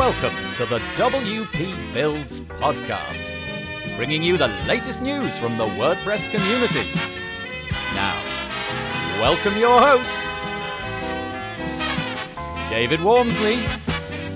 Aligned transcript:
Welcome 0.00 0.34
to 0.54 0.64
the 0.64 0.78
WP 0.96 1.92
Builds 1.92 2.40
podcast, 2.40 3.34
bringing 3.98 4.22
you 4.22 4.38
the 4.38 4.48
latest 4.66 5.02
news 5.02 5.36
from 5.36 5.58
the 5.58 5.66
WordPress 5.66 6.30
community. 6.30 6.88
Now, 7.94 8.14
welcome 9.20 9.58
your 9.58 9.78
hosts, 9.78 10.40
David 12.70 13.00
Waumsley 13.00 13.58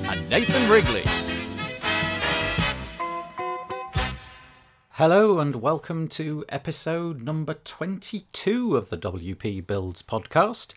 and 0.06 0.28
Nathan 0.28 0.70
Wrigley. 0.70 1.04
Hello 4.90 5.38
and 5.38 5.56
welcome 5.56 6.08
to 6.08 6.44
episode 6.50 7.22
number 7.22 7.54
22 7.54 8.76
of 8.76 8.90
the 8.90 8.98
WP 8.98 9.66
Builds 9.66 10.02
podcast. 10.02 10.74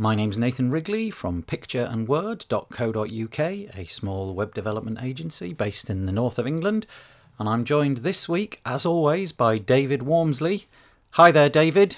My 0.00 0.14
name's 0.14 0.38
Nathan 0.38 0.70
Wrigley 0.70 1.10
from 1.10 1.42
pictureandword.co.uk, 1.42 3.40
a 3.40 3.86
small 3.86 4.32
web 4.32 4.54
development 4.54 5.02
agency 5.02 5.52
based 5.52 5.90
in 5.90 6.06
the 6.06 6.12
north 6.12 6.38
of 6.38 6.46
England, 6.46 6.86
and 7.36 7.48
I'm 7.48 7.64
joined 7.64 7.96
this 7.98 8.28
week, 8.28 8.60
as 8.64 8.86
always, 8.86 9.32
by 9.32 9.58
David 9.58 10.02
Waumsley. 10.02 10.66
Hi 11.14 11.32
there, 11.32 11.48
David. 11.48 11.96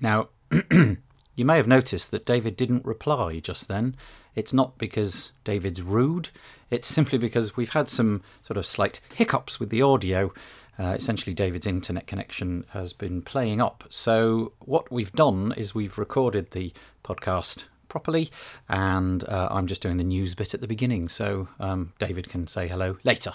Now, 0.00 0.30
you 0.70 1.44
may 1.44 1.58
have 1.58 1.68
noticed 1.68 2.10
that 2.10 2.24
David 2.24 2.56
didn't 2.56 2.86
reply 2.86 3.40
just 3.40 3.68
then. 3.68 3.94
It's 4.34 4.54
not 4.54 4.78
because 4.78 5.32
David's 5.44 5.82
rude, 5.82 6.30
it's 6.70 6.88
simply 6.88 7.18
because 7.18 7.58
we've 7.58 7.74
had 7.74 7.90
some 7.90 8.22
sort 8.40 8.56
of 8.56 8.64
slight 8.64 9.00
hiccups 9.14 9.60
with 9.60 9.68
the 9.68 9.82
audio 9.82 10.32
uh, 10.78 10.94
essentially, 10.96 11.34
David's 11.34 11.66
internet 11.66 12.06
connection 12.06 12.64
has 12.70 12.92
been 12.92 13.22
playing 13.22 13.60
up. 13.60 13.84
So, 13.90 14.52
what 14.60 14.90
we've 14.90 15.12
done 15.12 15.52
is 15.56 15.74
we've 15.74 15.98
recorded 15.98 16.52
the 16.52 16.72
podcast 17.04 17.64
properly, 17.88 18.30
and 18.68 19.24
uh, 19.28 19.48
I'm 19.50 19.66
just 19.66 19.82
doing 19.82 19.98
the 19.98 20.04
news 20.04 20.34
bit 20.34 20.54
at 20.54 20.60
the 20.60 20.68
beginning. 20.68 21.08
So, 21.08 21.48
um, 21.60 21.92
David 21.98 22.28
can 22.28 22.46
say 22.46 22.68
hello 22.68 22.96
later. 23.04 23.32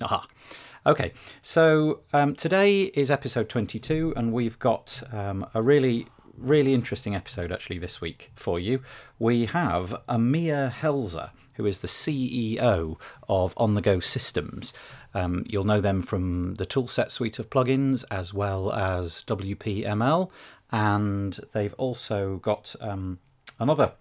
Aha. 0.00 0.26
Okay, 0.86 1.12
so 1.42 2.00
um, 2.12 2.34
today 2.34 2.82
is 2.82 3.10
episode 3.10 3.48
22, 3.48 4.14
and 4.16 4.32
we've 4.32 4.58
got 4.58 5.02
um, 5.12 5.46
a 5.54 5.60
really 5.60 6.06
really 6.38 6.72
interesting 6.72 7.14
episode 7.14 7.50
actually 7.52 7.78
this 7.78 8.00
week 8.00 8.30
for 8.34 8.58
you. 8.60 8.80
We 9.18 9.46
have 9.46 10.00
Amir 10.08 10.72
Helzer, 10.80 11.30
who 11.54 11.66
is 11.66 11.80
the 11.80 11.88
CEO 11.88 12.98
of 13.28 13.54
On 13.56 13.74
the 13.74 13.80
Go 13.80 14.00
Systems. 14.00 14.72
Um, 15.14 15.44
you'll 15.46 15.64
know 15.64 15.80
them 15.80 16.02
from 16.02 16.54
the 16.54 16.66
Toolset 16.66 17.10
suite 17.10 17.38
of 17.38 17.50
plugins 17.50 18.04
as 18.10 18.34
well 18.34 18.72
as 18.72 19.22
WPML, 19.26 20.30
and 20.70 21.40
they've 21.52 21.74
also 21.74 22.36
got 22.36 22.74
um, 22.80 23.18
another 23.58 23.92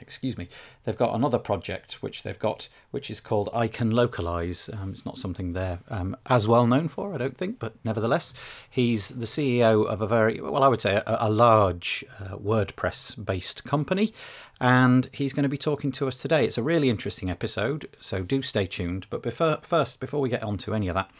excuse 0.00 0.36
me, 0.36 0.48
they've 0.84 0.96
got 0.96 1.14
another 1.14 1.38
project 1.38 2.02
which 2.02 2.22
they've 2.22 2.38
got, 2.38 2.68
which 2.90 3.10
is 3.10 3.20
called 3.20 3.48
I 3.52 3.68
Can 3.68 3.90
Localize. 3.90 4.70
Um, 4.72 4.90
it's 4.92 5.06
not 5.06 5.18
something 5.18 5.52
they're 5.52 5.80
um, 5.88 6.16
as 6.26 6.46
well 6.46 6.66
known 6.66 6.88
for, 6.88 7.14
I 7.14 7.18
don't 7.18 7.36
think, 7.36 7.58
but 7.58 7.74
nevertheless, 7.84 8.34
he's 8.68 9.08
the 9.08 9.26
CEO 9.26 9.86
of 9.86 10.00
a 10.00 10.06
very, 10.06 10.40
well, 10.40 10.62
I 10.62 10.68
would 10.68 10.80
say 10.80 10.96
a, 10.96 11.16
a 11.20 11.30
large 11.30 12.04
uh, 12.18 12.36
WordPress 12.36 13.24
based 13.24 13.64
company, 13.64 14.12
and 14.60 15.08
he's 15.12 15.32
going 15.32 15.44
to 15.44 15.48
be 15.48 15.58
talking 15.58 15.92
to 15.92 16.06
us 16.06 16.16
today. 16.16 16.44
It's 16.44 16.58
a 16.58 16.62
really 16.62 16.90
interesting 16.90 17.30
episode, 17.30 17.88
so 18.00 18.22
do 18.22 18.42
stay 18.42 18.66
tuned. 18.66 19.06
But 19.10 19.22
before, 19.22 19.58
first, 19.62 20.00
before 20.00 20.20
we 20.20 20.28
get 20.28 20.42
on 20.42 20.58
to 20.58 20.74
any 20.74 20.88
of 20.88 20.94
that, 20.94 21.10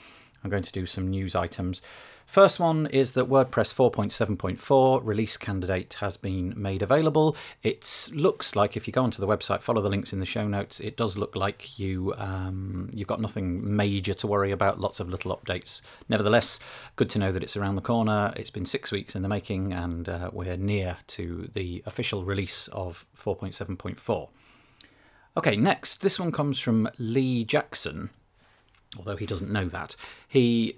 I'm 0.42 0.50
going 0.50 0.62
to 0.62 0.72
do 0.72 0.86
some 0.86 1.08
news 1.08 1.34
items. 1.34 1.82
First 2.30 2.60
one 2.60 2.86
is 2.86 3.14
that 3.14 3.28
WordPress 3.28 3.74
4.7.4 3.74 5.04
release 5.04 5.36
candidate 5.36 5.94
has 5.94 6.16
been 6.16 6.54
made 6.56 6.80
available. 6.80 7.36
It 7.64 8.08
looks 8.14 8.54
like 8.54 8.76
if 8.76 8.86
you 8.86 8.92
go 8.92 9.02
onto 9.02 9.20
the 9.20 9.26
website, 9.26 9.62
follow 9.62 9.82
the 9.82 9.88
links 9.88 10.12
in 10.12 10.20
the 10.20 10.24
show 10.24 10.46
notes, 10.46 10.78
it 10.78 10.96
does 10.96 11.18
look 11.18 11.34
like 11.34 11.76
you 11.76 12.14
um, 12.18 12.88
you've 12.92 13.08
got 13.08 13.20
nothing 13.20 13.74
major 13.74 14.14
to 14.14 14.28
worry 14.28 14.52
about. 14.52 14.78
Lots 14.78 15.00
of 15.00 15.10
little 15.10 15.36
updates. 15.36 15.82
Nevertheless, 16.08 16.60
good 16.94 17.10
to 17.10 17.18
know 17.18 17.32
that 17.32 17.42
it's 17.42 17.56
around 17.56 17.74
the 17.74 17.80
corner. 17.80 18.32
It's 18.36 18.52
been 18.52 18.64
six 18.64 18.92
weeks 18.92 19.16
in 19.16 19.22
the 19.22 19.28
making, 19.28 19.72
and 19.72 20.08
uh, 20.08 20.30
we're 20.32 20.56
near 20.56 20.98
to 21.08 21.50
the 21.52 21.82
official 21.84 22.22
release 22.22 22.68
of 22.68 23.06
4.7.4. 23.18 24.28
Okay, 25.36 25.56
next, 25.56 26.00
this 26.02 26.20
one 26.20 26.30
comes 26.30 26.60
from 26.60 26.88
Lee 26.96 27.44
Jackson 27.44 28.10
although 28.98 29.16
he 29.16 29.26
doesn't 29.26 29.50
know 29.50 29.66
that. 29.66 29.94
He 30.26 30.76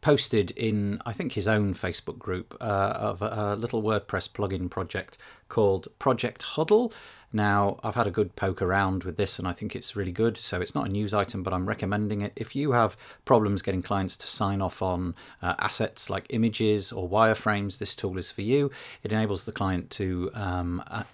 posted 0.00 0.50
in, 0.52 1.00
I 1.04 1.12
think, 1.12 1.32
his 1.32 1.46
own 1.46 1.74
Facebook 1.74 2.18
group 2.18 2.56
uh, 2.60 2.64
of 2.64 3.22
a, 3.22 3.54
a, 3.54 3.56
little 3.56 3.82
WordPress 3.82 4.30
plugin 4.30 4.70
project 4.70 5.18
called 5.48 5.88
Project 5.98 6.42
Huddle. 6.42 6.92
Now, 7.32 7.78
I've 7.84 7.94
had 7.94 8.08
a 8.08 8.10
good 8.10 8.34
poke 8.34 8.60
around 8.60 9.04
with 9.04 9.16
this 9.16 9.38
and 9.38 9.46
I 9.46 9.52
think 9.52 9.76
it's 9.76 9.94
really 9.94 10.10
good. 10.10 10.36
So, 10.36 10.60
it's 10.60 10.74
not 10.74 10.86
a 10.86 10.88
news 10.88 11.14
item, 11.14 11.42
but 11.42 11.52
I'm 11.52 11.66
recommending 11.66 12.22
it. 12.22 12.32
If 12.34 12.56
you 12.56 12.72
have 12.72 12.96
problems 13.24 13.62
getting 13.62 13.82
clients 13.82 14.16
to 14.16 14.26
sign 14.26 14.60
off 14.60 14.82
on 14.82 15.14
uh, 15.42 15.54
assets 15.58 16.10
like 16.10 16.26
images 16.30 16.90
or 16.90 17.08
wireframes, 17.08 17.78
this 17.78 17.94
tool 17.94 18.18
is 18.18 18.30
for 18.30 18.42
you. 18.42 18.70
It 19.02 19.12
enables 19.12 19.44
the 19.44 19.52
client 19.52 19.90
to 19.90 20.30
um, 20.34 20.82
uh, 20.88 21.04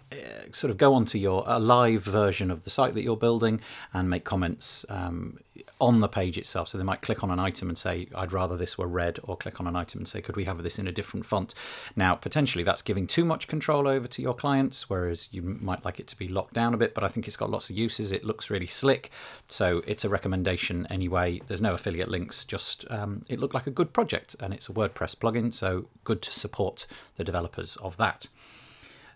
sort 0.52 0.70
of 0.70 0.78
go 0.78 0.94
onto 0.94 1.18
your 1.18 1.42
a 1.46 1.58
live 1.58 2.02
version 2.02 2.50
of 2.50 2.62
the 2.62 2.70
site 2.70 2.94
that 2.94 3.02
you're 3.02 3.16
building 3.16 3.60
and 3.92 4.08
make 4.08 4.24
comments 4.24 4.86
um, 4.88 5.38
on 5.80 6.00
the 6.00 6.08
page 6.08 6.38
itself. 6.38 6.68
So 6.68 6.78
they 6.78 6.84
might 6.84 7.02
click 7.02 7.22
on 7.22 7.30
an 7.30 7.38
item 7.38 7.68
and 7.68 7.76
say, 7.76 8.08
I'd 8.14 8.32
rather 8.32 8.56
this 8.56 8.78
were 8.78 8.86
red, 8.86 9.18
or 9.24 9.36
click 9.36 9.60
on 9.60 9.66
an 9.66 9.76
item 9.76 10.00
and 10.00 10.08
say, 10.08 10.22
could 10.22 10.36
we 10.36 10.44
have 10.44 10.62
this 10.62 10.78
in 10.78 10.88
a 10.88 10.92
different 10.92 11.26
font? 11.26 11.54
Now, 11.94 12.14
potentially 12.14 12.64
that's 12.64 12.82
giving 12.82 13.06
too 13.06 13.24
much 13.24 13.48
control 13.48 13.86
over 13.86 14.08
to 14.08 14.22
your 14.22 14.34
clients, 14.34 14.88
whereas 14.88 15.28
you 15.30 15.42
might 15.42 15.84
like 15.84 16.00
it 16.00 16.06
to 16.08 16.16
be 16.16 16.28
locked 16.28 16.54
down 16.54 16.74
a 16.74 16.78
bit, 16.78 16.94
but 16.94 17.04
I 17.04 17.08
think 17.08 17.26
it's 17.26 17.36
got 17.36 17.50
lots 17.50 17.70
of 17.70 17.76
uses. 17.76 18.12
It 18.12 18.24
looks 18.24 18.50
really 18.50 18.66
slick. 18.66 19.10
So 19.48 19.82
it's 19.86 20.04
a 20.04 20.08
recommendation 20.08 20.86
anyway. 20.88 21.40
There's 21.46 21.62
no 21.62 21.74
affiliate 21.74 22.08
links, 22.08 22.44
just 22.44 22.90
um, 22.90 23.22
it 23.28 23.38
looked 23.38 23.54
like 23.54 23.66
a 23.66 23.70
good 23.70 23.92
project 23.92 24.36
and 24.40 24.54
it's 24.54 24.68
a 24.68 24.72
WordPress 24.72 25.16
plugin. 25.16 25.52
So 25.52 25.88
good 26.04 26.22
to 26.22 26.32
support 26.32 26.86
the 27.16 27.24
developers 27.24 27.76
of 27.76 27.96
that. 27.98 28.28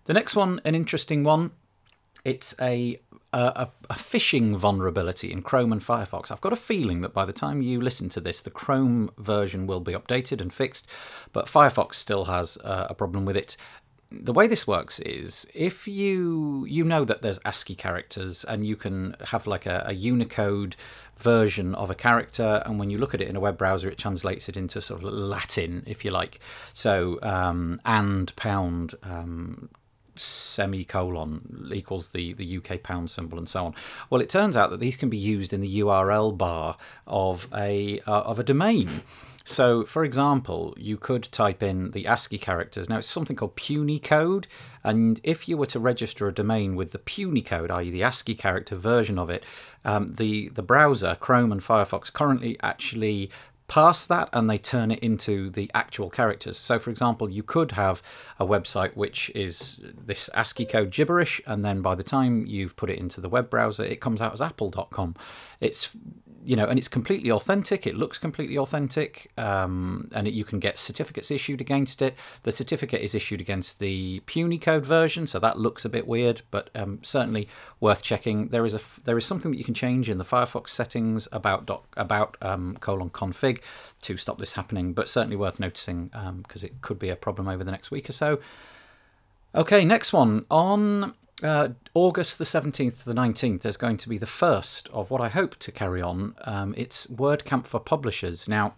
The 0.05 0.15
next 0.15 0.37
one, 0.37 0.61
an 0.65 0.75
interesting 0.75 1.25
one. 1.25 1.53
It's 2.25 2.55
a 2.61 3.01
a, 3.33 3.69
a, 3.89 3.95
phishing 3.95 4.57
vulnerability 4.57 5.31
in 5.31 5.43
Chrome 5.43 5.73
and 5.73 5.81
Firefox. 5.81 6.31
I've 6.31 6.41
got 6.41 6.53
a 6.53 6.57
feeling 6.57 7.01
that 7.03 7.15
by 7.15 7.25
the 7.25 7.33
time 7.33 7.63
you 7.63 7.81
listen 7.81 8.09
to 8.11 8.21
this, 8.21 8.43
the 8.43 8.51
Chrome 8.51 9.11
version 9.19 9.67
will 9.67 9.81
be 9.81 9.93
updated 9.93 10.41
and 10.41 10.53
fixed, 10.53 10.89
but 11.33 11.47
Firefox 11.47 11.95
still 11.95 12.25
has 12.25 12.59
uh, 12.59 12.87
a 12.91 12.95
problem 12.95 13.25
with 13.25 13.37
it. 13.37 13.57
The 14.13 14.33
way 14.33 14.49
this 14.49 14.67
works 14.67 14.99
is 14.99 15.49
if 15.55 15.87
you 15.87 16.67
you 16.69 16.83
know 16.83 17.05
that 17.05 17.23
there's 17.23 17.39
ASCII 17.45 17.77
characters 17.77 18.43
and 18.43 18.67
you 18.67 18.75
can 18.75 19.15
have 19.27 19.47
like 19.47 19.67
a, 19.67 19.85
a 19.87 19.93
Unicode 19.93 20.75
version 21.17 21.77
of 21.77 21.91
a 21.91 21.95
character, 21.95 22.61
and 22.67 22.81
when 22.81 22.91
you 22.91 22.99
look 22.99 23.15
at 23.15 23.21
it 23.21 23.29
in 23.29 23.37
a 23.37 23.41
web 23.41 23.57
browser, 23.57 23.89
it 23.89 23.99
translates 23.99 24.49
it 24.49 24.57
into 24.57 24.81
sort 24.81 25.05
of 25.05 25.13
Latin, 25.13 25.85
if 25.87 26.05
you 26.05 26.11
like. 26.11 26.41
So 26.73 27.21
um, 27.23 27.81
and 27.85 28.35
pound 28.35 28.97
um, 29.05 29.71
semicolon 30.17 31.71
equals 31.73 32.09
the, 32.09 32.33
the 32.33 32.57
UK 32.59 32.83
pound 32.83 33.11
symbol 33.11 33.39
and 33.39 33.49
so 33.49 33.67
on. 33.67 33.75
Well, 34.09 34.21
it 34.21 34.29
turns 34.29 34.57
out 34.57 34.71
that 34.71 34.81
these 34.81 34.97
can 34.97 35.09
be 35.09 35.19
used 35.19 35.53
in 35.53 35.61
the 35.61 35.81
URL 35.81 36.37
bar 36.37 36.77
of 37.07 37.47
a 37.55 38.01
uh, 38.07 38.23
of 38.23 38.39
a 38.39 38.45
domain. 38.45 39.03
So, 39.45 39.85
for 39.85 40.05
example, 40.05 40.75
you 40.77 40.97
could 40.97 41.25
type 41.25 41.63
in 41.63 41.91
the 41.93 42.07
ASCII 42.07 42.39
characters. 42.39 42.89
Now, 42.89 42.99
it's 42.99 43.11
something 43.11 43.37
called 43.37 43.57
Punycode, 43.57 44.45
and 44.85 45.19
if 45.25 45.49
you 45.49 45.57
were 45.57 45.67
to 45.67 45.81
register 45.81 46.29
a 46.29 46.33
domain 46.33 46.77
with 46.77 46.93
the 46.93 46.99
Punycode, 46.99 47.71
i.e., 47.71 47.91
the 47.91 48.03
ASCII 48.03 48.35
character 48.35 48.77
version 48.77 49.19
of 49.19 49.31
it, 49.31 49.45
um, 49.85 50.09
the 50.09 50.51
the 50.51 50.63
browser 50.63 51.17
Chrome 51.19 51.53
and 51.53 51.63
Firefox 51.63 52.13
currently 52.13 52.59
actually 52.63 53.31
past 53.71 54.09
that 54.09 54.29
and 54.33 54.51
they 54.51 54.59
turn 54.59 54.91
it 54.91 54.99
into 54.99 55.49
the 55.49 55.71
actual 55.73 56.11
characters. 56.11 56.59
So, 56.59 56.81
for 56.81 56.91
example, 56.91 57.31
you 57.31 57.45
could 57.45 57.73
have 57.73 58.03
a 58.39 58.45
website 58.45 58.97
which 58.97 59.31
is 59.33 59.81
this 59.81 60.29
ASCII 60.35 60.67
code 60.67 60.91
gibberish, 60.91 61.41
and 61.47 61.65
then 61.65 61.81
by 61.81 61.95
the 61.95 62.03
time 62.03 62.45
you've 62.47 62.75
put 62.75 62.91
it 62.91 62.99
into 62.99 63.21
the 63.21 63.29
web 63.29 63.49
browser, 63.49 63.85
it 63.85 64.01
comes 64.01 64.21
out 64.21 64.33
as 64.33 64.43
apple.com. 64.43 65.15
It's 65.61 65.95
you 66.45 66.57
know, 66.57 66.67
and 66.67 66.79
it's 66.79 66.89
completely 66.89 67.31
authentic. 67.31 67.87
It 67.87 67.97
looks 67.97 68.19
completely 68.19 68.57
authentic, 68.57 69.31
um, 69.37 70.09
and 70.15 70.27
it, 70.27 70.35
you 70.35 70.45
can 70.45 70.59
get 70.59 70.79
certificates 70.79 71.31
issued 71.31 71.61
against 71.61 72.01
it. 72.01 72.15
The 72.43 72.53
certificate 72.53 73.03
is 73.03 73.15
issued 73.15 73.41
against 73.41 73.79
the 73.79 74.21
Punycode 74.27 74.85
version, 74.85 75.27
so 75.27 75.39
that 75.39 75.59
looks 75.59 75.85
a 75.85 75.89
bit 75.89 76.07
weird, 76.07 76.43
but 76.51 76.71
um, 76.75 77.01
certainly 77.03 77.49
worth 77.79 78.03
checking. 78.03 78.49
There 78.49 78.65
is 78.65 78.75
a 78.75 78.81
there 79.05 79.19
is 79.19 79.27
something 79.27 79.51
that 79.51 79.59
you 79.59 79.65
can 79.65 79.75
change 79.75 80.09
in 80.09 80.19
the 80.19 80.25
Firefox 80.25 80.71
settings 80.71 81.29
about 81.33 81.67
doc, 81.67 81.85
about 81.97 82.37
um, 82.41 82.77
colon 82.81 83.11
config 83.11 83.61
to 84.03 84.17
stop 84.17 84.39
this 84.39 84.55
happening, 84.55 84.93
but 84.93 85.09
certainly 85.09 85.37
worth 85.37 85.61
noticing 85.61 86.07
because 86.43 86.63
um, 86.63 86.67
it 86.67 86.81
could 86.81 86.99
be 86.99 87.11
a 87.11 87.17
problem 87.17 87.49
over 87.49 87.65
the 87.65 87.71
next 87.71 87.91
week 87.91 88.09
or 88.09 88.13
so. 88.13 88.41
Okay, 89.53 89.85
next 89.85 90.13
one 90.13 90.45
on 90.49 91.15
uh, 91.43 91.69
August 91.95 92.39
the 92.39 92.45
17th 92.45 93.01
to 93.01 93.05
the 93.05 93.15
19th, 93.15 93.63
there's 93.63 93.77
going 93.77 93.97
to 93.99 94.09
be 94.09 94.19
the 94.19 94.27
first 94.27 94.89
of 94.89 95.11
what 95.11 95.21
I 95.21 95.29
hope 95.29 95.57
to 95.61 95.73
carry 95.73 96.03
on. 96.03 96.35
Um, 96.45 96.75
it's 96.77 97.07
WordCamp 97.07 97.67
for 97.67 97.81
publishers. 97.81 98.49
Now, 98.49 98.75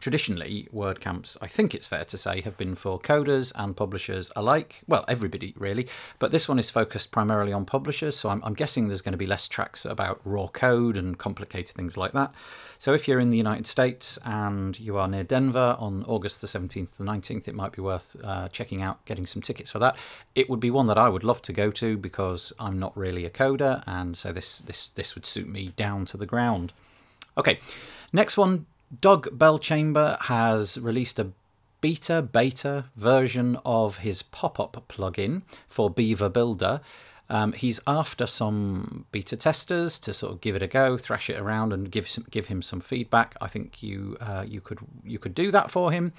traditionally, 0.00 0.68
WordCamps, 0.74 1.36
I 1.40 1.46
think 1.46 1.74
it's 1.74 1.86
fair 1.86 2.04
to 2.04 2.18
say, 2.18 2.40
have 2.40 2.56
been 2.56 2.74
for 2.74 2.98
coders 2.98 3.52
and 3.54 3.76
publishers 3.76 4.32
alike. 4.34 4.82
Well, 4.86 5.04
everybody 5.08 5.54
really, 5.56 5.88
but 6.18 6.30
this 6.30 6.48
one 6.48 6.58
is 6.58 6.70
focused 6.70 7.10
primarily 7.10 7.52
on 7.52 7.64
publishers, 7.64 8.16
so 8.16 8.30
I'm, 8.30 8.42
I'm, 8.44 8.54
guessing 8.54 8.88
there's 8.88 9.02
going 9.02 9.12
to 9.12 9.18
be 9.18 9.26
less 9.26 9.48
tracks 9.48 9.84
about 9.84 10.20
raw 10.24 10.46
code 10.46 10.96
and 10.96 11.18
complicated 11.18 11.76
things 11.76 11.96
like 11.96 12.12
that. 12.12 12.32
So 12.78 12.94
if 12.94 13.06
you're 13.06 13.20
in 13.20 13.30
the 13.30 13.36
United 13.36 13.66
States 13.66 14.18
and 14.24 14.78
you 14.78 14.96
are 14.96 15.08
near 15.08 15.24
Denver 15.24 15.76
on 15.78 16.04
August 16.04 16.40
the 16.40 16.46
17th 16.46 16.92
to 16.92 16.98
the 16.98 17.04
19th, 17.04 17.48
it 17.48 17.54
might 17.54 17.72
be 17.72 17.82
worth 17.82 18.16
uh, 18.22 18.48
checking 18.48 18.82
out, 18.82 19.04
getting 19.04 19.26
some 19.26 19.42
tickets 19.42 19.70
for 19.70 19.78
that. 19.78 19.96
It 20.34 20.50
would 20.50 20.60
be 20.60 20.70
one 20.70 20.86
that 20.86 20.98
I 20.98 21.08
would 21.08 21.24
love 21.24 21.42
to 21.42 21.52
go 21.52 21.70
to 21.72 21.96
because 21.96 22.52
I'm 22.58 22.78
not 22.78 22.96
really 22.96 23.24
a 23.24 23.30
coder, 23.30 23.82
and 23.86 24.16
so 24.16 24.32
this 24.32 24.58
this 24.58 24.88
this 24.88 25.14
would 25.14 25.26
suit 25.26 25.48
me 25.48 25.72
down 25.76 26.06
to 26.06 26.16
the 26.16 26.26
ground. 26.26 26.72
Okay, 27.36 27.60
next 28.12 28.36
one 28.36 28.66
Doug 29.00 29.38
Belchamber 29.38 30.20
has 30.22 30.78
released 30.78 31.18
a 31.18 31.32
beta 31.80 32.22
beta 32.22 32.86
version 32.94 33.58
of 33.64 33.98
his 33.98 34.22
pop-up 34.22 34.84
plugin 34.88 35.42
for 35.68 35.90
Beaver 35.90 36.28
Builder. 36.28 36.80
Um, 37.30 37.52
he's 37.54 37.80
after 37.86 38.26
some 38.26 39.06
beta 39.10 39.36
testers 39.36 39.98
to 40.00 40.12
sort 40.12 40.32
of 40.32 40.40
give 40.42 40.54
it 40.54 40.62
a 40.62 40.66
go, 40.66 40.98
thrash 40.98 41.30
it 41.30 41.38
around, 41.38 41.72
and 41.72 41.90
give 41.90 42.06
some, 42.06 42.26
give 42.30 42.48
him 42.48 42.60
some 42.60 42.80
feedback. 42.80 43.34
I 43.40 43.48
think 43.48 43.82
you 43.82 44.18
uh, 44.20 44.44
you 44.46 44.60
could 44.60 44.80
you 45.04 45.18
could 45.18 45.34
do 45.34 45.50
that 45.50 45.70
for 45.70 45.90
him. 45.90 46.12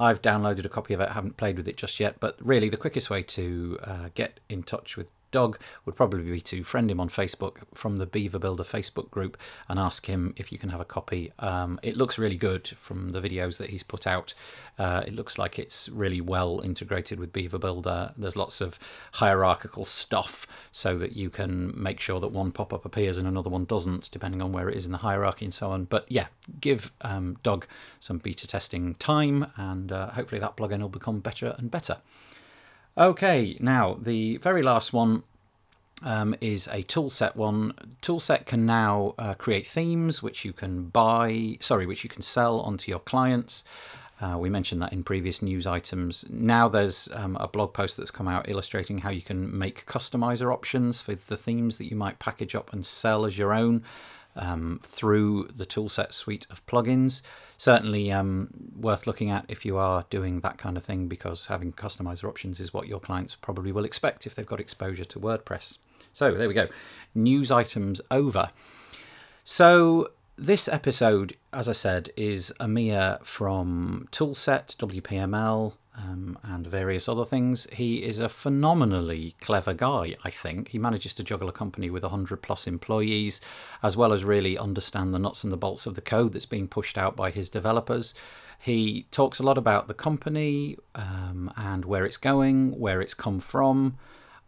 I've 0.00 0.20
downloaded 0.20 0.64
a 0.64 0.68
copy 0.68 0.94
of 0.94 1.00
it, 1.00 1.10
haven't 1.10 1.36
played 1.36 1.56
with 1.56 1.68
it 1.68 1.76
just 1.76 2.00
yet, 2.00 2.18
but 2.18 2.36
really 2.40 2.68
the 2.68 2.76
quickest 2.76 3.10
way 3.10 3.22
to 3.22 3.78
uh, 3.84 4.08
get 4.14 4.40
in 4.48 4.62
touch 4.62 4.96
with 4.96 5.12
Doug 5.30 5.58
would 5.84 5.96
probably 5.96 6.22
be 6.30 6.40
to 6.40 6.64
friend 6.64 6.90
him 6.90 7.00
on 7.00 7.08
Facebook 7.08 7.58
from 7.74 7.96
the 7.96 8.06
Beaver 8.06 8.38
Builder 8.38 8.64
Facebook 8.64 9.10
group 9.10 9.36
and 9.68 9.78
ask 9.78 10.06
him 10.06 10.34
if 10.36 10.52
you 10.52 10.58
can 10.58 10.70
have 10.70 10.80
a 10.80 10.84
copy. 10.84 11.32
Um, 11.38 11.78
it 11.82 11.96
looks 11.96 12.18
really 12.18 12.36
good 12.36 12.68
from 12.68 13.10
the 13.10 13.20
videos 13.20 13.58
that 13.58 13.70
he's 13.70 13.82
put 13.82 14.06
out. 14.06 14.34
Uh, 14.78 15.02
it 15.06 15.14
looks 15.14 15.38
like 15.38 15.58
it's 15.58 15.88
really 15.88 16.20
well 16.20 16.60
integrated 16.60 17.18
with 17.18 17.32
Beaver 17.32 17.58
Builder. 17.58 18.12
There's 18.16 18.36
lots 18.36 18.60
of 18.60 18.78
hierarchical 19.14 19.84
stuff 19.84 20.46
so 20.72 20.96
that 20.98 21.16
you 21.16 21.30
can 21.30 21.72
make 21.80 22.00
sure 22.00 22.20
that 22.20 22.28
one 22.28 22.52
pop 22.52 22.72
up 22.72 22.84
appears 22.84 23.18
and 23.18 23.26
another 23.26 23.50
one 23.50 23.64
doesn't, 23.64 24.10
depending 24.10 24.40
on 24.40 24.52
where 24.52 24.68
it 24.68 24.76
is 24.76 24.86
in 24.86 24.92
the 24.92 24.98
hierarchy 24.98 25.44
and 25.44 25.54
so 25.54 25.70
on. 25.70 25.84
But 25.84 26.06
yeah, 26.08 26.28
give 26.60 26.90
um, 27.00 27.36
Doug 27.42 27.66
some 28.00 28.18
beta 28.18 28.46
testing 28.46 28.94
time, 28.94 29.46
and 29.56 29.92
uh, 29.92 30.10
hopefully 30.10 30.40
that 30.40 30.56
plugin 30.56 30.80
will 30.80 30.88
become 30.88 31.20
better 31.20 31.54
and 31.58 31.70
better. 31.70 31.98
Okay, 32.98 33.56
now 33.60 33.96
the 34.02 34.38
very 34.38 34.60
last 34.60 34.92
one 34.92 35.22
um, 36.02 36.34
is 36.40 36.66
a 36.66 36.82
toolset 36.82 37.36
one. 37.36 37.72
Toolset 38.02 38.44
can 38.44 38.66
now 38.66 39.14
uh, 39.16 39.34
create 39.34 39.68
themes 39.68 40.20
which 40.20 40.44
you 40.44 40.52
can 40.52 40.86
buy, 40.86 41.58
sorry, 41.60 41.86
which 41.86 42.02
you 42.02 42.10
can 42.10 42.22
sell 42.22 42.58
onto 42.58 42.90
your 42.90 42.98
clients. 42.98 43.62
Uh, 44.20 44.36
we 44.36 44.50
mentioned 44.50 44.82
that 44.82 44.92
in 44.92 45.04
previous 45.04 45.40
news 45.40 45.64
items. 45.64 46.24
Now 46.28 46.68
there's 46.68 47.08
um, 47.14 47.36
a 47.38 47.46
blog 47.46 47.72
post 47.72 47.96
that's 47.98 48.10
come 48.10 48.26
out 48.26 48.48
illustrating 48.48 48.98
how 48.98 49.10
you 49.10 49.22
can 49.22 49.56
make 49.56 49.86
customizer 49.86 50.52
options 50.52 51.00
for 51.00 51.14
the 51.14 51.36
themes 51.36 51.78
that 51.78 51.88
you 51.88 51.94
might 51.94 52.18
package 52.18 52.56
up 52.56 52.72
and 52.72 52.84
sell 52.84 53.24
as 53.24 53.38
your 53.38 53.52
own 53.52 53.84
um, 54.34 54.80
through 54.82 55.44
the 55.54 55.64
toolset 55.66 56.12
suite 56.12 56.48
of 56.50 56.66
plugins. 56.66 57.22
Certainly 57.58 58.12
um, 58.12 58.48
worth 58.78 59.06
looking 59.06 59.30
at 59.30 59.44
if 59.48 59.66
you 59.66 59.76
are 59.76 60.06
doing 60.10 60.40
that 60.40 60.58
kind 60.58 60.76
of 60.76 60.84
thing 60.84 61.08
because 61.08 61.46
having 61.46 61.72
customizer 61.72 62.28
options 62.28 62.60
is 62.60 62.72
what 62.72 62.86
your 62.86 63.00
clients 63.00 63.34
probably 63.34 63.72
will 63.72 63.84
expect 63.84 64.26
if 64.26 64.34
they've 64.34 64.46
got 64.46 64.60
exposure 64.60 65.04
to 65.04 65.18
WordPress. 65.18 65.78
So 66.12 66.32
there 66.32 66.46
we 66.46 66.54
go. 66.54 66.68
News 67.14 67.50
items 67.50 68.00
over. 68.10 68.50
So 69.42 70.12
this 70.36 70.68
episode, 70.68 71.36
as 71.52 71.68
I 71.68 71.72
said, 71.72 72.10
is 72.16 72.52
Amir 72.60 73.18
from 73.24 74.06
Toolset, 74.12 74.76
WPML, 74.76 75.72
um, 75.98 76.38
and 76.42 76.66
various 76.66 77.08
other 77.08 77.24
things. 77.24 77.66
He 77.72 78.04
is 78.04 78.20
a 78.20 78.28
phenomenally 78.28 79.34
clever 79.40 79.74
guy, 79.74 80.14
I 80.24 80.30
think. 80.30 80.68
He 80.68 80.78
manages 80.78 81.14
to 81.14 81.24
juggle 81.24 81.48
a 81.48 81.52
company 81.52 81.90
with 81.90 82.02
100 82.02 82.42
plus 82.42 82.66
employees, 82.66 83.40
as 83.82 83.96
well 83.96 84.12
as 84.12 84.24
really 84.24 84.56
understand 84.56 85.12
the 85.12 85.18
nuts 85.18 85.44
and 85.44 85.52
the 85.52 85.56
bolts 85.56 85.86
of 85.86 85.94
the 85.94 86.00
code 86.00 86.32
that's 86.32 86.46
being 86.46 86.68
pushed 86.68 86.96
out 86.96 87.16
by 87.16 87.30
his 87.30 87.48
developers. 87.48 88.14
He 88.58 89.06
talks 89.10 89.38
a 89.38 89.44
lot 89.44 89.58
about 89.58 89.88
the 89.88 89.94
company 89.94 90.76
um, 90.94 91.52
and 91.56 91.84
where 91.84 92.04
it's 92.04 92.16
going, 92.16 92.78
where 92.78 93.00
it's 93.00 93.14
come 93.14 93.40
from. 93.40 93.96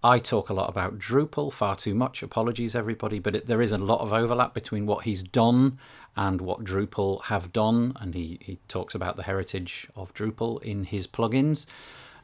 I 0.03 0.19
talk 0.19 0.49
a 0.49 0.55
lot 0.55 0.71
about 0.71 0.99
Drupal, 0.99 1.53
far 1.53 1.77
too 1.77 1.95
much. 1.95 2.23
Apologies, 2.23 2.75
everybody, 2.75 3.19
but 3.19 3.37
it, 3.37 3.47
there 3.47 3.61
is 3.61 3.73
a 3.73 3.79
lot 3.79 4.01
of 4.01 4.13
overlap 4.13 4.55
between 4.55 4.87
what 4.87 5.05
he's 5.05 5.23
done 5.23 5.79
and 6.17 6.41
what 6.41 6.65
Drupal 6.65 7.25
have 7.25 7.53
done, 7.53 7.93
and 8.01 8.15
he, 8.15 8.39
he 8.41 8.59
talks 8.67 8.95
about 8.95 9.17
the 9.17 9.25
heritage 9.25 9.89
of 9.95 10.15
Drupal 10.15 10.63
in 10.63 10.85
his 10.85 11.07
plugins. 11.07 11.67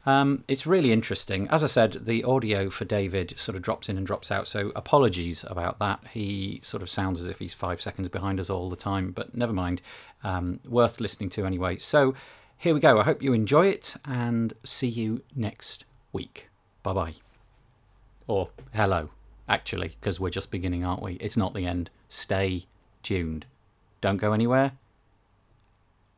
Um, 0.06 0.44
it's 0.46 0.66
really 0.66 0.92
interesting. 0.92 1.48
As 1.48 1.64
I 1.64 1.66
said, 1.66 2.04
the 2.06 2.24
audio 2.24 2.70
for 2.70 2.84
David 2.84 3.36
sort 3.36 3.56
of 3.56 3.62
drops 3.62 3.88
in 3.88 3.98
and 3.98 4.06
drops 4.06 4.30
out, 4.30 4.48
so 4.48 4.72
apologies 4.74 5.44
about 5.44 5.78
that. 5.80 6.00
He 6.12 6.60
sort 6.62 6.82
of 6.82 6.88
sounds 6.88 7.20
as 7.20 7.26
if 7.26 7.40
he's 7.40 7.54
five 7.54 7.82
seconds 7.82 8.08
behind 8.08 8.40
us 8.40 8.48
all 8.48 8.70
the 8.70 8.76
time, 8.76 9.10
but 9.10 9.36
never 9.36 9.52
mind. 9.52 9.82
Um, 10.24 10.60
worth 10.66 11.00
listening 11.00 11.28
to 11.30 11.44
anyway. 11.44 11.76
So 11.76 12.14
here 12.56 12.72
we 12.72 12.80
go. 12.80 12.98
I 12.98 13.02
hope 13.02 13.22
you 13.22 13.32
enjoy 13.32 13.66
it 13.66 13.96
and 14.04 14.54
see 14.64 14.88
you 14.88 15.22
next 15.34 15.84
week. 16.12 16.48
Bye 16.82 16.92
bye. 16.92 17.25
Or 18.28 18.48
hello, 18.74 19.10
actually, 19.48 19.96
because 20.00 20.18
we're 20.18 20.30
just 20.30 20.50
beginning, 20.50 20.84
aren't 20.84 21.02
we? 21.02 21.12
It's 21.14 21.36
not 21.36 21.54
the 21.54 21.64
end. 21.64 21.90
Stay 22.08 22.66
tuned. 23.04 23.46
Don't 24.00 24.16
go 24.16 24.32
anywhere. 24.32 24.72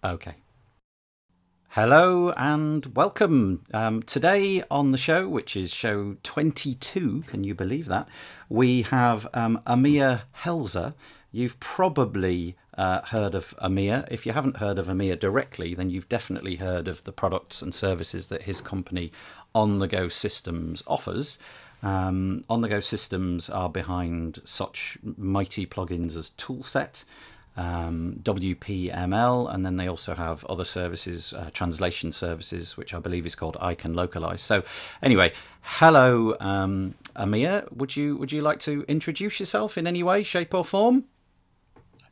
Okay. 0.02 0.36
Hello 1.72 2.30
and 2.30 2.96
welcome. 2.96 3.62
Um, 3.74 4.02
today 4.02 4.62
on 4.70 4.92
the 4.92 4.96
show, 4.96 5.28
which 5.28 5.54
is 5.54 5.70
show 5.70 6.16
22, 6.22 7.24
can 7.26 7.44
you 7.44 7.54
believe 7.54 7.86
that? 7.86 8.08
We 8.48 8.82
have 8.82 9.28
um, 9.34 9.60
Amir 9.66 10.22
Helzer. 10.38 10.94
You've 11.30 11.60
probably 11.60 12.56
uh, 12.78 13.02
heard 13.02 13.34
of 13.34 13.54
Amir. 13.58 14.06
If 14.10 14.24
you 14.24 14.32
haven't 14.32 14.56
heard 14.56 14.78
of 14.78 14.88
Amir 14.88 15.16
directly, 15.16 15.74
then 15.74 15.90
you've 15.90 16.08
definitely 16.08 16.56
heard 16.56 16.88
of 16.88 17.04
the 17.04 17.12
products 17.12 17.60
and 17.60 17.74
services 17.74 18.28
that 18.28 18.44
his 18.44 18.62
company 18.62 19.12
On 19.54 19.78
The 19.78 19.88
Go 19.88 20.08
Systems 20.08 20.82
offers. 20.86 21.38
Um, 21.82 22.44
On 22.48 22.60
The 22.60 22.68
Go 22.68 22.80
Systems 22.80 23.48
are 23.48 23.68
behind 23.68 24.40
such 24.44 24.98
mighty 25.16 25.66
plugins 25.66 26.16
as 26.16 26.30
Toolset 26.30 27.04
um, 27.58 28.20
WPML, 28.22 29.52
and 29.52 29.66
then 29.66 29.76
they 29.76 29.88
also 29.88 30.14
have 30.14 30.44
other 30.44 30.64
services, 30.64 31.32
uh, 31.32 31.50
translation 31.52 32.12
services, 32.12 32.76
which 32.76 32.94
I 32.94 33.00
believe 33.00 33.26
is 33.26 33.34
called 33.34 33.56
I 33.60 33.74
Can 33.74 33.94
Localize. 33.94 34.40
So, 34.40 34.62
anyway, 35.02 35.32
hello, 35.62 36.36
um, 36.38 36.94
Amir. 37.16 37.64
Would 37.74 37.96
you 37.96 38.16
would 38.16 38.30
you 38.30 38.42
like 38.42 38.60
to 38.60 38.84
introduce 38.86 39.40
yourself 39.40 39.76
in 39.76 39.88
any 39.88 40.04
way, 40.04 40.22
shape, 40.22 40.54
or 40.54 40.64
form? 40.64 41.04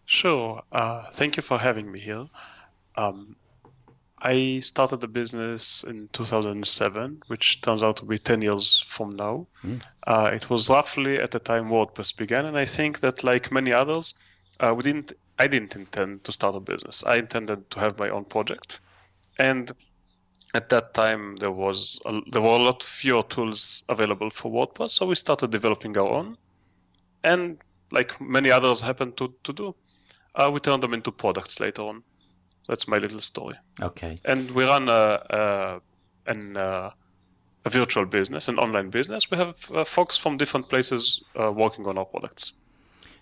Sure. 0.04 0.62
Uh, 0.72 1.04
thank 1.12 1.36
you 1.36 1.42
for 1.42 1.58
having 1.58 1.92
me 1.92 2.00
here. 2.00 2.26
Um, 2.96 3.36
I 4.22 4.60
started 4.60 5.00
the 5.00 5.08
business 5.08 5.84
in 5.84 6.08
2007, 6.12 7.22
which 7.26 7.60
turns 7.60 7.82
out 7.82 7.98
to 7.98 8.06
be 8.06 8.18
10 8.18 8.40
years 8.40 8.82
from 8.86 9.14
now. 9.14 9.46
Mm. 9.62 9.82
Uh, 10.06 10.30
it 10.32 10.48
was 10.48 10.70
roughly 10.70 11.18
at 11.18 11.32
the 11.32 11.38
time 11.38 11.68
WordPress 11.68 12.16
began, 12.16 12.46
and 12.46 12.56
I 12.56 12.64
think 12.64 13.00
that, 13.00 13.24
like 13.24 13.52
many 13.52 13.72
others, 13.72 14.14
uh, 14.60 14.74
we 14.74 14.82
didn't 14.82 15.12
I 15.38 15.46
didn't 15.46 15.76
intend 15.76 16.24
to 16.24 16.32
start 16.32 16.54
a 16.54 16.60
business. 16.60 17.04
I 17.04 17.16
intended 17.16 17.70
to 17.72 17.78
have 17.78 17.98
my 17.98 18.08
own 18.08 18.24
project, 18.24 18.80
and 19.38 19.70
at 20.54 20.70
that 20.70 20.94
time 20.94 21.36
there 21.36 21.52
was 21.52 22.00
a, 22.06 22.20
there 22.32 22.40
were 22.40 22.56
a 22.56 22.62
lot 22.62 22.82
fewer 22.82 23.22
tools 23.22 23.84
available 23.90 24.30
for 24.30 24.50
WordPress, 24.50 24.92
so 24.92 25.06
we 25.06 25.14
started 25.14 25.50
developing 25.50 25.96
our 25.98 26.08
own, 26.08 26.38
and 27.22 27.58
like 27.90 28.18
many 28.18 28.50
others 28.50 28.80
happened 28.80 29.18
to 29.18 29.34
to 29.44 29.52
do, 29.52 29.74
uh, 30.36 30.50
we 30.50 30.60
turned 30.60 30.82
them 30.82 30.94
into 30.94 31.12
products 31.12 31.60
later 31.60 31.82
on. 31.82 32.02
That's 32.68 32.88
my 32.88 32.98
little 32.98 33.20
story. 33.20 33.56
Okay. 33.80 34.18
And 34.24 34.50
we 34.50 34.64
run 34.64 34.88
a, 34.88 35.22
a 35.30 35.80
an 36.30 36.56
uh, 36.56 36.90
a 37.64 37.70
virtual 37.70 38.06
business, 38.06 38.48
an 38.48 38.58
online 38.58 38.90
business. 38.90 39.30
We 39.30 39.36
have 39.38 39.56
uh, 39.74 39.84
folks 39.84 40.16
from 40.16 40.36
different 40.36 40.68
places 40.68 41.22
uh, 41.38 41.52
working 41.52 41.86
on 41.86 41.98
our 41.98 42.04
products. 42.04 42.52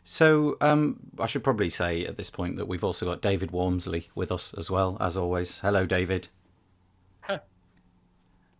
So 0.04 0.58
um, 0.60 1.00
I 1.18 1.26
should 1.26 1.42
probably 1.42 1.70
say 1.70 2.04
at 2.04 2.16
this 2.16 2.28
point 2.28 2.56
that 2.56 2.68
we've 2.68 2.84
also 2.84 3.06
got 3.06 3.22
David 3.22 3.52
Waumsley 3.52 4.08
with 4.14 4.30
us 4.30 4.52
as 4.52 4.70
well, 4.70 4.98
as 5.00 5.16
always. 5.16 5.60
Hello, 5.60 5.86
David. 5.86 6.28
Huh. 7.22 7.38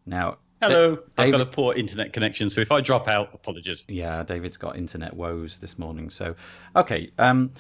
Now, 0.07 0.39
hello. 0.63 1.01
I've 1.19 1.33
got 1.33 1.43
a 1.43 1.47
poor 1.47 1.75
internet 1.75 2.15
connection, 2.15 2.49
so 2.49 2.63
if 2.63 2.73
I 2.73 2.81
drop 2.81 3.07
out, 3.07 3.29
apologies. 3.35 3.85
Yeah, 3.89 4.23
David's 4.23 4.57
got 4.57 4.79
internet 4.79 5.15
woes 5.15 5.59
this 5.59 5.79
morning. 5.79 6.09
So, 6.09 6.35
okay. 6.75 7.11
Um, 7.19 7.53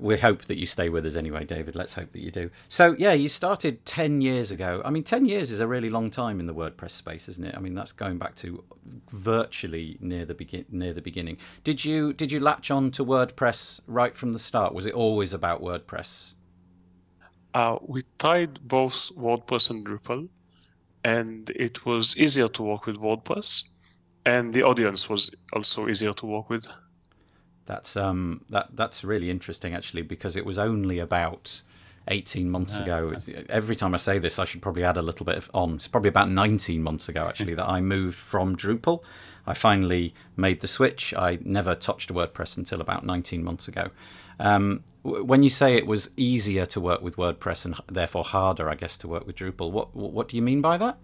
we 0.00 0.18
hope 0.18 0.44
that 0.44 0.58
you 0.58 0.66
stay 0.66 0.88
with 0.88 1.06
us 1.06 1.16
anyway, 1.16 1.44
David. 1.44 1.74
Let's 1.74 1.94
hope 1.94 2.10
that 2.12 2.20
you 2.20 2.30
do. 2.30 2.50
So, 2.68 2.94
yeah, 2.98 3.12
you 3.12 3.28
started 3.28 3.84
10 3.86 4.20
years 4.20 4.50
ago. 4.50 4.82
I 4.84 4.90
mean, 4.90 5.02
10 5.04 5.26
years 5.26 5.50
is 5.50 5.60
a 5.60 5.66
really 5.66 5.90
long 5.90 6.10
time 6.10 6.40
in 6.40 6.46
the 6.46 6.54
WordPress 6.54 6.90
space, 6.90 7.28
isn't 7.28 7.44
it? 7.44 7.54
I 7.56 7.60
mean, 7.60 7.74
that's 7.74 7.92
going 7.92 8.18
back 8.18 8.34
to 8.36 8.64
virtually 9.10 9.96
near 10.00 10.24
the 10.24 10.34
begin 10.34 10.64
near 10.70 10.92
the 10.92 11.00
beginning. 11.00 11.38
Did 11.62 11.84
you 11.84 12.12
did 12.12 12.32
you 12.32 12.40
latch 12.40 12.70
on 12.70 12.90
to 12.92 13.04
WordPress 13.04 13.80
right 13.86 14.16
from 14.16 14.32
the 14.32 14.38
start? 14.38 14.74
Was 14.74 14.86
it 14.86 14.94
always 14.94 15.32
about 15.32 15.62
WordPress? 15.62 16.34
Uh, 17.54 17.78
we 17.82 18.02
tied 18.18 18.60
both 18.66 19.12
WordPress 19.16 19.70
and 19.70 19.86
Drupal, 19.86 20.28
and 21.04 21.50
it 21.50 21.84
was 21.86 22.16
easier 22.16 22.48
to 22.48 22.62
work 22.62 22.86
with 22.86 22.96
WordPress, 22.96 23.62
and 24.26 24.52
the 24.52 24.62
audience 24.64 25.08
was 25.08 25.30
also 25.52 25.88
easier 25.88 26.12
to 26.14 26.26
work 26.26 26.50
with. 26.50 26.66
That's 27.66 27.96
um 27.96 28.44
that 28.50 28.68
that's 28.74 29.04
really 29.04 29.30
interesting 29.30 29.74
actually 29.74 30.02
because 30.02 30.36
it 30.36 30.44
was 30.44 30.58
only 30.58 30.98
about 30.98 31.62
18 32.08 32.50
months 32.50 32.78
ago. 32.78 33.14
Every 33.48 33.74
time 33.76 33.94
I 33.94 33.96
say 33.96 34.18
this, 34.18 34.38
I 34.38 34.44
should 34.44 34.60
probably 34.60 34.84
add 34.84 34.96
a 34.96 35.02
little 35.02 35.24
bit 35.24 35.36
of 35.36 35.50
on. 35.54 35.76
It's 35.76 35.88
probably 35.88 36.08
about 36.08 36.30
19 36.30 36.82
months 36.82 37.08
ago, 37.08 37.26
actually, 37.28 37.54
that 37.54 37.68
I 37.68 37.80
moved 37.80 38.16
from 38.16 38.56
Drupal. 38.56 39.02
I 39.46 39.54
finally 39.54 40.14
made 40.36 40.60
the 40.60 40.68
switch. 40.68 41.14
I 41.14 41.38
never 41.42 41.74
touched 41.74 42.12
WordPress 42.12 42.56
until 42.56 42.80
about 42.80 43.04
19 43.04 43.42
months 43.42 43.68
ago. 43.68 43.90
Um, 44.38 44.84
when 45.02 45.42
you 45.42 45.50
say 45.50 45.76
it 45.76 45.86
was 45.86 46.10
easier 46.16 46.66
to 46.66 46.80
work 46.80 47.02
with 47.02 47.16
WordPress 47.16 47.66
and 47.66 47.78
therefore 47.88 48.24
harder, 48.24 48.70
I 48.70 48.74
guess, 48.74 48.96
to 48.98 49.08
work 49.08 49.26
with 49.26 49.36
Drupal, 49.36 49.70
what 49.70 49.94
what 49.94 50.28
do 50.28 50.36
you 50.36 50.42
mean 50.42 50.60
by 50.60 50.78
that? 50.78 50.98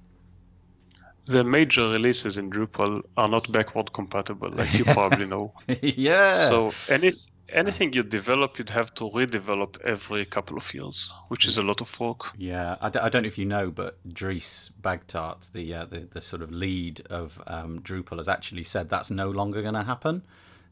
The 1.27 1.45
major 1.45 1.89
releases 1.89 2.39
in 2.39 2.51
Drupal 2.51 3.03
are 3.17 3.29
not 3.29 3.51
backward 3.53 3.93
compatible, 3.93 4.51
like 4.51 4.75
you 4.75 4.85
probably 4.85 5.27
know. 5.27 5.53
yeah. 5.83 6.35
So 6.35 6.73
any 6.89 7.13
anything 7.53 7.93
you 7.93 8.03
develop, 8.03 8.59
you'd 8.59 8.71
have 8.71 8.95
to 8.95 9.05
redevelop 9.05 9.81
every 9.83 10.25
couple 10.25 10.57
of 10.57 10.73
years, 10.73 11.13
which 11.29 11.47
is 11.47 11.57
a 11.57 11.63
lot 11.63 11.81
of 11.81 12.01
work. 12.01 12.33
Yeah, 12.37 12.77
I 12.81 12.89
d- 12.91 12.99
I 13.01 13.09
don't 13.09 13.23
know 13.23 13.29
if 13.29 13.39
you 13.39 13.47
know, 13.47 13.71
but 13.71 13.99
Dries 14.13 14.71
Buytaert, 14.81 15.53
the, 15.53 15.75
uh, 15.75 15.85
the 15.85 16.01
the 16.01 16.21
sort 16.21 16.43
of 16.43 16.51
lead 16.51 17.03
of 17.11 17.41
um, 17.47 17.81
Drupal, 17.81 18.19
has 18.19 18.29
actually 18.29 18.65
said 18.65 18.89
that's 18.89 19.11
no 19.11 19.31
longer 19.31 19.63
going 19.63 19.75
to 19.75 19.85
happen. 19.85 20.23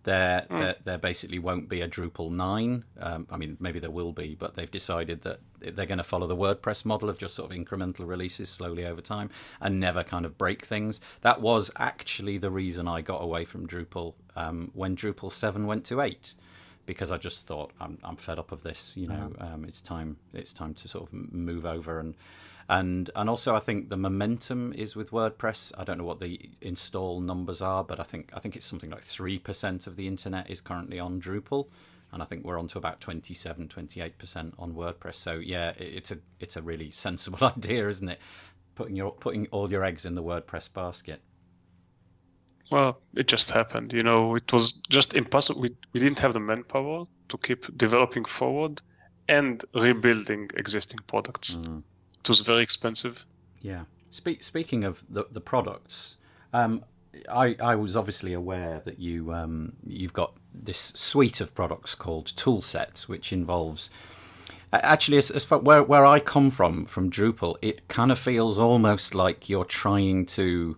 There, 0.08 0.46
mm. 0.48 0.58
there, 0.58 0.74
there 0.84 0.96
basically 0.96 1.38
won't 1.38 1.68
be 1.68 1.82
a 1.82 1.86
Drupal 1.86 2.30
nine. 2.30 2.84
Um, 2.98 3.26
I 3.30 3.36
mean, 3.36 3.58
maybe 3.60 3.78
there 3.78 3.90
will 3.90 4.12
be, 4.12 4.34
but 4.34 4.54
they've 4.54 4.70
decided 4.70 5.20
that 5.20 5.40
they're 5.60 5.84
going 5.84 5.98
to 5.98 6.02
follow 6.02 6.26
the 6.26 6.34
WordPress 6.34 6.86
model 6.86 7.10
of 7.10 7.18
just 7.18 7.34
sort 7.34 7.52
of 7.52 7.58
incremental 7.58 8.08
releases 8.08 8.48
slowly 8.48 8.86
over 8.86 9.02
time 9.02 9.28
and 9.60 9.78
never 9.78 10.02
kind 10.02 10.24
of 10.24 10.38
break 10.38 10.64
things. 10.64 11.02
That 11.20 11.42
was 11.42 11.70
actually 11.76 12.38
the 12.38 12.50
reason 12.50 12.88
I 12.88 13.02
got 13.02 13.22
away 13.22 13.44
from 13.44 13.66
Drupal 13.66 14.14
um, 14.34 14.70
when 14.72 14.96
Drupal 14.96 15.30
seven 15.30 15.66
went 15.66 15.84
to 15.84 16.00
eight 16.00 16.34
because 16.86 17.12
I 17.12 17.18
just 17.18 17.46
thought 17.46 17.72
I'm 17.78 17.98
I'm 18.02 18.16
fed 18.16 18.38
up 18.38 18.50
of 18.50 18.62
this. 18.62 18.96
You 18.96 19.08
know, 19.08 19.32
uh-huh. 19.38 19.56
um, 19.56 19.64
it's 19.66 19.82
time 19.82 20.16
it's 20.32 20.54
time 20.54 20.72
to 20.72 20.88
sort 20.88 21.06
of 21.06 21.12
move 21.12 21.66
over 21.66 22.00
and 22.00 22.14
and 22.68 23.10
and 23.16 23.30
also 23.30 23.54
I 23.54 23.60
think 23.60 23.88
the 23.88 23.96
momentum 23.96 24.72
is 24.74 24.94
with 24.94 25.10
WordPress. 25.10 25.72
I 25.78 25.84
don't 25.84 25.98
know 25.98 26.04
what 26.04 26.20
the 26.20 26.50
install 26.60 27.20
numbers 27.20 27.62
are, 27.62 27.82
but 27.82 27.98
I 27.98 28.02
think 28.02 28.30
I 28.34 28.40
think 28.40 28.56
it's 28.56 28.66
something 28.66 28.90
like 28.90 29.02
three 29.02 29.38
percent 29.38 29.86
of 29.86 29.96
the 29.96 30.06
internet 30.06 30.50
is 30.50 30.60
currently 30.60 30.98
on 30.98 31.20
Drupal. 31.20 31.68
And 32.10 32.22
I 32.22 32.24
think 32.24 32.44
we're 32.44 32.58
on 32.58 32.68
to 32.68 32.78
about 32.78 33.02
27, 33.02 33.68
28% 33.68 34.54
on 34.58 34.72
WordPress. 34.72 35.16
So 35.16 35.34
yeah, 35.34 35.72
it's 35.76 36.10
a 36.10 36.18
it's 36.40 36.56
a 36.56 36.62
really 36.62 36.90
sensible 36.90 37.38
idea, 37.56 37.88
isn't 37.88 38.08
it? 38.08 38.20
Putting 38.74 38.96
your 38.96 39.12
putting 39.12 39.46
all 39.48 39.70
your 39.70 39.84
eggs 39.84 40.04
in 40.04 40.14
the 40.14 40.22
WordPress 40.22 40.72
basket. 40.72 41.20
Well, 42.70 43.00
it 43.14 43.28
just 43.28 43.50
happened. 43.50 43.94
You 43.94 44.02
know, 44.02 44.34
it 44.36 44.52
was 44.52 44.72
just 44.72 45.14
impossible. 45.14 45.62
We, 45.62 45.74
we 45.94 46.00
didn't 46.00 46.18
have 46.18 46.34
the 46.34 46.40
manpower 46.40 47.06
to 47.28 47.38
keep 47.38 47.76
developing 47.78 48.26
forward 48.26 48.82
and 49.26 49.64
rebuilding 49.74 50.50
existing 50.54 51.00
products. 51.06 51.54
Mm. 51.54 51.82
Was 52.28 52.40
very 52.40 52.62
expensive. 52.62 53.24
Yeah. 53.60 53.84
Spe- 54.10 54.40
speaking 54.40 54.84
of 54.84 55.04
the, 55.08 55.24
the 55.30 55.40
products, 55.40 56.16
um, 56.52 56.84
I, 57.30 57.56
I 57.60 57.74
was 57.74 57.96
obviously 57.96 58.32
aware 58.32 58.80
that 58.84 58.98
you 58.98 59.32
um, 59.32 59.74
you've 59.86 60.12
got 60.12 60.34
this 60.54 60.78
suite 60.78 61.40
of 61.40 61.54
products 61.54 61.94
called 61.94 62.26
Toolset, 62.36 63.02
which 63.02 63.32
involves 63.32 63.90
actually 64.72 65.18
as, 65.18 65.30
as 65.30 65.44
far 65.44 65.58
where 65.58 65.82
where 65.82 66.06
I 66.06 66.20
come 66.20 66.50
from 66.50 66.84
from 66.84 67.10
Drupal, 67.10 67.56
it 67.62 67.88
kind 67.88 68.12
of 68.12 68.18
feels 68.18 68.58
almost 68.58 69.14
like 69.14 69.48
you're 69.48 69.64
trying 69.64 70.26
to 70.26 70.76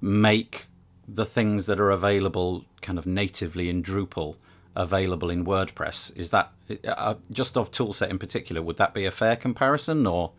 make 0.00 0.66
the 1.06 1.26
things 1.26 1.66
that 1.66 1.78
are 1.80 1.90
available 1.90 2.64
kind 2.80 2.98
of 2.98 3.06
natively 3.06 3.68
in 3.68 3.82
Drupal 3.82 4.36
available 4.76 5.30
in 5.30 5.44
WordPress. 5.44 6.16
Is 6.16 6.30
that 6.30 6.52
uh, 6.86 7.14
just 7.30 7.56
of 7.56 7.70
toolset 7.70 8.10
in 8.10 8.18
particular? 8.18 8.62
Would 8.62 8.76
that 8.78 8.94
be 8.94 9.04
a 9.04 9.10
fair 9.10 9.36
comparison, 9.36 10.06
or? 10.06 10.32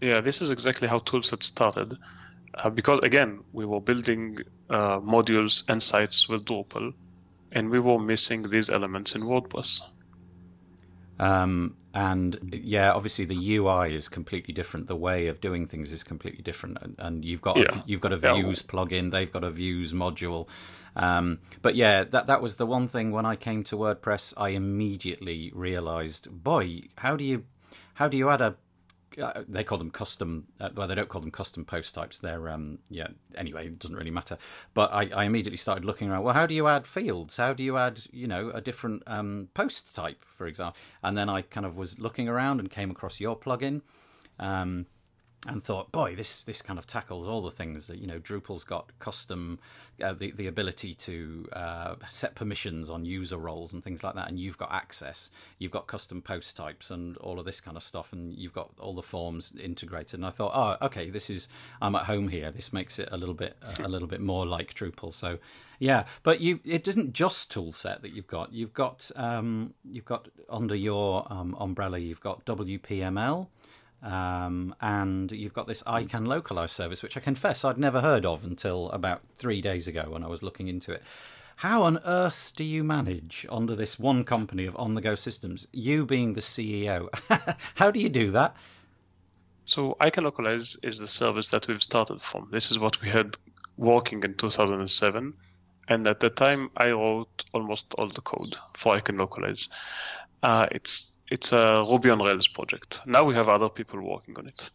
Yeah, 0.00 0.20
this 0.20 0.40
is 0.40 0.50
exactly 0.50 0.88
how 0.88 1.00
toolset 1.00 1.42
started. 1.42 1.98
Uh, 2.54 2.70
because 2.70 3.00
again, 3.02 3.44
we 3.52 3.64
were 3.64 3.80
building 3.80 4.38
uh, 4.68 4.98
modules 5.00 5.68
and 5.68 5.82
sites 5.82 6.28
with 6.28 6.44
Drupal, 6.44 6.92
and 7.52 7.70
we 7.70 7.78
were 7.78 7.98
missing 7.98 8.48
these 8.48 8.70
elements 8.70 9.14
in 9.14 9.22
WordPress. 9.22 9.80
Um, 11.18 11.76
and 11.92 12.60
yeah, 12.62 12.92
obviously 12.92 13.24
the 13.24 13.56
UI 13.56 13.94
is 13.94 14.08
completely 14.08 14.54
different. 14.54 14.86
The 14.86 14.96
way 14.96 15.26
of 15.26 15.40
doing 15.40 15.66
things 15.66 15.92
is 15.92 16.02
completely 16.02 16.42
different. 16.42 16.78
And, 16.80 16.94
and 16.98 17.24
you've 17.24 17.42
got 17.42 17.56
yeah. 17.56 17.80
a, 17.80 17.82
you've 17.84 18.00
got 18.00 18.12
a 18.12 18.16
views 18.16 18.64
yeah. 18.64 18.72
plugin, 18.72 19.10
they've 19.10 19.30
got 19.30 19.44
a 19.44 19.50
views 19.50 19.92
module. 19.92 20.48
Um, 20.96 21.40
but 21.62 21.74
yeah, 21.74 22.04
that 22.04 22.26
that 22.26 22.40
was 22.40 22.56
the 22.56 22.66
one 22.66 22.88
thing 22.88 23.10
when 23.10 23.26
I 23.26 23.36
came 23.36 23.64
to 23.64 23.76
WordPress, 23.76 24.34
I 24.36 24.50
immediately 24.50 25.52
realised, 25.54 26.30
boy, 26.30 26.82
how 26.98 27.16
do 27.16 27.24
you 27.24 27.44
how 27.94 28.08
do 28.08 28.16
you 28.16 28.30
add 28.30 28.40
a 28.40 28.56
uh, 29.20 29.42
they 29.48 29.64
call 29.64 29.78
them 29.78 29.90
custom. 29.90 30.46
Uh, 30.60 30.70
well, 30.74 30.86
they 30.86 30.94
don't 30.94 31.08
call 31.08 31.20
them 31.20 31.30
custom 31.30 31.64
post 31.64 31.94
types. 31.94 32.18
They're 32.18 32.48
um, 32.48 32.78
yeah. 32.88 33.08
Anyway, 33.36 33.66
it 33.66 33.78
doesn't 33.78 33.96
really 33.96 34.10
matter. 34.10 34.38
But 34.74 34.92
I, 34.92 35.08
I 35.08 35.24
immediately 35.24 35.56
started 35.56 35.84
looking 35.84 36.10
around. 36.10 36.22
Well, 36.22 36.34
how 36.34 36.46
do 36.46 36.54
you 36.54 36.66
add 36.68 36.86
fields? 36.86 37.36
How 37.36 37.52
do 37.52 37.62
you 37.62 37.76
add 37.76 38.00
you 38.12 38.26
know 38.26 38.50
a 38.50 38.60
different 38.60 39.02
um, 39.06 39.48
post 39.54 39.94
type, 39.94 40.24
for 40.26 40.46
example? 40.46 40.80
And 41.02 41.16
then 41.16 41.28
I 41.28 41.42
kind 41.42 41.66
of 41.66 41.76
was 41.76 41.98
looking 41.98 42.28
around 42.28 42.60
and 42.60 42.70
came 42.70 42.90
across 42.90 43.20
your 43.20 43.38
plugin. 43.38 43.82
Um, 44.38 44.86
and 45.46 45.64
thought, 45.64 45.90
boy, 45.90 46.14
this 46.14 46.42
this 46.42 46.60
kind 46.60 46.78
of 46.78 46.86
tackles 46.86 47.26
all 47.26 47.40
the 47.40 47.50
things 47.50 47.86
that 47.86 47.98
you 47.98 48.06
know. 48.06 48.18
Drupal's 48.18 48.62
got 48.62 48.90
custom, 48.98 49.58
uh, 50.02 50.12
the 50.12 50.32
the 50.32 50.46
ability 50.46 50.92
to 50.94 51.48
uh, 51.54 51.94
set 52.10 52.34
permissions 52.34 52.90
on 52.90 53.06
user 53.06 53.38
roles 53.38 53.72
and 53.72 53.82
things 53.82 54.04
like 54.04 54.14
that, 54.16 54.28
and 54.28 54.38
you've 54.38 54.58
got 54.58 54.70
access. 54.70 55.30
You've 55.58 55.70
got 55.72 55.86
custom 55.86 56.20
post 56.20 56.58
types 56.58 56.90
and 56.90 57.16
all 57.18 57.38
of 57.38 57.46
this 57.46 57.60
kind 57.62 57.78
of 57.78 57.82
stuff, 57.82 58.12
and 58.12 58.34
you've 58.34 58.52
got 58.52 58.70
all 58.78 58.94
the 58.94 59.02
forms 59.02 59.54
integrated. 59.58 60.20
And 60.20 60.26
I 60.26 60.30
thought, 60.30 60.52
oh, 60.54 60.84
okay, 60.86 61.08
this 61.08 61.30
is 61.30 61.48
I'm 61.80 61.94
at 61.94 62.04
home 62.04 62.28
here. 62.28 62.50
This 62.50 62.70
makes 62.70 62.98
it 62.98 63.08
a 63.10 63.16
little 63.16 63.34
bit 63.34 63.56
a 63.78 63.88
little 63.88 64.08
bit 64.08 64.20
more 64.20 64.44
like 64.44 64.74
Drupal. 64.74 65.14
So, 65.14 65.38
yeah, 65.78 66.04
but 66.22 66.42
you 66.42 66.60
it 66.66 66.86
isn't 66.86 67.14
just 67.14 67.50
toolset 67.50 68.02
that 68.02 68.12
you've 68.12 68.26
got. 68.26 68.52
You've 68.52 68.74
got 68.74 69.10
um, 69.16 69.72
you've 69.90 70.04
got 70.04 70.28
under 70.50 70.76
your 70.76 71.26
um, 71.32 71.56
umbrella, 71.58 71.98
you've 71.98 72.20
got 72.20 72.44
WPML 72.44 73.46
um, 74.02 74.74
and 74.80 75.30
you've 75.32 75.52
got 75.52 75.66
this 75.66 75.82
iCan 75.84 76.26
localize 76.26 76.72
service, 76.72 77.02
which 77.02 77.16
I 77.16 77.20
confess 77.20 77.64
I'd 77.64 77.78
never 77.78 78.00
heard 78.00 78.24
of 78.24 78.44
until 78.44 78.90
about 78.90 79.22
three 79.38 79.60
days 79.60 79.86
ago 79.86 80.06
when 80.08 80.24
I 80.24 80.28
was 80.28 80.42
looking 80.42 80.68
into 80.68 80.92
it. 80.92 81.02
How 81.56 81.82
on 81.82 81.98
earth 82.06 82.52
do 82.56 82.64
you 82.64 82.82
manage 82.82 83.44
under 83.50 83.76
this 83.76 83.98
one 83.98 84.24
company 84.24 84.64
of 84.64 84.74
on 84.76 84.94
the 84.94 85.02
go 85.02 85.14
systems, 85.14 85.66
you 85.72 86.06
being 86.06 86.32
the 86.32 86.40
CEO? 86.40 87.08
How 87.74 87.90
do 87.90 88.00
you 88.00 88.08
do 88.08 88.30
that? 88.30 88.56
So, 89.66 89.94
iCan 90.00 90.22
Localize 90.22 90.78
is 90.82 90.98
the 90.98 91.06
service 91.06 91.48
that 91.48 91.68
we've 91.68 91.82
started 91.82 92.22
from. 92.22 92.48
This 92.50 92.70
is 92.70 92.78
what 92.78 93.00
we 93.02 93.10
had 93.10 93.36
working 93.76 94.24
in 94.24 94.34
2007. 94.34 95.34
And 95.88 96.06
at 96.06 96.20
the 96.20 96.30
time, 96.30 96.70
I 96.78 96.92
wrote 96.92 97.44
almost 97.52 97.94
all 97.98 98.08
the 98.08 98.22
code 98.22 98.56
for 98.74 98.96
iCan 98.96 99.18
Localize. 99.18 99.68
Uh, 100.42 100.66
it's 100.72 101.12
it's 101.30 101.52
a 101.52 101.84
Ruby 101.88 102.10
on 102.10 102.20
Rails 102.20 102.48
project. 102.48 103.00
Now 103.06 103.24
we 103.24 103.34
have 103.34 103.48
other 103.48 103.68
people 103.68 104.00
working 104.00 104.36
on 104.36 104.46
it. 104.46 104.70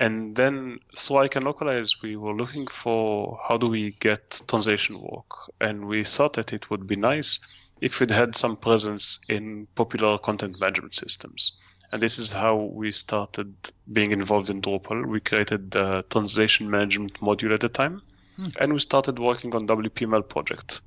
And 0.00 0.36
then 0.36 0.78
through 0.96 1.28
can 1.28 1.42
Localize, 1.42 2.02
we 2.02 2.14
were 2.14 2.34
looking 2.34 2.68
for 2.68 3.40
how 3.46 3.56
do 3.56 3.66
we 3.66 3.90
get 3.98 4.40
translation 4.46 5.00
work. 5.00 5.30
And 5.60 5.86
we 5.86 6.04
thought 6.04 6.34
that 6.34 6.52
it 6.52 6.70
would 6.70 6.86
be 6.86 6.94
nice 6.94 7.40
if 7.80 8.00
it 8.00 8.10
had 8.10 8.36
some 8.36 8.56
presence 8.56 9.18
in 9.28 9.66
popular 9.74 10.18
content 10.18 10.60
management 10.60 10.94
systems. 10.94 11.52
And 11.90 12.02
this 12.02 12.18
is 12.18 12.32
how 12.32 12.56
we 12.56 12.92
started 12.92 13.54
being 13.92 14.12
involved 14.12 14.50
in 14.50 14.60
Drupal. 14.60 15.06
We 15.06 15.20
created 15.20 15.70
the 15.72 16.04
translation 16.10 16.70
management 16.70 17.14
module 17.20 17.54
at 17.54 17.60
the 17.60 17.68
time, 17.68 18.02
hmm. 18.36 18.48
and 18.60 18.72
we 18.72 18.78
started 18.78 19.18
working 19.18 19.54
on 19.54 19.66
WPML 19.66 20.28
project. 20.28 20.80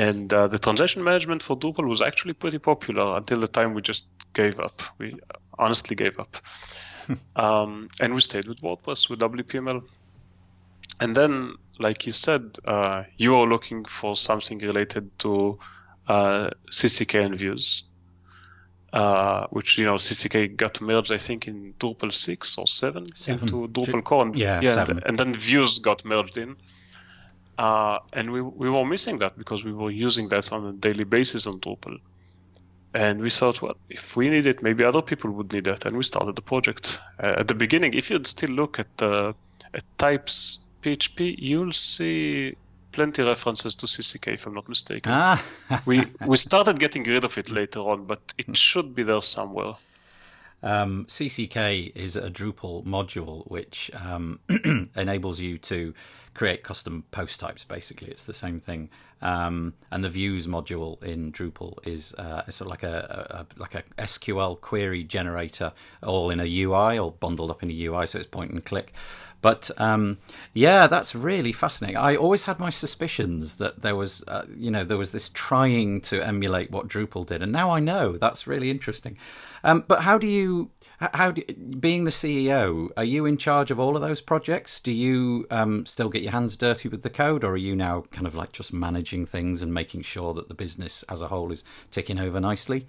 And 0.00 0.32
uh, 0.32 0.48
the 0.48 0.58
translation 0.58 1.04
management 1.04 1.42
for 1.42 1.54
Drupal 1.58 1.86
was 1.86 2.00
actually 2.00 2.32
pretty 2.32 2.58
popular 2.58 3.18
until 3.18 3.38
the 3.38 3.46
time 3.46 3.74
we 3.74 3.82
just 3.82 4.06
gave 4.32 4.58
up. 4.58 4.80
We 4.96 5.14
honestly 5.58 5.94
gave 5.94 6.18
up. 6.18 6.38
um, 7.36 7.90
and 8.00 8.14
we 8.14 8.22
stayed 8.22 8.48
with 8.48 8.62
WordPress, 8.62 9.10
with 9.10 9.18
WPML. 9.20 9.82
And 11.00 11.14
then, 11.14 11.54
like 11.78 12.06
you 12.06 12.14
said, 12.14 12.56
uh, 12.64 13.02
you 13.18 13.36
are 13.36 13.46
looking 13.46 13.84
for 13.84 14.16
something 14.16 14.58
related 14.60 15.10
to 15.18 15.58
uh, 16.08 16.48
CCK 16.70 17.22
and 17.22 17.36
views, 17.36 17.82
uh, 18.94 19.48
which, 19.50 19.76
you 19.76 19.84
know, 19.84 19.96
CCK 19.96 20.56
got 20.56 20.80
merged, 20.80 21.12
I 21.12 21.18
think, 21.18 21.46
in 21.46 21.74
Drupal 21.78 22.10
6 22.10 22.56
or 22.56 22.66
7, 22.66 23.04
seven. 23.14 23.42
into 23.42 23.68
Drupal 23.68 24.02
core. 24.02 24.22
And, 24.22 24.34
yeah, 24.34 24.62
yeah 24.62 24.82
and, 24.88 25.02
and, 25.04 25.18
then 25.18 25.34
views 25.34 25.78
got 25.78 26.06
merged 26.06 26.38
in. 26.38 26.56
Uh, 27.60 27.98
and 28.14 28.32
we, 28.32 28.40
we 28.40 28.70
were 28.70 28.86
missing 28.86 29.18
that 29.18 29.36
because 29.36 29.62
we 29.62 29.72
were 29.72 29.90
using 29.90 30.30
that 30.30 30.50
on 30.50 30.64
a 30.66 30.72
daily 30.72 31.04
basis 31.04 31.46
on 31.46 31.60
Drupal. 31.60 31.98
and 32.94 33.20
we 33.20 33.28
thought, 33.28 33.60
well, 33.60 33.76
if 33.90 34.16
we 34.16 34.30
need 34.30 34.46
it, 34.46 34.62
maybe 34.62 34.82
other 34.82 35.02
people 35.02 35.30
would 35.32 35.52
need 35.52 35.66
it, 35.66 35.84
and 35.84 35.94
we 35.94 36.02
started 36.02 36.36
the 36.36 36.42
project. 36.42 36.98
Uh, 37.22 37.34
at 37.36 37.48
the 37.48 37.54
beginning, 37.54 37.92
if 37.92 38.08
you'd 38.08 38.26
still 38.26 38.48
look 38.48 38.78
at 38.78 39.02
uh, 39.02 39.34
at 39.74 39.84
types 39.98 40.60
PHP, 40.82 41.36
you'll 41.38 41.74
see 41.74 42.56
plenty 42.92 43.22
references 43.22 43.74
to 43.74 43.86
CCK, 43.86 44.34
if 44.34 44.46
I'm 44.46 44.54
not 44.54 44.66
mistaken. 44.66 45.12
Ah, 45.12 45.44
we 45.84 46.06
we 46.26 46.38
started 46.38 46.80
getting 46.80 47.04
rid 47.04 47.24
of 47.26 47.36
it 47.36 47.50
later 47.50 47.80
on, 47.80 48.06
but 48.06 48.20
it 48.38 48.56
should 48.56 48.94
be 48.94 49.02
there 49.02 49.20
somewhere. 49.20 49.74
Um, 50.62 51.06
CCK 51.06 51.94
is 51.94 52.16
a 52.16 52.30
Drupal 52.30 52.84
module 52.84 53.48
which 53.50 53.90
um, 53.94 54.40
enables 54.96 55.40
you 55.40 55.58
to 55.58 55.94
create 56.34 56.62
custom 56.62 57.04
post 57.10 57.40
types. 57.40 57.64
Basically, 57.64 58.08
it's 58.08 58.24
the 58.24 58.34
same 58.34 58.60
thing. 58.60 58.90
Um, 59.22 59.74
and 59.90 60.02
the 60.02 60.08
views 60.08 60.46
module 60.46 61.02
in 61.02 61.32
Drupal 61.32 61.86
is 61.86 62.14
uh, 62.14 62.42
sort 62.50 62.66
of 62.66 62.70
like 62.70 62.82
a, 62.82 63.46
a, 63.56 63.60
like 63.60 63.74
a 63.74 63.82
SQL 63.98 64.58
query 64.60 65.02
generator, 65.04 65.72
all 66.02 66.30
in 66.30 66.40
a 66.40 66.62
UI, 66.62 66.98
or 66.98 67.12
bundled 67.12 67.50
up 67.50 67.62
in 67.62 67.70
a 67.70 67.84
UI, 67.84 68.06
so 68.06 68.18
it's 68.18 68.26
point 68.26 68.50
and 68.50 68.64
click. 68.64 68.94
But 69.42 69.70
um, 69.78 70.18
yeah, 70.52 70.86
that's 70.86 71.14
really 71.14 71.52
fascinating. 71.52 71.96
I 71.96 72.16
always 72.16 72.44
had 72.44 72.58
my 72.58 72.70
suspicions 72.70 73.56
that 73.56 73.82
there 73.82 73.96
was, 73.96 74.22
uh, 74.28 74.44
you 74.54 74.70
know, 74.70 74.84
there 74.84 74.98
was 74.98 75.12
this 75.12 75.30
trying 75.30 76.00
to 76.02 76.24
emulate 76.26 76.70
what 76.70 76.88
Drupal 76.88 77.26
did, 77.26 77.42
and 77.42 77.52
now 77.52 77.70
I 77.70 77.80
know. 77.80 78.16
That's 78.16 78.46
really 78.46 78.70
interesting. 78.70 79.16
Um, 79.62 79.84
but 79.86 80.02
how 80.02 80.18
do 80.18 80.26
you, 80.26 80.70
how 80.98 81.32
do, 81.32 81.42
being 81.78 82.04
the 82.04 82.10
CEO, 82.10 82.90
are 82.96 83.04
you 83.04 83.26
in 83.26 83.36
charge 83.36 83.70
of 83.70 83.78
all 83.78 83.96
of 83.96 84.02
those 84.02 84.20
projects? 84.20 84.80
Do 84.80 84.92
you 84.92 85.46
um, 85.50 85.86
still 85.86 86.08
get 86.08 86.22
your 86.22 86.32
hands 86.32 86.56
dirty 86.56 86.88
with 86.88 87.02
the 87.02 87.10
code, 87.10 87.44
or 87.44 87.52
are 87.52 87.56
you 87.58 87.76
now 87.76 88.02
kind 88.10 88.26
of 88.26 88.34
like 88.34 88.52
just 88.52 88.72
managing 88.72 89.26
things 89.26 89.62
and 89.62 89.72
making 89.72 90.02
sure 90.02 90.34
that 90.34 90.48
the 90.48 90.54
business 90.54 91.02
as 91.04 91.20
a 91.20 91.28
whole 91.28 91.52
is 91.52 91.64
ticking 91.90 92.18
over 92.18 92.40
nicely? 92.40 92.86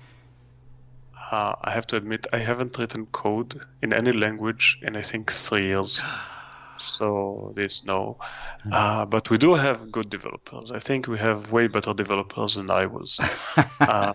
Uh, 1.32 1.56
I 1.64 1.72
have 1.72 1.88
to 1.88 1.96
admit, 1.96 2.28
I 2.34 2.40
haven't 2.40 2.78
written 2.78 3.06
code 3.08 3.62
in 3.82 3.94
any 3.94 4.12
language 4.12 4.80
in 4.82 4.98
I 4.98 5.02
think 5.02 5.32
three 5.32 5.68
years. 5.68 6.02
so 6.76 7.54
there's 7.56 7.86
no. 7.86 8.18
Uh, 8.72 9.06
but 9.06 9.30
we 9.30 9.38
do 9.38 9.54
have 9.54 9.92
good 9.92 10.10
developers. 10.10 10.72
I 10.72 10.80
think 10.80 11.08
we 11.08 11.18
have 11.20 11.52
way 11.52 11.68
better 11.68 11.94
developers 11.94 12.56
than 12.56 12.70
I 12.70 12.86
was. 12.86 13.20
uh, 13.80 14.14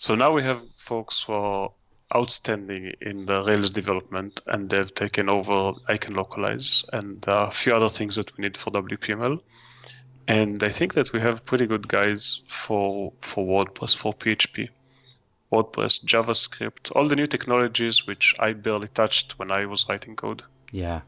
so 0.00 0.14
now 0.14 0.32
we 0.32 0.42
have 0.42 0.62
folks 0.76 1.22
who 1.22 1.32
are 1.34 1.70
outstanding 2.14 2.92
in 3.00 3.26
the 3.26 3.42
Rails 3.44 3.70
development, 3.70 4.40
and 4.46 4.68
they've 4.68 4.94
taken 4.94 5.28
over 5.28 5.72
ICanLocalize 5.88 6.88
and 6.92 7.24
a 7.28 7.50
few 7.50 7.74
other 7.74 7.88
things 7.88 8.16
that 8.16 8.36
we 8.36 8.42
need 8.42 8.56
for 8.56 8.70
WPML. 8.72 9.40
And 10.26 10.62
I 10.62 10.70
think 10.70 10.94
that 10.94 11.12
we 11.12 11.20
have 11.20 11.44
pretty 11.44 11.66
good 11.66 11.86
guys 11.86 12.40
for 12.48 13.12
for 13.20 13.46
WordPress, 13.46 13.96
for 13.96 14.14
PHP. 14.14 14.68
WordPress, 15.52 16.04
JavaScript, 16.04 16.92
all 16.94 17.08
the 17.08 17.16
new 17.16 17.26
technologies 17.26 18.06
which 18.06 18.34
I 18.38 18.52
barely 18.52 18.88
touched 18.88 19.38
when 19.38 19.50
I 19.50 19.66
was 19.66 19.86
writing 19.88 20.14
code. 20.14 20.44
Yeah, 20.70 21.00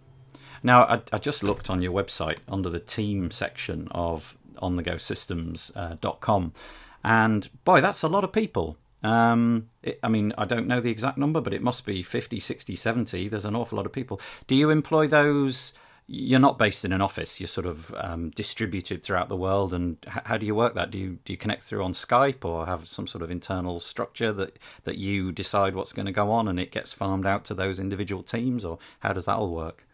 now, 0.62 0.84
I, 0.84 1.00
I, 1.12 1.18
just 1.18 1.42
looked 1.42 1.70
on 1.70 1.82
your 1.82 1.92
website 1.92 2.38
under 2.48 2.70
the 2.70 2.78
team 2.78 3.30
section 3.30 3.88
of 3.90 4.36
onthegosystems.com, 4.56 6.52
uh, 6.54 6.58
and 7.04 7.48
boy, 7.64 7.80
that's 7.80 8.02
a 8.02 8.08
lot 8.08 8.24
of 8.24 8.32
people. 8.32 8.78
Um, 9.02 9.68
it, 9.82 9.98
I 10.02 10.08
mean, 10.08 10.32
I 10.38 10.44
don't 10.44 10.66
know 10.66 10.80
the 10.80 10.90
exact 10.90 11.18
number, 11.18 11.40
but 11.40 11.52
it 11.54 11.62
must 11.62 11.84
be 11.84 12.02
50, 12.02 12.38
60, 12.38 12.76
70. 12.76 13.28
There's 13.28 13.44
an 13.44 13.56
awful 13.56 13.76
lot 13.76 13.86
of 13.86 13.92
people. 13.92 14.20
Do 14.46 14.54
you 14.54 14.70
employ 14.70 15.08
those? 15.08 15.74
You're 16.06 16.40
not 16.40 16.58
based 16.58 16.84
in 16.84 16.92
an 16.92 17.00
office. 17.00 17.40
You're 17.40 17.48
sort 17.48 17.66
of 17.66 17.94
um, 17.96 18.30
distributed 18.30 19.02
throughout 19.02 19.28
the 19.28 19.36
world. 19.36 19.72
And 19.74 19.96
h- 20.06 20.22
how 20.24 20.36
do 20.36 20.46
you 20.46 20.54
work 20.54 20.74
that? 20.74 20.90
Do 20.90 20.98
you 20.98 21.18
do 21.24 21.32
you 21.32 21.36
connect 21.36 21.64
through 21.64 21.82
on 21.82 21.92
Skype 21.92 22.44
or 22.44 22.66
have 22.66 22.88
some 22.88 23.06
sort 23.06 23.22
of 23.22 23.30
internal 23.30 23.80
structure 23.80 24.32
that 24.32 24.58
that 24.84 24.98
you 24.98 25.32
decide 25.32 25.74
what's 25.74 25.92
going 25.92 26.06
to 26.06 26.12
go 26.12 26.30
on 26.30 26.48
and 26.48 26.60
it 26.60 26.70
gets 26.70 26.92
farmed 26.92 27.26
out 27.26 27.44
to 27.46 27.54
those 27.54 27.80
individual 27.80 28.22
teams, 28.22 28.64
or 28.64 28.78
how 29.00 29.12
does 29.12 29.24
that 29.24 29.36
all 29.36 29.54
work? 29.54 29.84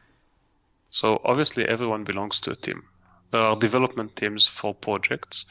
So 0.90 1.20
obviously 1.24 1.66
everyone 1.66 2.04
belongs 2.04 2.40
to 2.40 2.50
a 2.50 2.56
team. 2.56 2.82
There 3.30 3.42
are 3.42 3.56
development 3.56 4.16
teams 4.16 4.46
for 4.46 4.74
projects, 4.74 5.44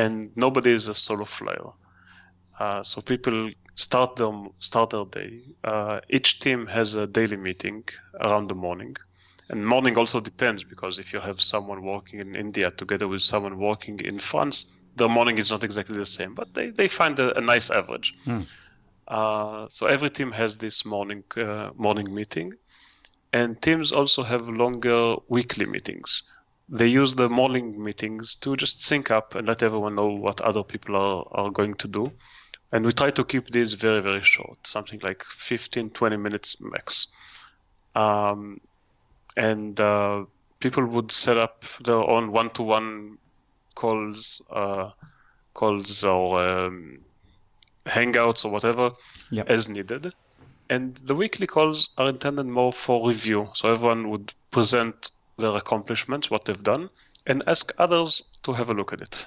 and 0.00 0.30
nobody 0.36 0.70
is 0.78 0.88
a 0.88 0.94
solo 0.94 1.24
flyer. 1.24 1.70
Uh, 2.58 2.82
so 2.82 3.00
people 3.00 3.50
start 3.74 4.16
them 4.16 4.36
start 4.58 4.90
their 4.90 5.08
day. 5.20 5.30
Uh, 5.64 6.00
each 6.16 6.30
team 6.40 6.66
has 6.66 6.94
a 6.94 7.06
daily 7.06 7.36
meeting 7.36 7.84
around 8.20 8.48
the 8.48 8.58
morning, 8.66 8.94
and 9.50 9.66
morning 9.74 9.96
also 10.00 10.20
depends 10.20 10.64
because 10.64 10.98
if 10.98 11.12
you 11.14 11.20
have 11.28 11.40
someone 11.40 11.82
working 11.82 12.20
in 12.20 12.34
India 12.46 12.70
together 12.82 13.08
with 13.08 13.22
someone 13.22 13.56
working 13.58 13.98
in 14.10 14.18
France, 14.18 14.56
the 14.96 15.08
morning 15.08 15.38
is 15.38 15.50
not 15.50 15.64
exactly 15.64 15.96
the 15.96 16.12
same, 16.18 16.34
but 16.34 16.48
they, 16.54 16.70
they 16.70 16.88
find 16.88 17.18
a, 17.18 17.36
a 17.38 17.40
nice 17.40 17.70
average. 17.70 18.12
Hmm. 18.24 18.42
Uh, 19.08 19.66
so 19.68 19.86
every 19.86 20.10
team 20.10 20.30
has 20.32 20.56
this 20.56 20.84
morning 20.84 21.24
uh, 21.36 21.70
morning 21.76 22.14
meeting, 22.14 22.52
and 23.32 23.60
teams 23.62 23.92
also 23.92 24.22
have 24.22 24.48
longer 24.48 25.16
weekly 25.28 25.66
meetings. 25.66 26.10
They 26.70 26.86
use 26.86 27.14
the 27.14 27.28
morning 27.28 27.82
meetings 27.82 28.36
to 28.36 28.56
just 28.56 28.84
sync 28.84 29.10
up 29.10 29.34
and 29.34 29.46
let 29.46 29.62
everyone 29.62 29.96
know 29.96 30.06
what 30.06 30.40
other 30.40 30.62
people 30.62 30.96
are, 30.96 31.26
are 31.32 31.50
going 31.50 31.74
to 31.74 31.88
do. 31.88 32.12
And 32.72 32.86
we 32.86 32.92
try 32.92 33.10
to 33.10 33.24
keep 33.24 33.50
these 33.50 33.74
very, 33.74 34.00
very 34.00 34.22
short, 34.22 34.64
something 34.64 35.00
like 35.02 35.24
15, 35.24 35.90
20 35.90 36.16
minutes 36.16 36.60
max. 36.60 37.08
Um, 37.96 38.60
and 39.36 39.78
uh, 39.80 40.24
people 40.60 40.86
would 40.86 41.10
set 41.10 41.36
up 41.36 41.64
their 41.84 41.96
own 41.96 42.30
one-to-one 42.30 43.18
calls, 43.74 44.40
uh, 44.50 44.90
calls 45.54 46.04
or 46.04 46.40
um, 46.40 47.00
hangouts 47.86 48.44
or 48.44 48.52
whatever 48.52 48.92
yep. 49.30 49.50
as 49.50 49.68
needed 49.68 50.12
and 50.70 50.94
the 51.04 51.16
weekly 51.16 51.48
calls 51.48 51.88
are 51.98 52.08
intended 52.08 52.46
more 52.46 52.72
for 52.72 53.08
review. 53.08 53.50
So 53.54 53.72
everyone 53.72 54.08
would 54.10 54.32
present 54.52 55.10
their 55.40 55.56
accomplishments, 55.56 56.30
what 56.30 56.44
they've 56.44 56.62
done, 56.62 56.90
and 57.26 57.42
ask 57.46 57.72
others 57.78 58.22
to 58.42 58.52
have 58.52 58.70
a 58.70 58.74
look 58.74 58.92
at 58.92 59.00
it. 59.00 59.26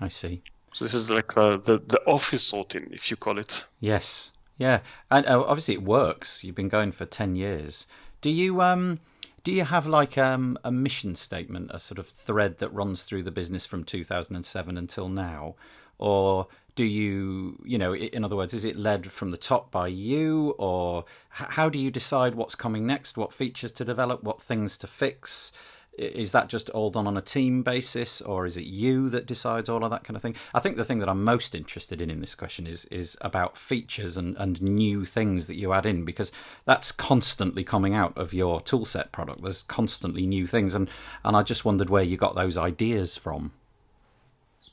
I 0.00 0.08
see. 0.08 0.42
So 0.72 0.84
this 0.84 0.94
is 0.94 1.10
like 1.10 1.36
uh, 1.36 1.56
the 1.56 1.78
the 1.78 2.00
office 2.06 2.42
sorting, 2.42 2.88
if 2.90 3.10
you 3.10 3.16
call 3.16 3.38
it. 3.38 3.64
Yes. 3.80 4.32
Yeah, 4.56 4.80
and 5.10 5.26
uh, 5.26 5.42
obviously 5.46 5.74
it 5.74 5.82
works. 5.82 6.44
You've 6.44 6.54
been 6.54 6.68
going 6.68 6.92
for 6.92 7.06
ten 7.06 7.34
years. 7.34 7.86
Do 8.20 8.30
you 8.30 8.60
um 8.60 9.00
do 9.42 9.52
you 9.52 9.64
have 9.64 9.86
like 9.86 10.18
um, 10.18 10.58
a 10.64 10.70
mission 10.70 11.14
statement, 11.14 11.70
a 11.72 11.78
sort 11.78 11.98
of 11.98 12.06
thread 12.06 12.58
that 12.58 12.72
runs 12.74 13.04
through 13.04 13.22
the 13.22 13.30
business 13.30 13.64
from 13.64 13.84
2007 13.84 14.76
until 14.76 15.08
now, 15.08 15.54
or 15.96 16.46
do 16.80 16.86
you 16.86 17.60
you 17.62 17.76
know 17.76 17.94
in 17.94 18.24
other 18.24 18.36
words 18.36 18.54
is 18.54 18.64
it 18.64 18.74
led 18.74 19.12
from 19.12 19.32
the 19.32 19.36
top 19.36 19.70
by 19.70 19.86
you 19.86 20.54
or 20.56 21.04
how 21.28 21.68
do 21.68 21.78
you 21.78 21.90
decide 21.90 22.34
what's 22.34 22.54
coming 22.54 22.86
next 22.86 23.18
what 23.18 23.34
features 23.34 23.70
to 23.70 23.84
develop 23.84 24.22
what 24.22 24.40
things 24.40 24.78
to 24.78 24.86
fix? 24.86 25.52
Is 25.98 26.32
that 26.32 26.48
just 26.48 26.70
all 26.70 26.88
done 26.88 27.06
on 27.06 27.18
a 27.18 27.20
team 27.20 27.62
basis 27.62 28.22
or 28.22 28.46
is 28.46 28.56
it 28.56 28.64
you 28.64 29.10
that 29.10 29.26
decides 29.26 29.68
all 29.68 29.84
of 29.84 29.90
that 29.90 30.04
kind 30.04 30.16
of 30.16 30.22
thing? 30.22 30.36
I 30.54 30.60
think 30.60 30.78
the 30.78 30.84
thing 30.84 31.00
that 31.00 31.08
i'm 31.10 31.22
most 31.22 31.54
interested 31.54 32.00
in 32.00 32.08
in 32.08 32.20
this 32.20 32.34
question 32.34 32.66
is 32.66 32.86
is 32.86 33.18
about 33.20 33.58
features 33.58 34.16
and, 34.16 34.34
and 34.38 34.62
new 34.62 35.04
things 35.04 35.48
that 35.48 35.56
you 35.56 35.74
add 35.74 35.84
in 35.84 36.06
because 36.06 36.32
that's 36.64 36.92
constantly 36.92 37.62
coming 37.62 37.94
out 37.94 38.16
of 38.16 38.32
your 38.32 38.58
toolset 38.60 39.12
product. 39.12 39.42
There's 39.42 39.64
constantly 39.64 40.26
new 40.26 40.46
things 40.46 40.74
and 40.74 40.88
and 41.24 41.36
i 41.36 41.42
just 41.42 41.66
wondered 41.66 41.90
where 41.90 42.04
you 42.04 42.16
got 42.16 42.34
those 42.34 42.56
ideas 42.56 43.18
from 43.18 43.52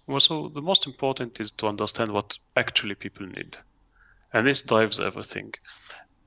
well, 0.07 0.19
so 0.21 0.49
the 0.49 0.61
most 0.61 0.87
important 0.87 1.39
is 1.39 1.51
to 1.53 1.67
understand 1.67 2.11
what 2.11 2.37
actually 2.55 2.95
people 2.95 3.27
need, 3.27 3.57
and 4.33 4.47
this 4.47 4.61
drives 4.61 4.99
everything. 4.99 5.53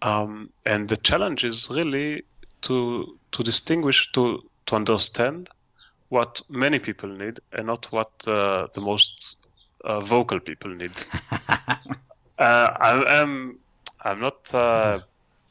Um, 0.02 0.50
and 0.66 0.88
the 0.88 0.96
challenge 0.96 1.44
is 1.44 1.68
really 1.70 2.22
to 2.62 3.18
to 3.32 3.42
distinguish 3.42 4.12
to 4.12 4.42
to 4.66 4.76
understand 4.76 5.48
what 6.10 6.42
many 6.48 6.78
people 6.78 7.08
need 7.08 7.40
and 7.52 7.66
not 7.66 7.90
what 7.92 8.10
uh, 8.26 8.66
the 8.74 8.80
most 8.80 9.36
uh, 9.84 10.00
vocal 10.00 10.40
people 10.40 10.70
need. 10.70 10.92
uh, 11.48 11.76
I, 12.38 13.20
am 13.22 13.58
I'm 14.02 14.20
not 14.20 14.54
uh, 14.54 15.00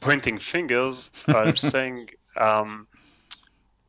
pointing 0.00 0.38
fingers. 0.38 1.10
I'm 1.26 1.56
saying 1.72 2.10
um, 2.36 2.86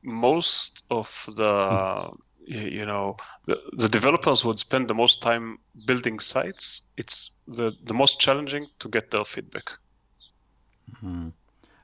most 0.01 0.85
of 0.89 1.29
the 1.35 2.11
you 2.47 2.85
know 2.85 3.15
the, 3.45 3.59
the 3.73 3.89
developers 3.89 4.43
would 4.43 4.59
spend 4.59 4.87
the 4.87 4.93
most 4.93 5.21
time 5.21 5.59
building 5.85 6.19
sites 6.19 6.81
it's 6.97 7.31
the 7.47 7.71
the 7.83 7.93
most 7.93 8.19
challenging 8.19 8.67
to 8.79 8.89
get 8.89 9.11
their 9.11 9.23
feedback 9.23 9.71
hmm 10.99 11.29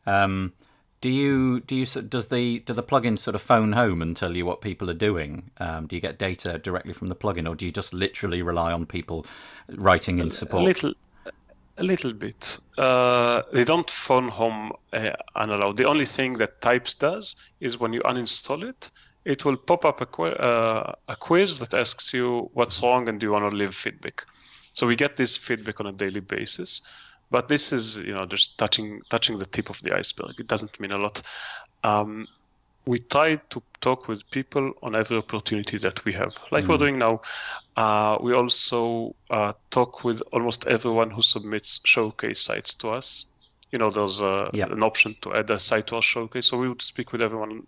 um, 0.06 0.54
do 1.02 1.10
you 1.10 1.60
do 1.62 1.76
you 1.76 1.86
does 1.86 2.30
the 2.30 2.60
do 2.60 2.74
the 2.74 2.84
plugins 2.84 3.20
sort 3.20 3.36
of 3.36 3.42
phone 3.42 3.74
home 3.74 4.02
and 4.02 4.16
tell 4.16 4.36
you 4.36 4.46
what 4.46 4.62
people 4.62 4.90
are 4.90 4.96
doing 4.96 5.52
um, 5.60 5.86
do 5.86 5.96
you 5.96 6.02
get 6.02 6.18
data 6.18 6.58
directly 6.58 6.94
from 6.94 7.10
the 7.10 7.16
plugin 7.16 7.48
or 7.48 7.56
do 7.56 7.66
you 7.66 7.72
just 7.72 7.94
literally 7.94 8.42
rely 8.42 8.72
on 8.72 8.86
people 8.86 9.26
writing 9.70 10.20
in 10.20 10.32
support 10.32 10.64
a 10.64 10.66
little 10.66 10.94
a 11.78 11.84
little 11.84 12.14
bit. 12.14 12.58
Uh, 12.78 13.44
they 13.54 13.64
don't 13.64 13.90
phone 13.90 14.28
home 14.28 14.72
uh, 14.94 15.12
analog. 15.36 15.78
The 15.78 15.86
only 15.86 16.06
thing 16.06 16.34
that 16.34 16.62
Types 16.62 16.94
does 16.96 17.36
is 17.60 17.80
when 17.80 17.94
you 17.94 18.02
uninstall 18.02 18.68
it, 18.68 18.92
it 19.28 19.44
will 19.44 19.58
pop 19.58 19.84
up 19.84 20.00
a, 20.00 20.06
qu- 20.06 20.24
uh, 20.24 20.94
a 21.10 21.16
quiz 21.18 21.60
that 21.60 21.74
asks 21.74 22.14
you 22.14 22.50
what's 22.54 22.82
wrong 22.82 23.10
and 23.10 23.20
do 23.20 23.28
you 23.28 23.32
want 23.34 23.50
to 23.50 23.56
leave 23.56 23.76
feedback. 23.76 24.24
So 24.74 24.88
we 24.88 24.96
get 24.96 25.18
this 25.18 25.36
feedback 25.36 25.82
on 25.82 25.88
a 25.88 25.92
daily 25.92 26.22
basis, 26.22 26.82
but 27.30 27.50
this 27.50 27.74
is 27.74 27.98
you 27.98 28.14
know 28.14 28.26
just 28.26 28.58
touching 28.58 29.02
touching 29.10 29.38
the 29.38 29.46
tip 29.46 29.70
of 29.70 29.82
the 29.82 29.94
iceberg. 29.94 30.40
It 30.40 30.48
doesn't 30.48 30.80
mean 30.80 30.92
a 30.92 30.98
lot. 30.98 31.22
Um, 31.84 32.28
we 32.86 33.00
try 33.00 33.36
to 33.36 33.62
talk 33.82 34.08
with 34.08 34.30
people 34.32 34.72
on 34.82 34.96
every 34.96 35.18
opportunity 35.18 35.78
that 35.80 36.06
we 36.06 36.14
have, 36.14 36.34
like 36.52 36.64
mm. 36.64 36.70
we're 36.70 36.78
doing 36.78 36.98
now. 36.98 37.22
Uh, 37.76 38.18
we 38.22 38.34
also 38.34 39.14
uh, 39.30 39.52
talk 39.72 40.06
with 40.06 40.22
almost 40.32 40.66
everyone 40.68 41.10
who 41.10 41.22
submits 41.22 41.82
showcase 41.84 42.40
sites 42.40 42.76
to 42.76 42.92
us. 42.92 43.26
You 43.72 43.80
know, 43.80 43.90
there's 43.90 44.22
a, 44.22 44.50
yep. 44.54 44.72
an 44.72 44.84
option 44.84 45.18
to 45.24 45.34
add 45.34 45.50
a 45.50 45.60
site 45.60 45.88
to 45.88 45.98
our 45.98 46.02
showcase, 46.02 46.46
so 46.46 46.58
we 46.58 46.70
would 46.70 46.82
speak 46.82 47.12
with 47.12 47.22
everyone 47.22 47.68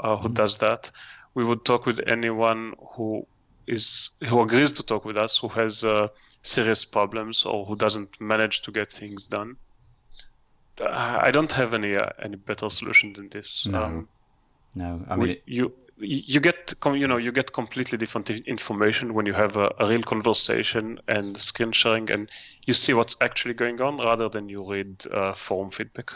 uh, 0.00 0.16
who 0.16 0.28
mm. 0.28 0.34
does 0.34 0.56
that. 0.58 0.90
We 1.34 1.44
would 1.44 1.64
talk 1.64 1.86
with 1.86 2.00
anyone 2.06 2.74
who 2.94 3.26
is 3.66 4.10
who 4.28 4.40
agrees 4.40 4.72
to 4.72 4.82
talk 4.82 5.04
with 5.04 5.16
us, 5.16 5.38
who 5.38 5.48
has 5.48 5.84
uh, 5.84 6.08
serious 6.42 6.84
problems 6.84 7.44
or 7.44 7.66
who 7.66 7.76
doesn't 7.76 8.20
manage 8.20 8.62
to 8.62 8.72
get 8.72 8.92
things 8.92 9.26
done. 9.26 9.56
I 10.80 11.30
don't 11.30 11.52
have 11.52 11.74
any 11.74 11.96
uh, 11.96 12.10
any 12.22 12.36
better 12.36 12.68
solution 12.70 13.12
than 13.14 13.28
this. 13.28 13.66
No. 13.66 13.82
Um, 13.82 14.08
no, 14.74 15.02
I 15.08 15.16
mean, 15.16 15.28
we, 15.28 15.42
you 15.46 15.72
you 15.98 16.40
get 16.40 16.74
you 16.84 17.08
know 17.08 17.16
you 17.16 17.32
get 17.32 17.52
completely 17.52 17.96
different 17.96 18.28
information 18.30 19.14
when 19.14 19.24
you 19.24 19.32
have 19.32 19.56
a, 19.56 19.74
a, 19.78 19.88
real 19.88 20.02
conversation 20.02 21.00
and 21.08 21.36
screen 21.38 21.72
sharing, 21.72 22.10
and 22.10 22.30
you 22.66 22.74
see 22.74 22.92
what's 22.92 23.16
actually 23.22 23.54
going 23.54 23.80
on 23.80 23.96
rather 23.96 24.28
than 24.28 24.50
you 24.50 24.70
read 24.70 25.02
uh, 25.10 25.32
forum 25.32 25.70
feedback. 25.70 26.12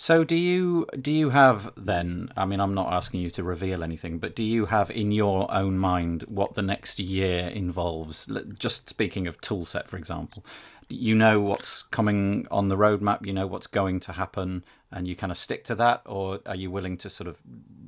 So 0.00 0.24
do 0.24 0.34
you 0.34 0.86
do 0.98 1.12
you 1.12 1.28
have 1.28 1.74
then? 1.76 2.32
I 2.34 2.46
mean, 2.46 2.58
I'm 2.58 2.72
not 2.72 2.90
asking 2.90 3.20
you 3.20 3.28
to 3.32 3.42
reveal 3.42 3.84
anything, 3.84 4.16
but 4.16 4.34
do 4.34 4.42
you 4.42 4.64
have 4.64 4.90
in 4.90 5.12
your 5.12 5.52
own 5.52 5.76
mind 5.76 6.22
what 6.22 6.54
the 6.54 6.62
next 6.62 6.98
year 6.98 7.48
involves? 7.48 8.26
Just 8.58 8.88
speaking 8.88 9.26
of 9.26 9.42
toolset, 9.42 9.88
for 9.88 9.98
example, 9.98 10.42
you 10.88 11.14
know 11.14 11.38
what's 11.42 11.82
coming 11.82 12.46
on 12.50 12.68
the 12.68 12.78
roadmap, 12.78 13.26
you 13.26 13.34
know 13.34 13.46
what's 13.46 13.66
going 13.66 14.00
to 14.00 14.12
happen, 14.12 14.64
and 14.90 15.06
you 15.06 15.14
kind 15.14 15.30
of 15.30 15.36
stick 15.36 15.64
to 15.64 15.74
that, 15.74 16.00
or 16.06 16.40
are 16.46 16.56
you 16.56 16.70
willing 16.70 16.96
to 16.96 17.10
sort 17.10 17.28
of 17.28 17.36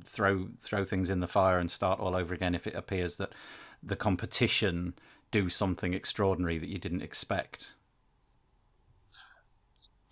throw 0.05 0.49
throw 0.61 0.85
things 0.85 1.09
in 1.09 1.21
the 1.21 1.27
fire 1.27 1.59
and 1.59 1.71
start 1.71 1.99
all 1.99 2.15
over 2.15 2.35
again 2.35 2.55
if 2.55 2.67
it 2.67 2.75
appears 2.75 3.17
that 3.17 3.33
the 3.83 3.97
competition 3.97 4.93
do 5.31 5.49
something 5.49 5.95
extraordinary 5.95 6.59
that 6.59 6.69
you 6.69 6.77
didn't 6.77 7.01
expect? 7.01 7.73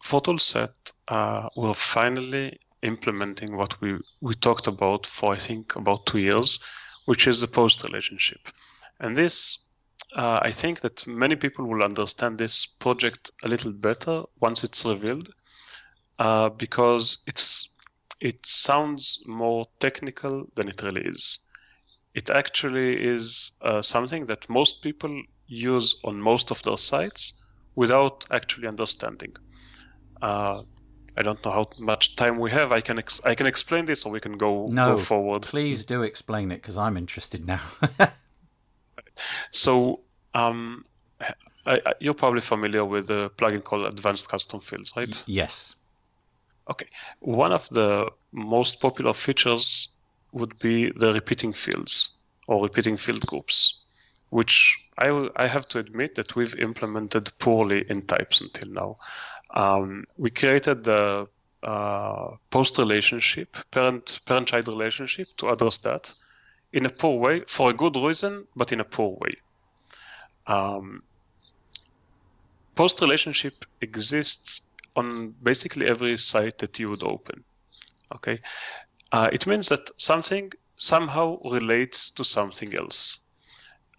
For 0.02 0.20
Toolset, 0.20 0.92
uh, 1.08 1.48
we're 1.56 1.74
finally 1.74 2.58
implementing 2.82 3.56
what 3.56 3.80
we, 3.80 3.98
we 4.20 4.34
talked 4.34 4.66
about 4.66 5.06
for 5.06 5.34
I 5.34 5.38
think 5.38 5.76
about 5.76 6.06
two 6.06 6.18
years, 6.18 6.58
which 7.04 7.26
is 7.26 7.40
the 7.40 7.48
post 7.48 7.84
relationship. 7.84 8.48
And 8.98 9.16
this 9.16 9.58
uh, 10.16 10.40
I 10.42 10.50
think 10.50 10.80
that 10.80 11.06
many 11.06 11.36
people 11.36 11.66
will 11.66 11.82
understand 11.82 12.38
this 12.38 12.66
project 12.66 13.30
a 13.44 13.48
little 13.48 13.72
better 13.72 14.22
once 14.40 14.64
it's 14.64 14.84
revealed, 14.84 15.32
uh, 16.18 16.48
because 16.48 17.18
it's 17.26 17.76
it 18.20 18.44
sounds 18.44 19.22
more 19.26 19.66
technical 19.78 20.46
than 20.56 20.68
it 20.68 20.82
really 20.82 21.02
is. 21.02 21.38
It 22.14 22.28
actually 22.28 23.02
is 23.02 23.52
uh, 23.62 23.82
something 23.82 24.26
that 24.26 24.48
most 24.50 24.82
people 24.82 25.22
use 25.46 25.94
on 26.04 26.20
most 26.20 26.50
of 26.50 26.62
their 26.64 26.76
sites 26.76 27.40
without 27.76 28.26
actually 28.30 28.66
understanding. 28.68 29.34
Uh, 30.22 30.62
I 31.16 31.22
don't 31.22 31.44
know 31.44 31.50
how 31.50 31.66
much 31.78 32.16
time 32.16 32.38
we 32.38 32.50
have. 32.50 32.72
I 32.72 32.80
can 32.80 32.98
ex- 32.98 33.20
I 33.24 33.34
can 33.34 33.46
explain 33.46 33.86
this, 33.86 34.04
or 34.04 34.12
we 34.12 34.20
can 34.20 34.38
go 34.38 34.68
no, 34.68 34.94
go 34.94 34.98
forward. 34.98 35.42
Please 35.42 35.84
do 35.84 36.02
explain 36.02 36.50
it 36.52 36.56
because 36.56 36.78
I'm 36.78 36.96
interested 36.96 37.46
now. 37.46 37.60
So 39.50 40.00
um, 40.34 40.84
I, 41.66 41.80
I, 41.84 41.94
you're 42.00 42.14
probably 42.14 42.40
familiar 42.40 42.84
with 42.84 43.08
the 43.08 43.30
plugin 43.36 43.62
called 43.62 43.86
Advanced 43.86 44.28
Custom 44.28 44.60
Fields, 44.60 44.92
right? 44.96 45.22
yes. 45.26 45.74
Okay. 46.68 46.86
One 47.20 47.52
of 47.52 47.68
the 47.70 48.10
most 48.32 48.80
popular 48.80 49.12
features 49.12 49.88
would 50.32 50.56
be 50.60 50.92
the 50.92 51.12
repeating 51.12 51.52
fields 51.52 52.16
or 52.46 52.62
repeating 52.62 52.96
field 52.96 53.26
groups, 53.26 53.80
which 54.28 54.78
I, 54.96 55.28
I 55.34 55.48
have 55.48 55.66
to 55.68 55.78
admit 55.78 56.14
that 56.14 56.36
we've 56.36 56.54
implemented 56.56 57.32
poorly 57.40 57.84
in 57.88 58.02
types 58.02 58.40
until 58.40 58.70
now. 58.70 58.96
Um, 59.54 60.04
we 60.16 60.30
created 60.30 60.84
the 60.84 61.28
uh, 61.62 62.30
post 62.50 62.78
relationship, 62.78 63.56
parent 63.70 64.20
parent 64.24 64.48
child 64.48 64.68
relationship 64.68 65.28
to 65.38 65.48
address 65.48 65.78
that 65.78 66.12
in 66.72 66.86
a 66.86 66.90
poor 66.90 67.18
way 67.18 67.42
for 67.46 67.70
a 67.70 67.74
good 67.74 67.96
reason, 67.96 68.46
but 68.56 68.72
in 68.72 68.80
a 68.80 68.84
poor 68.84 69.16
way. 69.20 69.34
Um, 70.46 71.02
post 72.74 73.00
relationship 73.00 73.64
exists 73.80 74.68
on 74.96 75.34
basically 75.42 75.86
every 75.86 76.16
site 76.16 76.58
that 76.58 76.78
you 76.78 76.88
would 76.90 77.02
open. 77.02 77.44
Okay, 78.14 78.40
uh, 79.12 79.28
it 79.32 79.46
means 79.46 79.68
that 79.68 79.90
something 79.96 80.52
somehow 80.76 81.38
relates 81.44 82.10
to 82.12 82.24
something 82.24 82.74
else. 82.74 83.18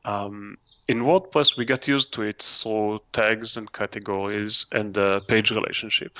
Um, 0.03 0.57
in 0.91 1.03
WordPress, 1.03 1.57
we 1.57 1.63
got 1.63 1.87
used 1.87 2.11
to 2.13 2.21
it 2.23 2.41
through 2.43 2.99
tags 3.13 3.55
and 3.55 3.71
categories 3.71 4.65
and 4.73 4.93
the 4.93 5.21
page 5.21 5.49
relationship. 5.49 6.19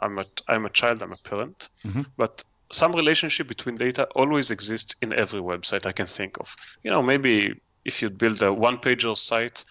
I'm 0.00 0.18
a, 0.18 0.24
I'm 0.48 0.64
a 0.64 0.70
child, 0.70 1.02
I'm 1.02 1.12
a 1.12 1.18
parent, 1.18 1.68
mm-hmm. 1.84 2.02
but 2.16 2.42
some 2.72 2.92
relationship 2.94 3.48
between 3.48 3.76
data 3.76 4.04
always 4.14 4.50
exists 4.50 4.96
in 5.02 5.12
every 5.12 5.40
website 5.40 5.84
I 5.84 5.92
can 5.92 6.06
think 6.06 6.38
of. 6.38 6.56
You 6.82 6.90
know, 6.90 7.02
maybe 7.02 7.60
if 7.84 8.00
you 8.00 8.08
build 8.08 8.42
a 8.42 8.52
one-pager 8.52 9.16
site 9.16 9.64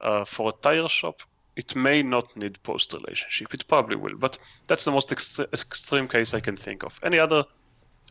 uh, 0.00 0.24
for 0.24 0.50
a 0.50 0.62
tire 0.62 0.88
shop, 0.88 1.22
it 1.56 1.74
may 1.74 2.02
not 2.02 2.36
need 2.36 2.62
post 2.62 2.92
relationship. 2.92 3.52
It 3.52 3.66
probably 3.66 3.96
will, 3.96 4.16
but 4.16 4.38
that's 4.68 4.84
the 4.84 4.92
most 4.92 5.08
ext- 5.08 5.52
extreme 5.52 6.06
case 6.06 6.32
I 6.32 6.40
can 6.40 6.56
think 6.56 6.84
of. 6.84 7.00
Any 7.02 7.18
other 7.18 7.44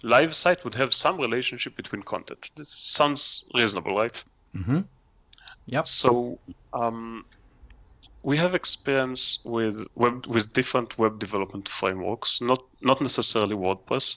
live 0.04 0.36
site 0.36 0.64
would 0.66 0.76
have 0.76 0.94
some 0.94 1.18
relationship 1.20 1.76
between 1.78 2.04
content. 2.04 2.52
Sounds 2.68 3.46
reasonable, 3.54 3.96
right? 3.96 4.24
Mm-hmm. 4.56 4.82
Yep. 5.70 5.88
So 5.88 6.40
um, 6.74 7.26
we 8.24 8.38
have 8.38 8.56
experience 8.56 9.40
with 9.46 9.86
web 9.96 10.26
with 10.26 10.52
different 10.52 10.98
web 10.98 11.20
development 11.20 11.70
frameworks, 11.70 12.42
not 12.42 12.64
not 12.82 13.02
necessarily 13.02 13.56
WordPress. 13.56 14.16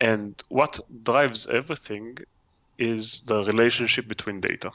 And 0.00 0.42
what 0.48 0.80
drives 1.04 1.46
everything 1.46 2.18
is 2.78 3.20
the 3.26 3.44
relationship 3.44 4.08
between 4.08 4.40
data, 4.40 4.70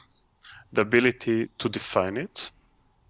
the 0.72 0.82
ability 0.82 1.48
to 1.58 1.68
define 1.68 2.16
it, 2.16 2.50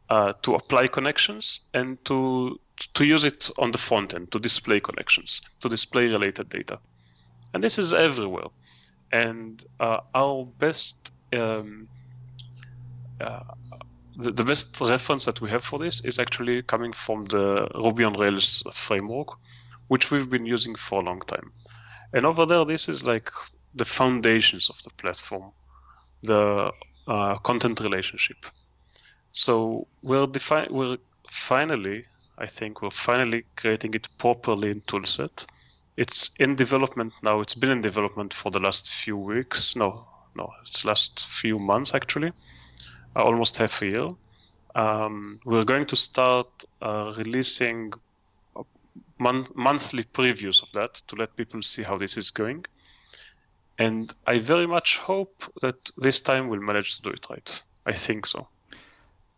uh, 0.08 0.32
to 0.42 0.54
apply 0.54 0.88
connections, 0.88 1.60
and 1.74 2.02
to 2.06 2.58
to 2.94 3.04
use 3.04 3.24
it 3.24 3.50
on 3.58 3.72
the 3.72 3.78
front 3.78 4.14
end 4.14 4.32
to 4.32 4.38
display 4.38 4.80
connections, 4.80 5.42
to 5.60 5.68
display 5.68 6.08
related 6.08 6.48
data. 6.48 6.78
And 7.52 7.62
this 7.62 7.78
is 7.78 7.92
everywhere. 7.92 8.48
And 9.12 9.62
uh, 9.78 10.00
our 10.14 10.46
best 10.46 11.12
um, 11.34 11.88
uh, 13.20 13.40
the, 14.16 14.32
the 14.32 14.44
best 14.44 14.80
reference 14.80 15.24
that 15.24 15.40
we 15.40 15.50
have 15.50 15.64
for 15.64 15.78
this 15.78 16.04
is 16.04 16.18
actually 16.18 16.62
coming 16.62 16.92
from 16.92 17.24
the 17.26 17.68
Ruby 17.74 18.04
on 18.04 18.14
Rails 18.14 18.62
framework, 18.72 19.28
which 19.88 20.10
we've 20.10 20.28
been 20.28 20.46
using 20.46 20.74
for 20.74 21.00
a 21.00 21.04
long 21.04 21.20
time. 21.20 21.52
And 22.12 22.26
over 22.26 22.44
there, 22.46 22.64
this 22.64 22.88
is 22.88 23.04
like 23.04 23.30
the 23.74 23.84
foundations 23.84 24.68
of 24.68 24.82
the 24.82 24.90
platform, 24.90 25.52
the 26.22 26.72
uh, 27.06 27.36
content 27.38 27.80
relationship. 27.80 28.36
So 29.32 29.86
we're 30.02 30.26
defi- 30.26 30.68
we're 30.70 30.98
finally, 31.28 32.04
I 32.36 32.46
think, 32.46 32.82
we're 32.82 32.90
finally 32.90 33.44
creating 33.56 33.94
it 33.94 34.08
properly 34.18 34.70
in 34.70 34.80
Toolset. 34.82 35.46
It's 35.96 36.34
in 36.40 36.56
development 36.56 37.12
now. 37.22 37.40
It's 37.40 37.54
been 37.54 37.70
in 37.70 37.82
development 37.82 38.34
for 38.34 38.50
the 38.50 38.60
last 38.60 38.90
few 38.90 39.16
weeks. 39.16 39.76
No, 39.76 40.06
no, 40.34 40.50
it's 40.62 40.84
last 40.84 41.26
few 41.26 41.58
months 41.58 41.94
actually 41.94 42.32
almost 43.16 43.58
half 43.58 43.82
a 43.82 43.86
year. 43.86 44.14
Um, 44.74 45.40
we're 45.44 45.64
going 45.64 45.86
to 45.86 45.96
start 45.96 46.48
uh, 46.80 47.12
releasing 47.16 47.92
mon- 49.18 49.48
monthly 49.54 50.04
previews 50.04 50.62
of 50.62 50.72
that 50.72 50.94
to 51.08 51.16
let 51.16 51.36
people 51.36 51.62
see 51.62 51.82
how 51.82 51.98
this 51.98 52.16
is 52.16 52.30
going. 52.30 52.64
And 53.78 54.12
I 54.26 54.38
very 54.38 54.66
much 54.66 54.98
hope 54.98 55.42
that 55.62 55.90
this 55.96 56.20
time 56.20 56.48
we'll 56.48 56.60
manage 56.60 56.96
to 56.96 57.02
do 57.02 57.10
it 57.10 57.26
right. 57.30 57.62
I 57.86 57.92
think 57.92 58.26
so. 58.26 58.46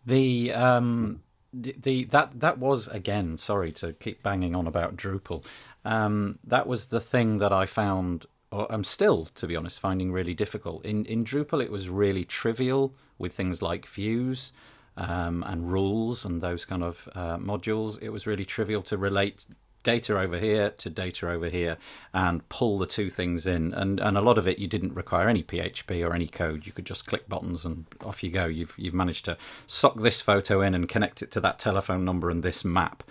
The 0.05 0.53
um, 0.53 1.23
the, 1.53 1.77
the 1.81 2.05
that 2.07 2.41
that 2.41 2.59
was 2.59 2.89
again. 2.89 3.39
Sorry 3.39 3.71
to 3.73 3.93
keep 3.93 4.23
banging 4.23 4.57
on 4.57 4.67
about 4.67 4.97
Drupal. 4.97 5.45
Um, 5.85 6.39
that 6.45 6.67
was 6.67 6.87
the 6.87 7.01
thing 7.01 7.39
that 7.39 7.53
I 7.53 7.67
found 7.67 8.27
or 8.53 8.71
I'm 8.71 8.85
still, 8.85 9.27
to 9.35 9.47
be 9.47 9.57
honest, 9.57 9.81
finding 9.81 10.13
really 10.13 10.35
difficult. 10.35 10.85
In 10.85 11.05
in 11.07 11.25
Drupal, 11.25 11.63
it 11.63 11.71
was 11.71 11.89
really 11.89 12.25
trivial 12.25 12.95
with 13.19 13.33
things 13.33 13.63
like 13.63 13.87
views 13.87 14.53
um, 14.97 15.43
and 15.47 15.73
rules 15.73 16.25
and 16.25 16.41
those 16.41 16.65
kind 16.65 16.83
of 16.83 17.09
uh, 17.15 17.39
modules. 17.39 18.01
It 18.03 18.11
was 18.11 18.27
really 18.27 18.45
trivial 18.45 18.83
to 18.83 18.99
relate 18.99 19.47
data 19.83 20.19
over 20.19 20.39
here 20.39 20.71
to 20.71 20.91
data 20.91 21.29
over 21.29 21.49
here 21.49 21.77
and 22.13 22.49
pull 22.49 22.79
the 22.79 22.87
two 22.87 23.11
things 23.11 23.47
in. 23.47 23.75
And, 23.75 24.01
and 24.01 24.17
a 24.17 24.21
lot 24.21 24.39
of 24.39 24.47
it, 24.47 24.59
you 24.59 24.69
didn't 24.69 24.95
require 24.95 25.29
any 25.29 25.43
PHP 25.43 26.07
or 26.07 26.15
any 26.15 26.29
code. 26.29 26.67
You 26.67 26.73
could 26.73 26.87
just 26.87 27.07
click 27.07 27.29
buttons 27.29 27.65
and 27.65 27.87
off 28.05 28.23
you 28.23 28.31
go. 28.31 28.47
You've, 28.47 28.75
you've 28.79 28.95
managed 28.95 29.25
to 29.27 29.37
suck 29.67 29.97
this 29.97 30.23
photo 30.23 30.61
in 30.61 30.75
and 30.75 30.89
connect 30.89 31.23
it 31.23 31.31
to 31.33 31.41
that 31.41 31.59
telephone 31.59 32.05
number 32.05 32.31
and 32.31 32.43
this 32.43 32.65
map. 32.65 33.03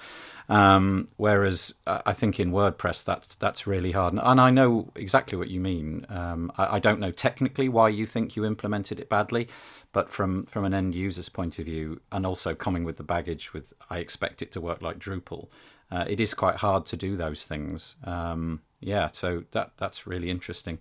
Um, 0.51 1.07
whereas 1.15 1.75
uh, 1.87 2.01
I 2.05 2.11
think 2.11 2.37
in 2.37 2.51
WordPress 2.51 3.05
that's 3.05 3.35
that's 3.35 3.65
really 3.65 3.93
hard, 3.93 4.15
and 4.15 4.41
I 4.41 4.49
know 4.49 4.91
exactly 4.97 5.37
what 5.37 5.47
you 5.47 5.61
mean. 5.61 6.05
Um, 6.09 6.51
I, 6.57 6.75
I, 6.75 6.79
don't 6.79 6.99
know 6.99 7.11
technically 7.11 7.69
why 7.69 7.87
you 7.87 8.05
think 8.05 8.35
you 8.35 8.43
implemented 8.43 8.99
it 8.99 9.07
badly, 9.07 9.47
but 9.93 10.09
from 10.09 10.45
from 10.47 10.65
an 10.65 10.73
end 10.73 10.93
user's 10.93 11.29
point 11.29 11.57
of 11.57 11.63
view, 11.63 12.01
and 12.11 12.25
also 12.25 12.53
coming 12.53 12.83
with 12.83 12.97
the 12.97 13.03
baggage 13.03 13.53
with 13.53 13.73
I 13.89 13.99
expect 13.99 14.41
it 14.41 14.51
to 14.51 14.59
work 14.59 14.81
like 14.81 14.99
Drupal, 14.99 15.47
uh, 15.89 16.03
it 16.05 16.19
is 16.19 16.33
quite 16.33 16.57
hard 16.57 16.85
to 16.87 16.97
do 16.97 17.15
those 17.15 17.47
things. 17.47 17.95
Um, 18.03 18.61
yeah, 18.81 19.09
so 19.13 19.45
that 19.51 19.71
that's 19.77 20.05
really 20.05 20.29
interesting. 20.29 20.79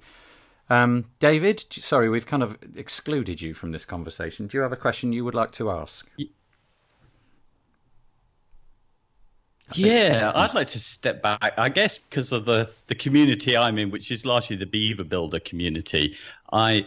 Um, 0.68 1.06
David, 1.20 1.64
sorry, 1.70 2.08
we've 2.08 2.26
kind 2.26 2.42
of 2.42 2.58
excluded 2.74 3.40
you 3.40 3.54
from 3.54 3.70
this 3.70 3.84
conversation. 3.84 4.48
Do 4.48 4.58
you 4.58 4.62
have 4.62 4.72
a 4.72 4.76
question 4.76 5.12
you 5.12 5.24
would 5.24 5.34
like 5.36 5.52
to 5.52 5.70
ask? 5.70 6.10
Yeah, 9.74 10.32
I'd 10.34 10.54
like 10.54 10.68
to 10.68 10.78
step 10.78 11.22
back. 11.22 11.54
I 11.56 11.68
guess 11.68 11.98
because 11.98 12.32
of 12.32 12.44
the 12.44 12.70
the 12.86 12.94
community 12.94 13.56
I'm 13.56 13.78
in, 13.78 13.90
which 13.90 14.10
is 14.10 14.24
largely 14.24 14.56
the 14.56 14.66
Beaver 14.66 15.04
Builder 15.04 15.40
community, 15.40 16.16
I 16.52 16.86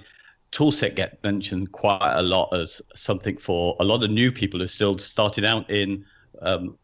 toolset 0.51 0.95
get 0.95 1.21
mentioned 1.23 1.71
quite 1.71 2.13
a 2.15 2.21
lot 2.21 2.53
as 2.53 2.81
something 2.95 3.37
for 3.37 3.75
a 3.79 3.83
lot 3.83 4.03
of 4.03 4.11
new 4.11 4.31
people 4.31 4.59
who 4.59 4.65
are 4.65 4.69
still 4.69 4.97
starting 4.97 5.45
out 5.45 5.69
in 5.69 6.05
um, 6.43 6.77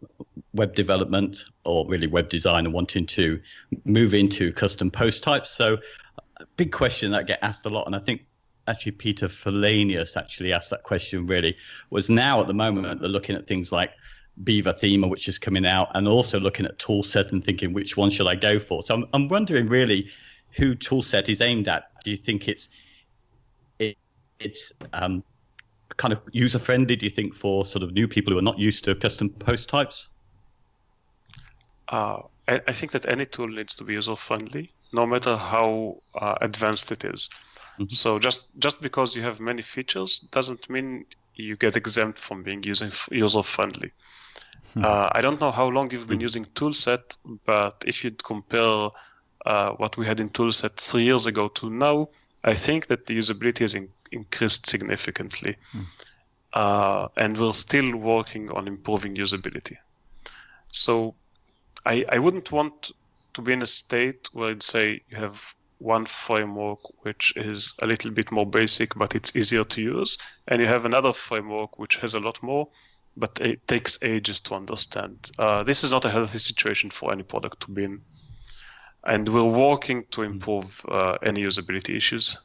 web 0.53 0.73
development 0.73 1.45
or 1.65 1.87
really 1.87 2.07
web 2.07 2.29
design 2.29 2.65
and 2.65 2.73
wanting 2.73 3.05
to 3.05 3.39
move 3.85 4.13
into 4.13 4.51
custom 4.53 4.89
post 4.89 5.23
types. 5.23 5.51
So, 5.51 5.77
a 6.37 6.45
big 6.57 6.71
question 6.71 7.11
that 7.11 7.27
get 7.27 7.39
asked 7.41 7.65
a 7.65 7.69
lot, 7.69 7.85
and 7.85 7.95
I 7.95 7.99
think 7.99 8.25
actually 8.67 8.93
Peter 8.93 9.27
Fillenius 9.27 10.17
actually 10.17 10.53
asked 10.53 10.69
that 10.71 10.83
question. 10.83 11.27
Really, 11.27 11.55
was 11.89 12.09
now 12.09 12.41
at 12.41 12.47
the 12.47 12.53
moment 12.53 13.01
they're 13.01 13.09
looking 13.09 13.35
at 13.35 13.45
things 13.45 13.71
like 13.71 13.91
Beaver 14.43 14.73
Themer, 14.73 15.09
which 15.09 15.27
is 15.27 15.37
coming 15.37 15.65
out, 15.65 15.89
and 15.95 16.07
also 16.07 16.39
looking 16.39 16.65
at 16.65 16.77
toolset 16.77 17.31
and 17.31 17.43
thinking 17.43 17.73
which 17.73 17.97
one 17.97 18.09
should 18.09 18.27
I 18.27 18.35
go 18.35 18.59
for. 18.59 18.81
So 18.83 18.95
I'm, 18.95 19.05
I'm 19.13 19.27
wondering 19.27 19.67
really 19.67 20.09
who 20.51 20.75
toolset 20.75 21.29
is 21.29 21.41
aimed 21.41 21.67
at. 21.67 21.91
Do 22.03 22.11
you 22.11 22.17
think 22.17 22.47
it's 22.47 22.69
it, 23.79 23.97
it's 24.39 24.71
um, 24.93 25.23
kind 25.97 26.13
of 26.13 26.21
user 26.31 26.59
friendly? 26.59 26.95
Do 26.95 27.05
you 27.05 27.09
think 27.09 27.33
for 27.33 27.65
sort 27.65 27.83
of 27.83 27.93
new 27.93 28.07
people 28.07 28.33
who 28.33 28.39
are 28.39 28.43
not 28.43 28.59
used 28.59 28.83
to 28.85 28.95
custom 28.95 29.29
post 29.29 29.69
types? 29.69 30.09
Uh, 31.89 32.21
I, 32.47 32.61
I, 32.67 32.71
think 32.71 32.91
that 32.91 33.07
any 33.07 33.25
tool 33.25 33.47
needs 33.47 33.75
to 33.75 33.83
be 33.83 33.93
user 33.93 34.15
friendly, 34.15 34.71
no 34.93 35.07
matter 35.07 35.35
how 35.35 35.97
uh, 36.15 36.35
advanced 36.39 36.91
it 36.91 37.03
is. 37.03 37.29
Mm-hmm. 37.79 37.89
So 37.89 38.19
just 38.19 38.57
just 38.59 38.81
because 38.81 39.15
you 39.15 39.23
have 39.23 39.39
many 39.39 39.61
features 39.61 40.19
doesn't 40.31 40.69
mean 40.69 41.05
you 41.35 41.55
get 41.55 41.75
exempt 41.75 42.19
from 42.19 42.43
being 42.43 42.63
using 42.63 42.91
user 43.11 43.43
friendly. 43.43 43.91
Hmm. 44.73 44.85
Uh, 44.85 45.09
I 45.11 45.21
don't 45.21 45.41
know 45.41 45.51
how 45.51 45.67
long 45.67 45.91
you've 45.91 46.07
been 46.07 46.19
hmm. 46.19 46.23
using 46.23 46.45
Toolset, 46.45 47.17
but 47.45 47.83
if 47.87 48.03
you'd 48.03 48.23
compare 48.23 48.89
uh, 49.45 49.71
what 49.71 49.97
we 49.97 50.05
had 50.05 50.19
in 50.19 50.29
Toolset 50.29 50.77
three 50.77 51.03
years 51.03 51.25
ago 51.25 51.47
to 51.47 51.69
now, 51.69 52.09
I 52.43 52.53
think 52.53 52.87
that 52.87 53.05
the 53.05 53.17
usability 53.17 53.59
has 53.59 53.73
in- 53.73 53.89
increased 54.11 54.67
significantly. 54.67 55.57
Hmm. 55.71 55.81
Uh, 56.51 57.07
and 57.15 57.37
we're 57.37 57.53
still 57.53 57.95
working 57.95 58.51
on 58.51 58.67
improving 58.67 59.15
usability. 59.15 59.77
So 60.71 61.15
I, 61.85 62.05
I 62.09 62.19
wouldn't 62.19 62.51
want 62.51 62.91
to 63.33 63.41
be 63.41 63.53
in 63.53 63.61
a 63.61 63.67
state 63.67 64.29
where 64.33 64.49
I'd 64.49 64.63
say 64.63 65.01
you 65.09 65.17
have 65.17 65.53
one 65.77 66.05
framework 66.05 66.79
which 67.03 67.33
is 67.35 67.73
a 67.81 67.87
little 67.87 68.11
bit 68.11 68.31
more 68.31 68.45
basic, 68.45 68.95
but 68.95 69.15
it's 69.15 69.35
easier 69.35 69.63
to 69.63 69.81
use, 69.81 70.17
and 70.47 70.61
you 70.61 70.67
have 70.67 70.85
another 70.85 71.13
framework 71.13 71.79
which 71.79 71.97
has 71.97 72.13
a 72.13 72.19
lot 72.19 72.41
more, 72.43 72.67
but 73.17 73.37
it 73.41 73.67
takes 73.67 73.99
ages 74.01 74.39
to 74.41 74.55
understand. 74.55 75.31
Uh, 75.37 75.63
this 75.63 75.83
is 75.83 75.91
not 75.91 76.05
a 76.05 76.09
healthy 76.09 76.37
situation 76.37 76.89
for 76.89 77.11
any 77.11 77.23
product 77.23 77.61
to 77.61 77.71
be 77.71 77.83
in. 77.83 78.01
And 79.03 79.27
we're 79.29 79.43
working 79.43 80.05
to 80.11 80.23
improve 80.23 80.85
uh, 80.87 81.17
any 81.23 81.43
usability 81.43 81.95
issues. 81.95 82.37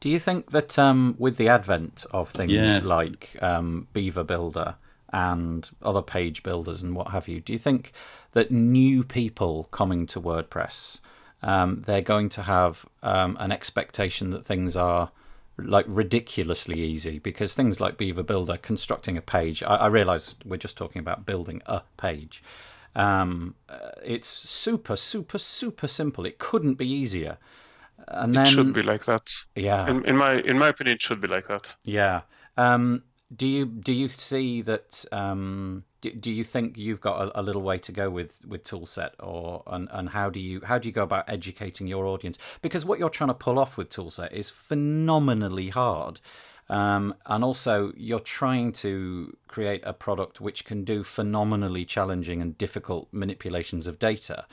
Do 0.00 0.08
you 0.08 0.18
think 0.18 0.52
that 0.52 0.78
um, 0.78 1.16
with 1.18 1.36
the 1.36 1.48
advent 1.48 2.06
of 2.12 2.28
things 2.28 2.52
yeah. 2.52 2.80
like 2.84 3.36
um, 3.42 3.88
Beaver 3.92 4.24
Builder 4.24 4.76
and 5.12 5.68
other 5.82 6.02
page 6.02 6.42
builders 6.42 6.82
and 6.82 6.94
what 6.94 7.10
have 7.10 7.26
you, 7.26 7.40
do 7.40 7.52
you 7.52 7.58
think 7.58 7.92
that 8.32 8.50
new 8.50 9.02
people 9.02 9.64
coming 9.70 10.06
to 10.06 10.20
WordPress, 10.20 11.00
um, 11.42 11.82
they're 11.86 12.00
going 12.00 12.28
to 12.30 12.42
have 12.42 12.86
um, 13.02 13.36
an 13.40 13.50
expectation 13.50 14.30
that 14.30 14.46
things 14.46 14.76
are 14.76 15.10
like 15.58 15.84
ridiculously 15.88 16.80
easy 16.80 17.18
because 17.18 17.54
things 17.54 17.80
like 17.80 17.96
Beaver 17.98 18.22
Builder, 18.22 18.56
constructing 18.56 19.16
a 19.16 19.22
page, 19.22 19.62
I, 19.62 19.74
I 19.76 19.86
realize 19.88 20.34
we're 20.44 20.56
just 20.56 20.76
talking 20.76 21.00
about 21.00 21.26
building 21.26 21.62
a 21.66 21.82
page. 21.96 22.42
Um, 22.94 23.54
uh, 23.68 23.90
it's 24.04 24.28
super, 24.28 24.96
super, 24.96 25.38
super 25.38 25.88
simple. 25.88 26.24
It 26.24 26.38
couldn't 26.38 26.74
be 26.74 26.88
easier. 26.90 27.38
And 28.08 28.34
then, 28.34 28.46
it 28.46 28.50
should 28.50 28.72
be 28.72 28.82
like 28.82 29.04
that. 29.04 29.30
Yeah. 29.54 29.88
In, 29.88 30.04
in 30.06 30.16
my 30.16 30.40
in 30.40 30.58
my 30.58 30.68
opinion, 30.68 30.94
it 30.94 31.02
should 31.02 31.20
be 31.20 31.28
like 31.28 31.48
that. 31.48 31.74
Yeah. 31.84 32.22
Um, 32.56 33.02
do 33.34 33.46
you 33.46 33.66
do 33.66 33.92
you 33.92 34.08
see 34.08 34.62
that? 34.62 35.04
Um, 35.12 35.84
do, 36.00 36.12
do 36.12 36.32
you 36.32 36.44
think 36.44 36.78
you've 36.78 37.00
got 37.00 37.28
a, 37.28 37.40
a, 37.40 37.42
little 37.42 37.60
way 37.60 37.78
to 37.78 37.92
go 37.92 38.08
with 38.08 38.40
with 38.46 38.64
Toolset, 38.64 39.10
or 39.20 39.62
and, 39.66 39.88
and 39.92 40.10
how 40.10 40.30
do 40.30 40.40
you 40.40 40.62
how 40.64 40.78
do 40.78 40.88
you 40.88 40.92
go 40.92 41.02
about 41.02 41.28
educating 41.28 41.86
your 41.86 42.06
audience? 42.06 42.38
Because 42.62 42.84
what 42.84 42.98
you're 42.98 43.10
trying 43.10 43.28
to 43.28 43.34
pull 43.34 43.58
off 43.58 43.76
with 43.76 43.90
Toolset 43.90 44.32
is 44.32 44.48
phenomenally 44.48 45.68
hard. 45.68 46.20
Um, 46.70 47.14
and 47.26 47.42
also, 47.42 47.92
you're 47.96 48.20
trying 48.20 48.72
to 48.72 49.36
create 49.46 49.82
a 49.84 49.92
product 49.94 50.40
which 50.40 50.64
can 50.64 50.84
do 50.84 51.02
phenomenally 51.02 51.84
challenging 51.84 52.42
and 52.42 52.58
difficult 52.58 53.08
manipulations 53.10 53.86
of 53.86 53.98
data 53.98 54.44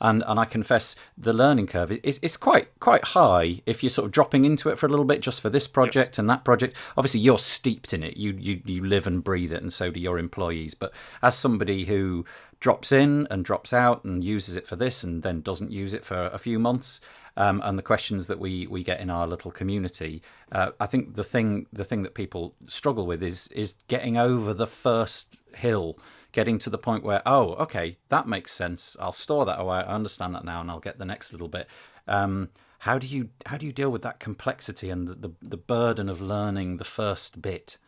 and 0.00 0.24
and 0.26 0.40
I 0.40 0.44
confess 0.44 0.96
the 1.16 1.32
learning 1.32 1.66
curve 1.66 1.92
is 2.02 2.18
is 2.18 2.36
quite 2.36 2.78
quite 2.80 3.04
high 3.04 3.62
if 3.66 3.82
you're 3.82 3.90
sort 3.90 4.06
of 4.06 4.12
dropping 4.12 4.44
into 4.44 4.68
it 4.68 4.78
for 4.78 4.86
a 4.86 4.88
little 4.88 5.04
bit 5.04 5.20
just 5.20 5.40
for 5.40 5.50
this 5.50 5.66
project 5.66 6.12
yes. 6.12 6.18
and 6.18 6.30
that 6.30 6.44
project. 6.44 6.76
Obviously, 6.96 7.20
you're 7.20 7.38
steeped 7.38 7.92
in 7.92 8.02
it. 8.02 8.16
You 8.16 8.34
you 8.38 8.62
you 8.64 8.84
live 8.84 9.06
and 9.06 9.22
breathe 9.22 9.52
it, 9.52 9.62
and 9.62 9.72
so 9.72 9.90
do 9.90 10.00
your 10.00 10.18
employees. 10.18 10.74
But 10.74 10.92
as 11.22 11.36
somebody 11.36 11.84
who 11.84 12.24
drops 12.60 12.92
in 12.92 13.26
and 13.30 13.44
drops 13.44 13.72
out 13.72 14.04
and 14.04 14.22
uses 14.22 14.54
it 14.54 14.66
for 14.66 14.76
this 14.76 15.02
and 15.02 15.22
then 15.22 15.40
doesn't 15.40 15.72
use 15.72 15.94
it 15.94 16.04
for 16.04 16.26
a 16.26 16.38
few 16.38 16.58
months. 16.58 17.00
Um, 17.36 17.60
and 17.64 17.78
the 17.78 17.82
questions 17.82 18.26
that 18.26 18.38
we, 18.38 18.66
we 18.66 18.82
get 18.82 19.00
in 19.00 19.08
our 19.08 19.26
little 19.26 19.50
community, 19.50 20.22
uh, 20.52 20.70
I 20.80 20.86
think 20.86 21.14
the 21.14 21.24
thing 21.24 21.66
the 21.72 21.84
thing 21.84 22.02
that 22.02 22.14
people 22.14 22.54
struggle 22.66 23.06
with 23.06 23.22
is 23.22 23.48
is 23.48 23.74
getting 23.88 24.18
over 24.18 24.52
the 24.52 24.66
first 24.66 25.38
hill 25.54 25.96
getting 26.32 26.58
to 26.58 26.70
the 26.70 26.78
point 26.78 27.04
where, 27.04 27.22
oh, 27.26 27.54
okay, 27.54 27.98
that 28.08 28.26
makes 28.28 28.52
sense. 28.52 28.96
I'll 29.00 29.12
store 29.12 29.44
that 29.46 29.60
away. 29.60 29.78
I 29.78 29.94
understand 29.94 30.34
that 30.34 30.44
now, 30.44 30.60
and 30.60 30.70
I'll 30.70 30.80
get 30.80 30.98
the 30.98 31.04
next 31.04 31.32
little 31.32 31.48
bit. 31.48 31.66
Um, 32.06 32.50
how 32.80 32.98
do 32.98 33.06
you 33.06 33.28
how 33.46 33.58
do 33.58 33.66
you 33.66 33.72
deal 33.72 33.90
with 33.90 34.02
that 34.02 34.20
complexity 34.20 34.88
and 34.90 35.06
the, 35.06 35.14
the, 35.14 35.30
the 35.42 35.56
burden 35.56 36.08
of 36.08 36.20
learning 36.20 36.78
the 36.78 36.84
first 36.84 37.42
bit? 37.42 37.78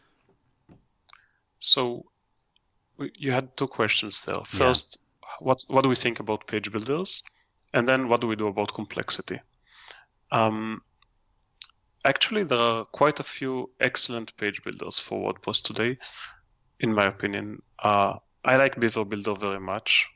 So, 1.59 2.05
you 2.99 3.33
had 3.33 3.57
two 3.57 3.69
questions 3.69 4.23
there. 4.23 4.45
First, 4.45 4.99
yeah. 5.23 5.29
what 5.41 5.65
what 5.69 5.83
do 5.83 5.89
we 5.89 5.97
think 5.97 6.21
about 6.21 6.47
page 6.47 6.71
builders, 6.71 7.23
and 7.75 7.89
then 7.89 8.09
what 8.09 8.21
do 8.21 8.27
we 8.27 8.37
do 8.37 8.49
about 8.49 8.75
complexity? 8.75 9.41
Um, 10.31 10.83
actually, 12.05 12.45
there 12.45 12.59
are 12.59 12.85
quite 12.87 13.21
a 13.21 13.25
few 13.25 13.71
excellent 13.81 14.37
page 14.37 14.63
builders 14.63 14.99
for 14.99 15.33
WordPress 15.33 15.63
today, 15.63 15.99
in 16.81 16.93
my 16.93 17.07
opinion. 17.07 17.63
Uh, 17.79 18.15
I 18.45 18.57
like 18.57 18.79
Beaver 18.79 19.05
Builder 19.05 19.35
very 19.35 19.61
much. 19.61 20.09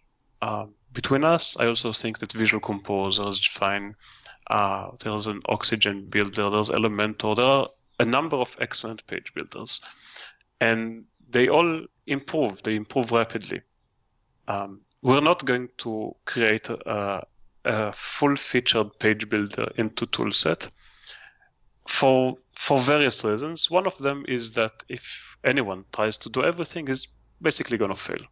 Uh, 0.42 0.66
between 0.92 1.24
us, 1.24 1.56
I 1.58 1.66
also 1.66 1.92
think 1.92 2.18
that 2.18 2.32
Visual 2.32 2.60
Composer 2.60 3.28
is 3.28 3.46
fine. 3.46 3.94
Uh, 4.48 4.90
there's 5.00 5.26
an 5.26 5.40
Oxygen 5.48 6.06
builder, 6.06 6.50
there's 6.50 6.70
Elementor. 6.70 7.36
There 7.36 7.44
are 7.44 7.68
a 8.00 8.04
number 8.04 8.36
of 8.36 8.56
excellent 8.60 9.06
page 9.06 9.32
builders. 9.34 9.80
And 10.60 11.04
they 11.28 11.48
all 11.48 11.84
improve, 12.06 12.62
they 12.62 12.76
improve 12.76 13.12
rapidly. 13.12 13.62
Um, 14.48 14.80
we're 15.02 15.20
not 15.20 15.44
going 15.44 15.68
to 15.78 16.14
create 16.24 16.68
a, 16.68 17.26
a 17.66 17.92
full 17.92 18.37
featured 18.37 18.98
page 18.98 19.29
builder 19.29 19.70
into 19.76 20.07
toolset 20.07 20.70
for 21.88 22.37
for 22.55 22.79
various 22.79 23.24
reasons. 23.24 23.70
One 23.70 23.87
of 23.87 23.98
them 23.98 24.24
is 24.29 24.52
that 24.52 24.85
if 24.88 25.37
anyone 25.44 25.85
tries 25.92 26.16
to 26.18 26.31
do 26.31 26.42
everything, 26.42 26.88
is 26.88 27.09
basically 27.42 27.76
going 27.76 27.90
to 27.90 27.96
fail. 27.96 28.24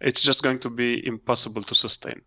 It's 0.00 0.22
just 0.22 0.42
going 0.42 0.60
to 0.60 0.70
be 0.70 1.06
impossible 1.06 1.62
to 1.64 1.74
sustain. 1.74 2.22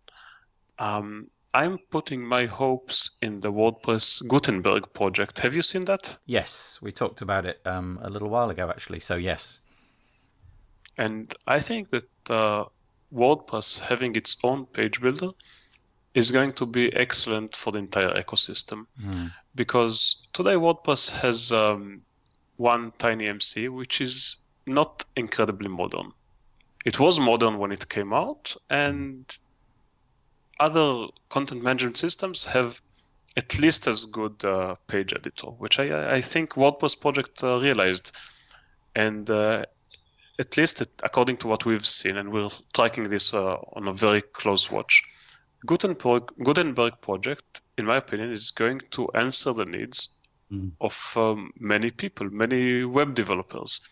Um, 0.78 1.28
I'm 1.54 1.78
putting 1.90 2.24
my 2.24 2.46
hopes 2.46 3.16
in 3.22 3.40
the 3.40 3.50
WordPress 3.50 4.28
Gutenberg 4.28 4.92
project. 4.92 5.38
Have 5.40 5.54
you 5.54 5.62
seen 5.62 5.86
that? 5.86 6.18
Yes, 6.26 6.78
we 6.82 6.92
talked 6.92 7.20
about 7.20 7.46
it 7.46 7.60
um, 7.64 7.98
a 8.02 8.10
little 8.10 8.28
while 8.28 8.50
ago, 8.50 8.68
actually. 8.68 9.00
So 9.00 9.16
yes. 9.16 9.60
And 10.96 11.34
I 11.46 11.60
think 11.60 11.90
that 11.90 12.30
uh, 12.30 12.64
WordPress 13.12 13.80
having 13.80 14.14
its 14.14 14.36
own 14.44 14.66
page 14.66 15.00
builder 15.00 15.30
is 16.18 16.30
going 16.30 16.52
to 16.52 16.66
be 16.66 16.84
excellent 16.94 17.56
for 17.56 17.72
the 17.72 17.78
entire 17.78 18.12
ecosystem 18.22 18.86
Mm. 19.00 19.32
because 19.54 20.26
today 20.32 20.56
WordPress 20.56 21.10
has 21.22 21.52
um, 21.52 22.02
one 22.56 22.92
TinyMCE, 22.98 23.68
which 23.68 24.00
is 24.00 24.36
not 24.66 25.04
incredibly 25.16 25.68
modern. 25.68 26.12
It 26.84 26.98
was 26.98 27.18
modern 27.20 27.58
when 27.58 27.72
it 27.72 27.88
came 27.88 28.12
out, 28.12 28.56
and 28.70 29.24
other 30.60 31.06
content 31.28 31.62
management 31.62 31.96
systems 31.98 32.44
have 32.46 32.80
at 33.36 33.58
least 33.58 33.86
as 33.86 34.04
good 34.06 34.44
uh, 34.44 34.74
page 34.88 35.12
editor, 35.12 35.46
which 35.62 35.78
I, 35.78 36.16
I 36.16 36.20
think 36.20 36.54
WordPress 36.54 37.00
project 37.00 37.44
uh, 37.44 37.58
realized. 37.60 38.10
And 38.96 39.30
uh, 39.30 39.64
at 40.40 40.56
least 40.56 40.80
it, 40.80 40.90
according 41.04 41.36
to 41.38 41.46
what 41.48 41.64
we've 41.64 41.86
seen, 41.86 42.16
and 42.16 42.32
we're 42.32 42.50
tracking 42.74 43.08
this 43.08 43.32
uh, 43.32 43.56
on 43.74 43.86
a 43.86 43.92
very 43.92 44.22
close 44.22 44.70
watch, 44.70 45.02
Gutenberg, 45.66 46.32
Gutenberg 46.44 47.00
project, 47.00 47.62
in 47.76 47.86
my 47.86 47.96
opinion, 47.96 48.30
is 48.32 48.50
going 48.50 48.80
to 48.90 49.08
answer 49.12 49.52
the 49.52 49.64
needs 49.64 50.10
Mm. 50.50 50.70
of 50.80 51.12
um, 51.14 51.52
many 51.60 51.90
people, 51.90 52.26
many 52.30 52.82
web 52.82 53.14
developers. 53.14 53.82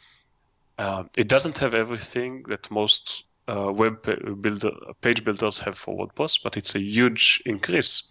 Uh, 0.79 1.05
it 1.15 1.29
doesn't 1.29 1.59
have 1.59 1.75
everything 1.75 2.45
that 2.49 2.71
most 2.71 3.25
uh, 3.47 3.71
web 3.71 4.01
builder, 4.41 4.71
page 5.03 5.23
builders 5.23 5.59
have 5.59 5.77
for 5.77 5.95
WordPress, 5.95 6.43
but 6.43 6.57
it's 6.57 6.75
a 6.75 6.81
huge 6.81 7.43
increase. 7.45 8.11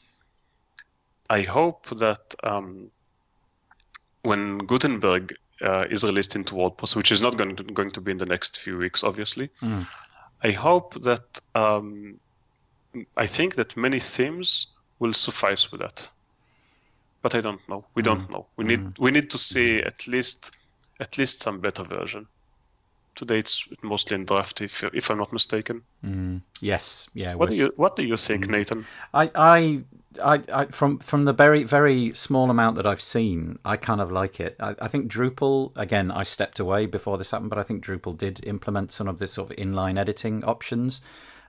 I 1.27 1.41
hope 1.41 1.87
that 1.97 2.35
um, 2.43 2.91
when 4.21 4.59
Gutenberg 4.59 5.33
uh, 5.61 5.85
is 5.89 6.03
released 6.03 6.35
into 6.35 6.53
WordPress, 6.53 6.95
which 6.95 7.11
is 7.11 7.21
not 7.21 7.37
going 7.37 7.55
to, 7.55 7.63
going 7.63 7.89
to 7.91 8.01
be 8.01 8.11
in 8.11 8.19
the 8.19 8.27
next 8.27 8.59
few 8.59 8.77
weeks, 8.77 9.03
obviously, 9.03 9.49
Mm. 9.63 9.87
I 10.43 10.51
hope 10.51 11.01
that 11.01 11.41
um, 11.55 12.19
I 13.17 13.27
think 13.27 13.55
that 13.55 13.77
many 13.77 13.99
themes 13.99 14.67
will 14.99 15.13
suffice 15.13 15.71
with 15.71 15.81
that. 15.81 16.09
But 17.21 17.35
I 17.35 17.41
don't 17.41 17.67
know. 17.67 17.85
We 17.95 18.03
don't 18.03 18.27
mm. 18.27 18.31
know. 18.31 18.45
We 18.55 18.65
need 18.65 18.81
mm. 18.81 18.99
we 18.99 19.11
need 19.11 19.29
to 19.31 19.37
see 19.37 19.79
at 19.79 20.07
least 20.07 20.51
at 20.99 21.17
least 21.17 21.41
some 21.41 21.59
better 21.59 21.83
version. 21.83 22.27
Today 23.15 23.39
it's 23.39 23.67
mostly 23.81 24.15
in 24.15 24.25
draft, 24.25 24.61
if 24.61 24.83
if 24.83 25.09
I'm 25.09 25.17
not 25.17 25.33
mistaken. 25.33 25.83
Mm. 26.03 26.41
Yes, 26.61 27.09
yeah. 27.13 27.33
What 27.35 27.49
do 27.49 27.55
you 27.55 27.73
what 27.77 27.95
do 27.95 28.03
you 28.03 28.17
think, 28.17 28.45
mm. 28.45 28.51
Nathan? 28.51 28.85
I, 29.13 29.31
I, 29.33 29.83
I, 30.21 30.41
I, 30.53 30.65
from 30.65 30.99
from 30.99 31.23
the 31.23 31.33
very 31.33 31.63
very 31.63 32.13
small 32.13 32.49
amount 32.49 32.75
that 32.75 32.85
I've 32.85 33.01
seen, 33.01 33.57
I 33.63 33.77
kind 33.77 34.01
of 34.01 34.11
like 34.11 34.39
it. 34.39 34.55
I, 34.59 34.75
I 34.81 34.87
think 34.89 35.09
Drupal 35.09 35.71
again. 35.77 36.11
I 36.11 36.23
stepped 36.23 36.59
away 36.59 36.85
before 36.85 37.17
this 37.17 37.31
happened, 37.31 37.49
but 37.49 37.59
I 37.59 37.63
think 37.63 37.83
Drupal 37.83 38.17
did 38.17 38.45
implement 38.45 38.91
some 38.91 39.07
of 39.07 39.17
this 39.17 39.31
sort 39.33 39.49
of 39.49 39.57
inline 39.57 39.97
editing 39.97 40.43
options. 40.43 41.01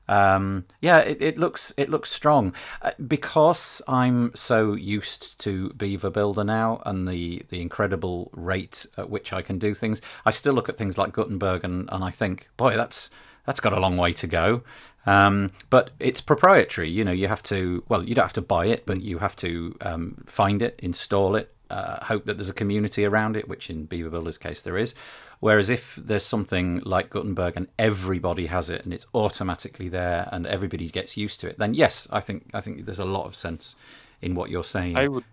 Um, 0.09 0.65
yeah, 0.81 0.99
it, 0.99 1.21
it 1.21 1.39
looks 1.39 1.73
it 1.77 1.89
looks 1.89 2.11
strong 2.11 2.55
uh, 2.83 2.93
because 3.07 3.83
I'm 3.89 4.33
so 4.35 4.75
used 4.75 5.39
to 5.41 5.71
Beaver 5.71 6.11
Builder 6.11 6.45
now 6.45 6.83
and 6.87 7.09
the 7.09 7.45
the 7.49 7.61
incredible 7.61 8.31
rate 8.33 8.87
at 8.97 9.11
which 9.11 9.33
I 9.33 9.43
can 9.43 9.59
do 9.59 9.75
things. 9.75 10.01
I 10.25 10.31
still 10.31 10.55
look 10.55 10.69
at 10.69 10.77
things 10.77 10.97
like 10.97 11.13
Gutenberg 11.13 11.65
and, 11.65 11.89
and 11.93 12.05
I 12.05 12.11
think, 12.11 12.49
boy, 12.57 12.77
that's 12.77 13.11
that's 13.47 13.61
got 13.61 13.73
a 13.73 13.81
long 13.81 13.97
way 13.97 14.13
to 14.13 14.27
go. 14.27 14.63
Um, 15.07 15.53
but 15.71 15.91
it's 16.01 16.21
proprietary. 16.21 16.91
You 16.91 17.05
know, 17.05 17.13
you 17.13 17.29
have 17.29 17.43
to. 17.45 17.85
Well, 17.89 18.03
you 18.03 18.15
don't 18.15 18.25
have 18.25 18.33
to 18.35 18.43
buy 18.43 18.67
it, 18.67 18.87
but 18.87 19.01
you 19.01 19.19
have 19.19 19.37
to 19.37 19.77
um, 19.81 20.25
find 20.27 20.61
it, 20.63 20.79
install 20.83 21.37
it, 21.37 21.55
uh, 21.71 22.05
hope 22.05 22.25
that 22.27 22.37
there's 22.37 22.51
a 22.51 22.55
community 22.55 23.05
around 23.05 23.37
it, 23.37 23.49
which 23.49 23.71
in 23.71 23.87
Beaver 23.87 24.11
Builder's 24.11 24.39
case 24.39 24.63
there 24.63 24.77
is. 24.77 24.95
Whereas 25.41 25.69
if 25.69 25.97
there's 25.97 26.25
something 26.25 26.81
like 26.85 27.11
Gutenberg 27.11 27.57
and 27.57 27.69
everybody 27.79 28.47
has 28.47 28.71
it 28.71 28.85
and 28.85 28.95
it's 28.95 29.07
automatically 29.15 29.89
there 29.89 30.29
and 30.33 30.47
everybody 30.47 30.89
gets 30.89 31.17
used 31.17 31.41
to 31.41 31.49
it, 31.49 31.59
then 31.59 31.75
yes, 31.75 32.09
I 32.11 32.21
think 32.21 32.51
I 32.55 32.61
think 32.61 32.85
there's 32.87 32.99
a 32.99 33.05
lot 33.05 33.27
of 33.27 33.37
sense 33.37 33.77
in 34.23 34.35
what 34.35 34.51
you're 34.51 34.65
saying. 34.65 34.97
I 34.97 35.09
would 35.09 35.25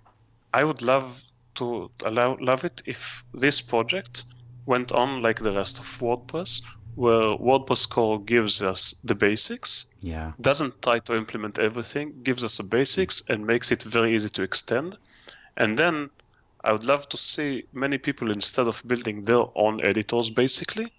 I 0.54 0.64
would 0.64 0.82
love 0.82 1.24
to 1.56 1.90
allow 2.04 2.38
love 2.40 2.66
it 2.66 2.82
if 2.86 3.24
this 3.34 3.62
project 3.62 4.26
went 4.66 4.92
on 4.92 5.22
like 5.22 5.40
the 5.40 5.52
rest 5.52 5.80
of 5.80 5.86
WordPress, 6.00 6.62
where 6.96 7.38
WordPress 7.38 7.90
core 7.90 8.20
gives 8.20 8.62
us 8.62 8.96
the 9.04 9.16
basics, 9.16 9.86
yeah, 10.02 10.34
doesn't 10.42 10.82
try 10.82 11.00
to 11.00 11.16
implement 11.16 11.60
everything, 11.60 12.14
gives 12.24 12.44
us 12.44 12.58
the 12.58 12.64
basics 12.64 13.24
and 13.30 13.46
makes 13.46 13.72
it 13.72 13.84
very 13.84 14.16
easy 14.16 14.30
to 14.30 14.42
extend. 14.42 14.98
And 15.56 15.78
then 15.78 16.10
I 16.64 16.72
would 16.72 16.86
love 16.86 17.10
to 17.10 17.18
see 17.18 17.66
many 17.74 17.98
people 17.98 18.32
instead 18.32 18.68
of 18.68 18.82
building 18.88 19.24
their 19.24 19.44
own 19.56 19.84
editors 19.84 20.30
basically, 20.30 20.94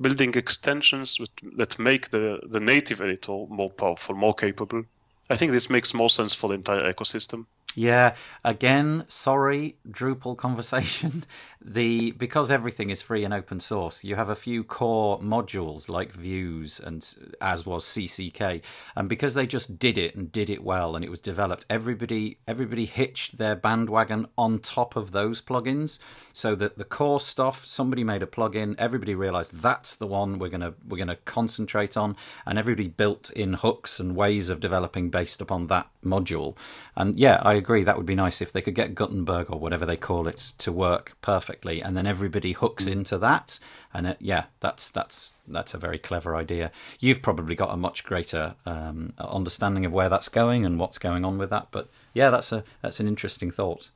building 0.00 0.34
extensions 0.34 1.20
with, 1.20 1.30
that 1.56 1.78
make 1.78 2.10
the, 2.10 2.40
the 2.50 2.60
native 2.60 3.00
editor 3.00 3.46
more 3.48 3.70
powerful, 3.70 4.16
more 4.16 4.34
capable. 4.34 4.84
I 5.30 5.36
think 5.36 5.52
this 5.52 5.70
makes 5.70 5.94
more 5.94 6.10
sense 6.10 6.34
for 6.34 6.48
the 6.48 6.54
entire 6.54 6.92
ecosystem. 6.92 7.46
Yeah, 7.74 8.14
again, 8.44 9.04
sorry, 9.08 9.76
Drupal 9.88 10.36
conversation. 10.36 11.24
The 11.66 12.10
because 12.10 12.50
everything 12.50 12.90
is 12.90 13.00
free 13.00 13.24
and 13.24 13.32
open 13.32 13.58
source, 13.58 14.04
you 14.04 14.16
have 14.16 14.28
a 14.28 14.34
few 14.34 14.62
core 14.64 15.18
modules 15.18 15.88
like 15.88 16.12
views 16.12 16.78
and 16.78 17.02
as 17.40 17.64
was 17.64 17.86
CCK, 17.86 18.62
and 18.94 19.08
because 19.08 19.32
they 19.32 19.46
just 19.46 19.78
did 19.78 19.96
it 19.96 20.14
and 20.14 20.30
did 20.30 20.50
it 20.50 20.62
well 20.62 20.94
and 20.94 21.02
it 21.02 21.10
was 21.10 21.20
developed, 21.20 21.64
everybody 21.70 22.36
everybody 22.46 22.84
hitched 22.84 23.38
their 23.38 23.56
bandwagon 23.56 24.26
on 24.36 24.58
top 24.58 24.94
of 24.94 25.12
those 25.12 25.40
plugins, 25.40 25.98
so 26.34 26.54
that 26.54 26.76
the 26.76 26.84
core 26.84 27.18
stuff, 27.18 27.64
somebody 27.64 28.04
made 28.04 28.22
a 28.22 28.26
plugin, 28.26 28.74
everybody 28.76 29.14
realized 29.14 29.54
that's 29.62 29.96
the 29.96 30.06
one 30.06 30.38
we're 30.38 30.50
gonna 30.50 30.74
we're 30.86 30.98
gonna 30.98 31.16
concentrate 31.24 31.96
on, 31.96 32.14
and 32.44 32.58
everybody 32.58 32.88
built 32.88 33.30
in 33.30 33.54
hooks 33.54 33.98
and 33.98 34.14
ways 34.14 34.50
of 34.50 34.60
developing 34.60 35.08
based 35.08 35.40
upon 35.40 35.68
that 35.68 35.88
module. 36.04 36.56
And 36.96 37.16
yeah, 37.16 37.40
I 37.42 37.54
agree. 37.54 37.84
That 37.84 37.96
would 37.96 38.06
be 38.06 38.14
nice 38.14 38.40
if 38.40 38.52
they 38.52 38.60
could 38.60 38.74
get 38.74 38.94
Gutenberg 38.94 39.50
or 39.50 39.58
whatever 39.58 39.84
they 39.86 39.96
call 39.96 40.28
it 40.28 40.52
to 40.58 40.72
work 40.72 41.16
perfectly, 41.22 41.80
and 41.80 41.96
then 41.96 42.06
everybody 42.06 42.52
hooks 42.52 42.86
into 42.86 43.18
that. 43.18 43.58
And 43.92 44.06
it, 44.08 44.16
yeah, 44.20 44.46
that's 44.60 44.90
that's 44.90 45.32
that's 45.46 45.74
a 45.74 45.78
very 45.78 45.98
clever 45.98 46.36
idea. 46.36 46.70
You've 47.00 47.22
probably 47.22 47.54
got 47.54 47.72
a 47.72 47.76
much 47.76 48.04
greater 48.04 48.54
um, 48.66 49.12
understanding 49.18 49.84
of 49.84 49.92
where 49.92 50.08
that's 50.08 50.28
going 50.28 50.64
and 50.64 50.78
what's 50.78 50.98
going 50.98 51.24
on 51.24 51.38
with 51.38 51.50
that. 51.50 51.68
But 51.70 51.88
yeah, 52.12 52.30
that's 52.30 52.52
a 52.52 52.64
that's 52.82 53.00
an 53.00 53.08
interesting 53.08 53.50
thought. 53.50 53.90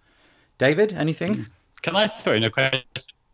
David, 0.58 0.92
anything? 0.92 1.46
Can 1.82 1.96
I 1.96 2.06
throw 2.06 2.34
in 2.34 2.44
a 2.44 2.50
question? 2.50 2.82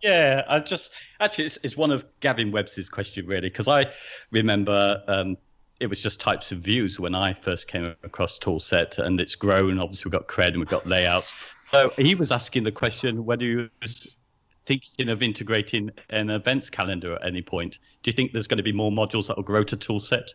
Yeah, 0.02 0.44
I 0.48 0.58
just 0.58 0.92
actually 1.20 1.46
it's, 1.46 1.58
it's 1.62 1.76
one 1.78 1.90
of 1.90 2.04
Gavin 2.20 2.52
Webb's 2.52 2.88
question 2.90 3.26
really 3.26 3.48
because 3.48 3.68
I 3.68 3.86
remember 4.30 5.02
um, 5.08 5.38
it 5.80 5.88
was 5.88 6.00
just 6.00 6.20
types 6.20 6.52
of 6.52 6.58
views 6.58 7.00
when 7.00 7.14
I 7.14 7.32
first 7.32 7.68
came 7.68 7.94
across 8.02 8.38
Toolset, 8.38 8.98
and 8.98 9.20
it's 9.20 9.34
grown. 9.34 9.78
Obviously, 9.78 10.08
we've 10.08 10.18
got 10.18 10.28
cred 10.28 10.48
and 10.48 10.58
we've 10.58 10.68
got 10.68 10.86
layouts. 10.86 11.32
So 11.70 11.90
he 11.96 12.14
was 12.14 12.30
asking 12.30 12.64
the 12.64 12.72
question 12.72 13.24
whether 13.24 13.44
you 13.44 13.68
was 13.82 14.06
thinking 14.66 15.08
of 15.08 15.22
integrating 15.22 15.90
an 16.10 16.30
events 16.30 16.70
calendar 16.70 17.14
at 17.14 17.26
any 17.26 17.42
point. 17.42 17.78
Do 18.02 18.10
you 18.10 18.12
think 18.12 18.32
there's 18.32 18.46
going 18.46 18.58
to 18.58 18.62
be 18.62 18.72
more 18.72 18.90
modules 18.90 19.26
that 19.26 19.36
will 19.36 19.44
grow 19.44 19.64
to 19.64 19.76
Toolset? 19.76 20.34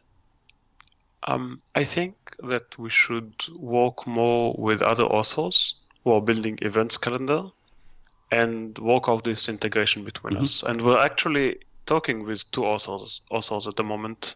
Um, 1.23 1.61
I 1.75 1.83
think 1.83 2.15
that 2.39 2.77
we 2.77 2.89
should 2.89 3.33
work 3.55 4.05
more 4.07 4.55
with 4.57 4.81
other 4.81 5.03
authors 5.03 5.81
who 6.03 6.11
are 6.11 6.21
building 6.21 6.59
events 6.61 6.97
calendar 6.97 7.45
and 8.31 8.77
work 8.77 9.09
out 9.09 9.23
this 9.23 9.49
integration 9.49 10.03
between 10.03 10.35
Mhm. 10.35 10.41
us. 10.41 10.63
And 10.63 10.81
we're 10.81 10.99
actually 10.99 11.57
talking 11.85 12.23
with 12.23 12.49
two 12.51 12.65
authors 12.65 13.21
authors 13.31 13.67
at 13.67 13.75
the 13.75 13.83
moment. 13.83 14.35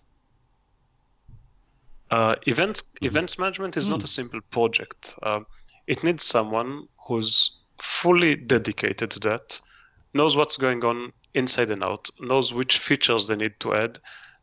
Uh, 2.13 2.35
events 2.45 2.83
events 3.01 3.39
management 3.39 3.75
is 3.75 3.89
not 3.89 4.03
a 4.03 4.07
simple 4.07 4.39
project. 4.51 5.15
Um, 5.23 5.47
it 5.87 6.03
needs 6.03 6.23
someone 6.23 6.87
who's 7.07 7.57
fully 7.79 8.35
dedicated 8.35 9.09
to 9.09 9.19
that, 9.21 9.59
knows 10.13 10.37
what's 10.37 10.57
going 10.57 10.85
on 10.85 11.11
inside 11.33 11.71
and 11.71 11.83
out, 11.83 12.11
knows 12.19 12.53
which 12.53 12.77
features 12.77 13.25
they 13.25 13.35
need 13.35 13.59
to 13.61 13.73
add, 13.73 13.97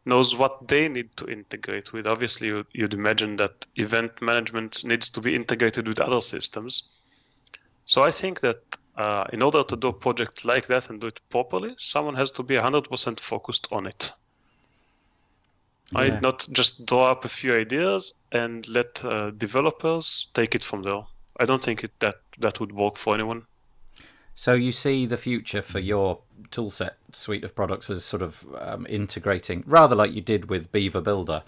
knows 0.05 0.35
what 0.35 0.67
they 0.67 0.89
need 0.89 1.17
to 1.19 1.27
integrate 1.27 1.93
with. 1.93 2.09
Obviously, 2.09 2.49
you, 2.49 2.67
you'd 2.73 2.95
imagine 2.95 3.37
that 3.37 3.65
event 3.77 4.21
management 4.21 4.85
needs 4.85 5.09
to 5.11 5.21
be 5.21 5.37
integrated 5.37 5.87
with 5.87 6.01
other 6.01 6.21
systems. 6.21 6.91
So 7.85 8.03
I 8.03 8.11
think 8.11 8.41
that 8.41 8.65
uh, 8.97 9.27
in 9.33 9.43
order 9.43 9.63
to 9.63 9.77
do 9.77 9.89
a 9.89 9.93
project 9.93 10.45
like 10.45 10.67
that 10.67 10.91
and 10.91 11.01
do 11.01 11.07
it 11.07 11.21
properly, 11.31 11.77
someone 11.79 12.17
has 12.17 12.33
to 12.33 12.43
be 12.43 12.57
100% 12.57 13.21
focused 13.21 13.68
on 13.71 13.87
it. 13.87 14.11
Yeah. 15.93 16.01
I'd 16.01 16.22
not 16.22 16.47
just 16.53 16.86
draw 16.86 17.11
up 17.11 17.24
a 17.24 17.28
few 17.28 17.55
ideas 17.55 18.14
and 18.32 18.66
let 18.68 19.05
uh, 19.05 19.30
developers 19.30 20.28
take 20.34 20.55
it 20.55 20.62
from 20.62 20.82
there. 20.82 21.03
I 21.38 21.47
don't 21.47 21.62
think 21.62 21.84
it, 21.84 21.93
that 22.01 22.16
that 22.38 22.61
would 22.61 22.72
work 22.72 22.97
for 22.97 23.14
anyone. 23.14 23.47
So 24.34 24.55
you 24.55 24.72
see 24.72 25.05
the 25.05 25.16
future 25.16 25.62
for 25.62 25.78
your 25.78 26.20
toolset 26.51 26.93
suite 27.12 27.45
of 27.45 27.55
products 27.55 27.91
as 27.91 28.05
sort 28.05 28.22
of 28.22 28.47
um, 28.59 28.86
integrating, 28.88 29.62
rather 29.66 29.95
like 29.95 30.14
you 30.14 30.20
did 30.20 30.49
with 30.49 30.72
Beaver 30.72 31.01
Builder. 31.01 31.43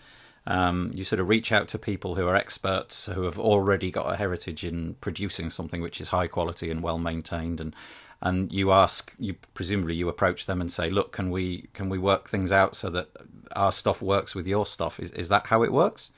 Um, 0.46 0.90
you 0.92 1.04
sort 1.04 1.20
of 1.20 1.28
reach 1.28 1.52
out 1.52 1.68
to 1.68 1.78
people 1.78 2.16
who 2.16 2.26
are 2.26 2.34
experts 2.34 3.06
who 3.06 3.22
have 3.22 3.38
already 3.38 3.90
got 3.90 4.12
a 4.12 4.16
heritage 4.16 4.64
in 4.64 4.94
producing 5.00 5.50
something 5.50 5.80
which 5.80 6.00
is 6.00 6.08
high 6.08 6.26
quality 6.26 6.70
and 6.70 6.82
well 6.82 6.98
maintained, 6.98 7.60
and 7.60 7.74
and 8.22 8.52
you 8.52 8.70
ask, 8.70 9.12
you 9.18 9.34
presumably 9.52 9.94
you 9.94 10.08
approach 10.08 10.46
them 10.46 10.60
and 10.60 10.70
say, 10.70 10.88
"Look, 10.88 11.12
can 11.12 11.30
we 11.30 11.68
can 11.74 11.88
we 11.88 11.98
work 11.98 12.28
things 12.28 12.52
out 12.52 12.76
so 12.76 12.88
that 12.90 13.08
our 13.56 13.72
stuff 13.72 14.00
works 14.00 14.34
with 14.34 14.46
your 14.46 14.64
stuff?" 14.64 15.00
Is 15.00 15.10
is 15.10 15.28
that 15.28 15.48
how 15.48 15.62
it 15.64 15.72
works? 15.72 16.10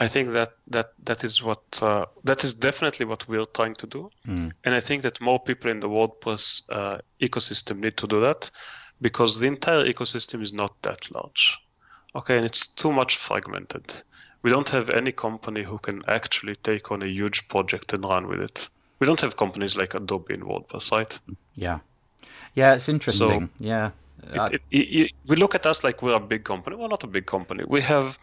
I 0.00 0.08
think 0.08 0.32
that 0.32 0.54
that 0.66 0.92
that 1.04 1.22
is 1.22 1.42
what 1.42 1.62
uh, 1.80 2.06
that 2.24 2.42
is 2.42 2.52
definitely 2.54 3.06
what 3.06 3.28
we're 3.28 3.46
trying 3.46 3.74
to 3.74 3.86
do, 3.86 4.10
mm. 4.26 4.50
and 4.64 4.74
I 4.74 4.80
think 4.80 5.02
that 5.02 5.20
more 5.20 5.38
people 5.38 5.70
in 5.70 5.78
the 5.78 5.88
WordPress 5.88 6.62
uh, 6.70 6.98
ecosystem 7.20 7.78
need 7.78 7.96
to 7.98 8.08
do 8.08 8.20
that 8.20 8.50
because 9.00 9.38
the 9.38 9.46
entire 9.46 9.84
ecosystem 9.84 10.42
is 10.42 10.52
not 10.52 10.74
that 10.82 11.10
large. 11.14 11.58
Okay, 12.16 12.36
and 12.36 12.44
it's 12.44 12.66
too 12.66 12.92
much 12.92 13.16
fragmented. 13.16 13.84
We 14.42 14.50
don't 14.50 14.68
have 14.70 14.90
any 14.90 15.12
company 15.12 15.62
who 15.62 15.78
can 15.78 16.02
actually 16.08 16.56
take 16.56 16.90
on 16.90 17.02
a 17.02 17.08
huge 17.08 17.46
project 17.46 17.92
and 17.92 18.04
run 18.04 18.26
with 18.26 18.40
it. 18.40 18.68
We 19.02 19.06
don't 19.06 19.20
have 19.22 19.36
companies 19.36 19.76
like 19.76 19.94
Adobe 19.94 20.32
in 20.32 20.42
WordPress, 20.42 20.92
right? 20.92 21.18
Yeah, 21.56 21.80
yeah, 22.54 22.74
it's 22.74 22.88
interesting. 22.88 23.50
So 23.58 23.64
yeah, 23.64 23.90
it, 24.22 24.62
it, 24.70 24.76
it, 24.78 25.12
we 25.26 25.34
look 25.34 25.56
at 25.56 25.66
us 25.66 25.82
like 25.82 26.02
we're 26.02 26.14
a 26.14 26.20
big 26.20 26.44
company. 26.44 26.76
We're 26.76 26.86
not 26.86 27.02
a 27.02 27.08
big 27.08 27.26
company. 27.26 27.64
We 27.66 27.80
have 27.80 28.16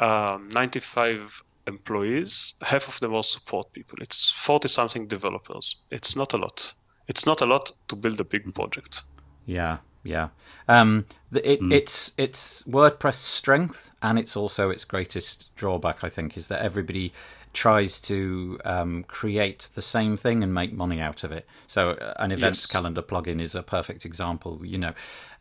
um, 0.00 0.48
95 0.48 1.44
employees. 1.68 2.54
Half 2.60 2.88
of 2.88 2.98
them 2.98 3.14
are 3.14 3.22
support 3.22 3.72
people. 3.72 3.98
It's 4.02 4.28
40 4.28 4.66
something 4.66 5.06
developers. 5.06 5.76
It's 5.92 6.16
not 6.16 6.32
a 6.32 6.38
lot. 6.38 6.74
It's 7.06 7.24
not 7.24 7.40
a 7.40 7.46
lot 7.46 7.70
to 7.86 7.94
build 7.94 8.18
a 8.18 8.24
big 8.24 8.52
project. 8.52 9.04
Yeah, 9.44 9.76
yeah. 10.02 10.30
Um, 10.66 11.06
it, 11.32 11.60
mm. 11.60 11.72
It's 11.72 12.14
it's 12.18 12.64
WordPress 12.64 13.14
strength, 13.14 13.92
and 14.02 14.18
it's 14.18 14.36
also 14.36 14.70
its 14.70 14.84
greatest 14.84 15.54
drawback. 15.54 16.02
I 16.02 16.08
think 16.08 16.36
is 16.36 16.48
that 16.48 16.62
everybody 16.62 17.12
tries 17.56 17.98
to 17.98 18.60
um, 18.66 19.02
create 19.04 19.70
the 19.74 19.80
same 19.80 20.14
thing 20.18 20.42
and 20.42 20.52
make 20.52 20.74
money 20.74 21.00
out 21.00 21.24
of 21.24 21.32
it. 21.32 21.46
So 21.66 21.92
uh, 21.92 22.12
an 22.18 22.30
events 22.30 22.60
yes. 22.60 22.66
calendar 22.66 23.00
plugin 23.00 23.40
is 23.40 23.54
a 23.54 23.62
perfect 23.62 24.04
example. 24.04 24.60
You 24.62 24.76
know, 24.76 24.92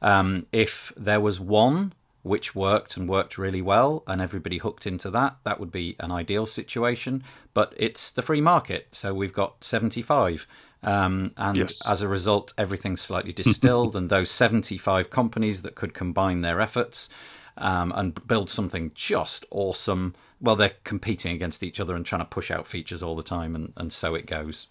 um, 0.02 0.46
if 0.54 0.94
there 0.96 1.20
was 1.20 1.42
one 1.42 1.92
which 2.24 2.56
worked 2.56 2.96
and 2.96 3.08
worked 3.08 3.38
really 3.38 3.62
well, 3.62 4.02
and 4.08 4.22
everybody 4.22 4.58
hooked 4.58 4.88
into 4.88 5.12
that, 5.12 5.36
that 5.44 5.60
would 5.60 5.72
be 5.72 5.96
an 6.00 6.10
ideal 6.10 6.46
situation. 6.46 7.22
But 7.54 7.74
it's 7.76 8.10
the 8.10 8.22
free 8.22 8.42
market, 8.42 8.88
so 8.94 9.14
we've 9.14 9.34
got 9.34 9.64
75. 9.64 10.48
Um, 10.84 11.34
and 11.38 11.58
yes. 11.58 11.88
as 11.88 12.02
a 12.02 12.08
result, 12.08 12.54
everything's 12.58 13.02
slightly 13.02 13.34
distilled, 13.34 13.96
and 13.98 14.10
those 14.10 14.32
75 14.32 15.10
companies 15.10 15.64
that 15.64 15.76
could 15.76 15.94
combine 15.94 16.42
their 16.42 16.62
efforts 16.62 17.10
um, 17.58 17.92
and 17.94 18.26
build 18.26 18.50
something 18.50 18.92
just 18.96 19.46
awesome, 19.52 20.16
well, 20.42 20.56
they're 20.56 20.74
competing 20.84 21.34
against 21.34 21.64
each 21.64 21.80
other 21.80 21.96
and 21.96 22.06
trying 22.06 22.22
to 22.22 22.26
push 22.26 22.52
out 22.52 22.68
features 22.68 23.02
all 23.02 23.16
the 23.16 23.24
time, 23.24 23.56
and, 23.56 23.74
and 23.78 23.92
so 23.92 24.16
it 24.16 24.26
goes. 24.26 24.68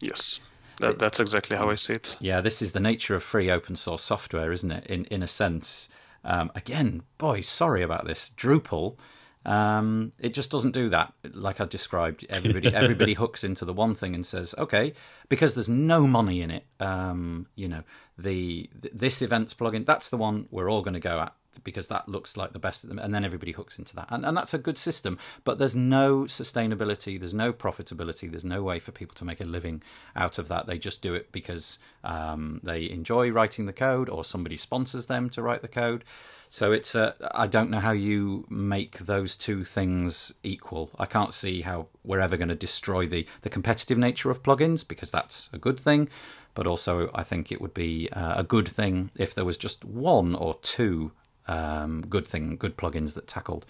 Yes. 0.00 0.40
That, 0.80 0.98
that's 0.98 1.20
exactly 1.20 1.56
how 1.56 1.70
I 1.70 1.74
see 1.74 1.94
it. 1.94 2.16
Yeah, 2.20 2.40
this 2.40 2.60
is 2.60 2.72
the 2.72 2.80
nature 2.80 3.14
of 3.14 3.22
free 3.22 3.50
open 3.50 3.76
source 3.76 4.02
software, 4.02 4.52
isn't 4.52 4.70
it? 4.72 4.86
In 4.86 5.04
in 5.06 5.22
a 5.22 5.26
sense, 5.26 5.90
um, 6.24 6.50
again, 6.54 7.02
boy, 7.18 7.40
sorry 7.40 7.82
about 7.82 8.06
this. 8.06 8.30
Drupal, 8.36 8.96
um, 9.44 10.12
it 10.18 10.34
just 10.34 10.50
doesn't 10.50 10.72
do 10.72 10.88
that. 10.90 11.12
Like 11.32 11.60
I 11.60 11.64
described, 11.64 12.26
everybody 12.30 12.68
everybody 12.74 13.14
hooks 13.14 13.44
into 13.44 13.64
the 13.64 13.72
one 13.72 13.94
thing 13.94 14.14
and 14.14 14.24
says, 14.24 14.54
okay, 14.58 14.92
because 15.28 15.54
there's 15.54 15.68
no 15.68 16.06
money 16.06 16.42
in 16.42 16.50
it. 16.50 16.64
Um, 16.80 17.46
you 17.54 17.68
know, 17.68 17.82
the 18.18 18.70
this 18.74 19.22
events 19.22 19.54
plugin, 19.54 19.86
that's 19.86 20.08
the 20.08 20.16
one 20.16 20.46
we're 20.50 20.70
all 20.70 20.82
going 20.82 20.94
to 20.94 21.00
go 21.00 21.20
at 21.20 21.34
because 21.64 21.88
that 21.88 22.08
looks 22.08 22.36
like 22.36 22.52
the 22.52 22.58
best 22.58 22.82
of 22.82 22.88
them 22.88 22.98
and 22.98 23.14
then 23.14 23.24
everybody 23.24 23.52
hooks 23.52 23.78
into 23.78 23.94
that 23.94 24.06
and, 24.10 24.24
and 24.24 24.36
that's 24.36 24.54
a 24.54 24.58
good 24.58 24.78
system 24.78 25.18
but 25.44 25.58
there's 25.58 25.76
no 25.76 26.22
sustainability 26.22 27.18
there's 27.18 27.34
no 27.34 27.52
profitability 27.52 28.30
there's 28.30 28.44
no 28.44 28.62
way 28.62 28.78
for 28.78 28.92
people 28.92 29.14
to 29.14 29.24
make 29.24 29.40
a 29.40 29.44
living 29.44 29.82
out 30.16 30.38
of 30.38 30.48
that 30.48 30.66
they 30.66 30.78
just 30.78 31.02
do 31.02 31.14
it 31.14 31.30
because 31.32 31.78
um, 32.04 32.60
they 32.62 32.88
enjoy 32.88 33.30
writing 33.30 33.66
the 33.66 33.72
code 33.72 34.08
or 34.08 34.24
somebody 34.24 34.56
sponsors 34.56 35.06
them 35.06 35.28
to 35.28 35.42
write 35.42 35.62
the 35.62 35.68
code 35.68 36.04
so 36.52 36.70
it's 36.70 36.94
a, 36.94 37.14
I 37.34 37.46
don't 37.46 37.70
know 37.70 37.80
how 37.80 37.92
you 37.92 38.44
make 38.50 38.98
those 38.98 39.36
two 39.36 39.64
things 39.64 40.34
equal. 40.42 40.90
I 40.98 41.06
can't 41.06 41.32
see 41.32 41.62
how 41.62 41.86
we're 42.04 42.20
ever 42.20 42.36
going 42.36 42.50
to 42.50 42.54
destroy 42.54 43.06
the, 43.06 43.26
the 43.40 43.48
competitive 43.48 43.96
nature 43.96 44.30
of 44.30 44.42
plugins 44.42 44.86
because 44.86 45.10
that's 45.10 45.48
a 45.54 45.56
good 45.56 45.80
thing. 45.80 46.10
But 46.52 46.66
also, 46.66 47.10
I 47.14 47.22
think 47.22 47.50
it 47.50 47.62
would 47.62 47.72
be 47.72 48.10
uh, 48.12 48.34
a 48.36 48.44
good 48.44 48.68
thing 48.68 49.10
if 49.16 49.34
there 49.34 49.46
was 49.46 49.56
just 49.56 49.82
one 49.82 50.34
or 50.34 50.58
two 50.60 51.12
um, 51.48 52.02
good 52.02 52.28
thing, 52.28 52.58
good 52.58 52.76
plugins 52.76 53.14
that 53.14 53.26
tackled 53.26 53.64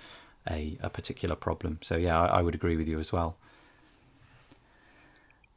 a, 0.51 0.77
a 0.83 0.91
particular 0.91 1.37
problem. 1.37 1.79
So 1.83 1.97
yeah, 1.97 2.21
I, 2.21 2.39
I 2.39 2.43
would 2.43 2.57
agree 2.57 2.75
with 2.75 2.89
you 2.89 2.99
as 2.99 3.13
well. 3.13 3.37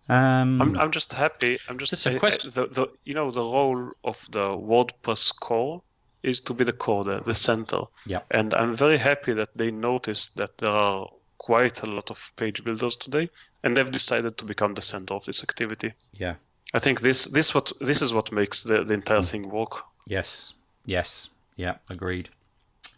Um, 0.09 0.61
I'm 0.61 0.78
I'm 0.78 0.91
just 0.91 1.11
happy. 1.11 1.57
I'm 1.67 1.80
just, 1.80 1.89
just 1.89 2.05
a 2.05 2.19
question. 2.19 2.51
The, 2.53 2.67
the 2.67 2.88
you 3.03 3.15
know 3.15 3.32
the 3.32 3.41
role 3.41 3.93
of 4.03 4.23
the 4.32 4.49
WordPress 4.49 5.36
core 5.39 5.82
is 6.26 6.41
to 6.41 6.53
be 6.53 6.63
the 6.63 6.73
core, 6.73 7.03
the, 7.03 7.21
the 7.21 7.34
center. 7.34 7.82
Yeah. 8.05 8.21
And 8.32 8.53
I'm 8.53 8.76
very 8.76 8.97
happy 8.97 9.34
that 9.34 9.49
they 9.55 9.71
noticed 9.71 10.38
that 10.38 10.57
there 10.57 10.71
are 10.71 11.09
quite 11.38 11.84
a 11.84 11.86
lot 11.86 12.09
of 12.09 12.34
page 12.36 12.63
builders 12.63 12.97
today, 12.97 13.30
and 13.63 13.76
they've 13.76 13.91
decided 13.91 14.38
to 14.38 14.45
become 14.45 14.73
the 14.73 14.82
center 14.82 15.13
of 15.13 15.26
this 15.26 15.43
activity. 15.43 15.93
Yeah. 16.13 16.36
I 16.73 16.80
think 16.80 17.01
this 17.01 17.26
this 17.26 17.53
what 17.53 17.71
this 17.80 18.01
is 18.01 18.13
what 18.13 18.32
makes 18.32 18.63
the, 18.63 18.84
the 18.84 18.93
entire 18.93 19.19
mm. 19.19 19.30
thing 19.30 19.49
work. 19.49 19.84
Yes. 20.07 20.53
Yes. 20.86 21.30
Yeah, 21.55 21.76
agreed. 21.89 22.30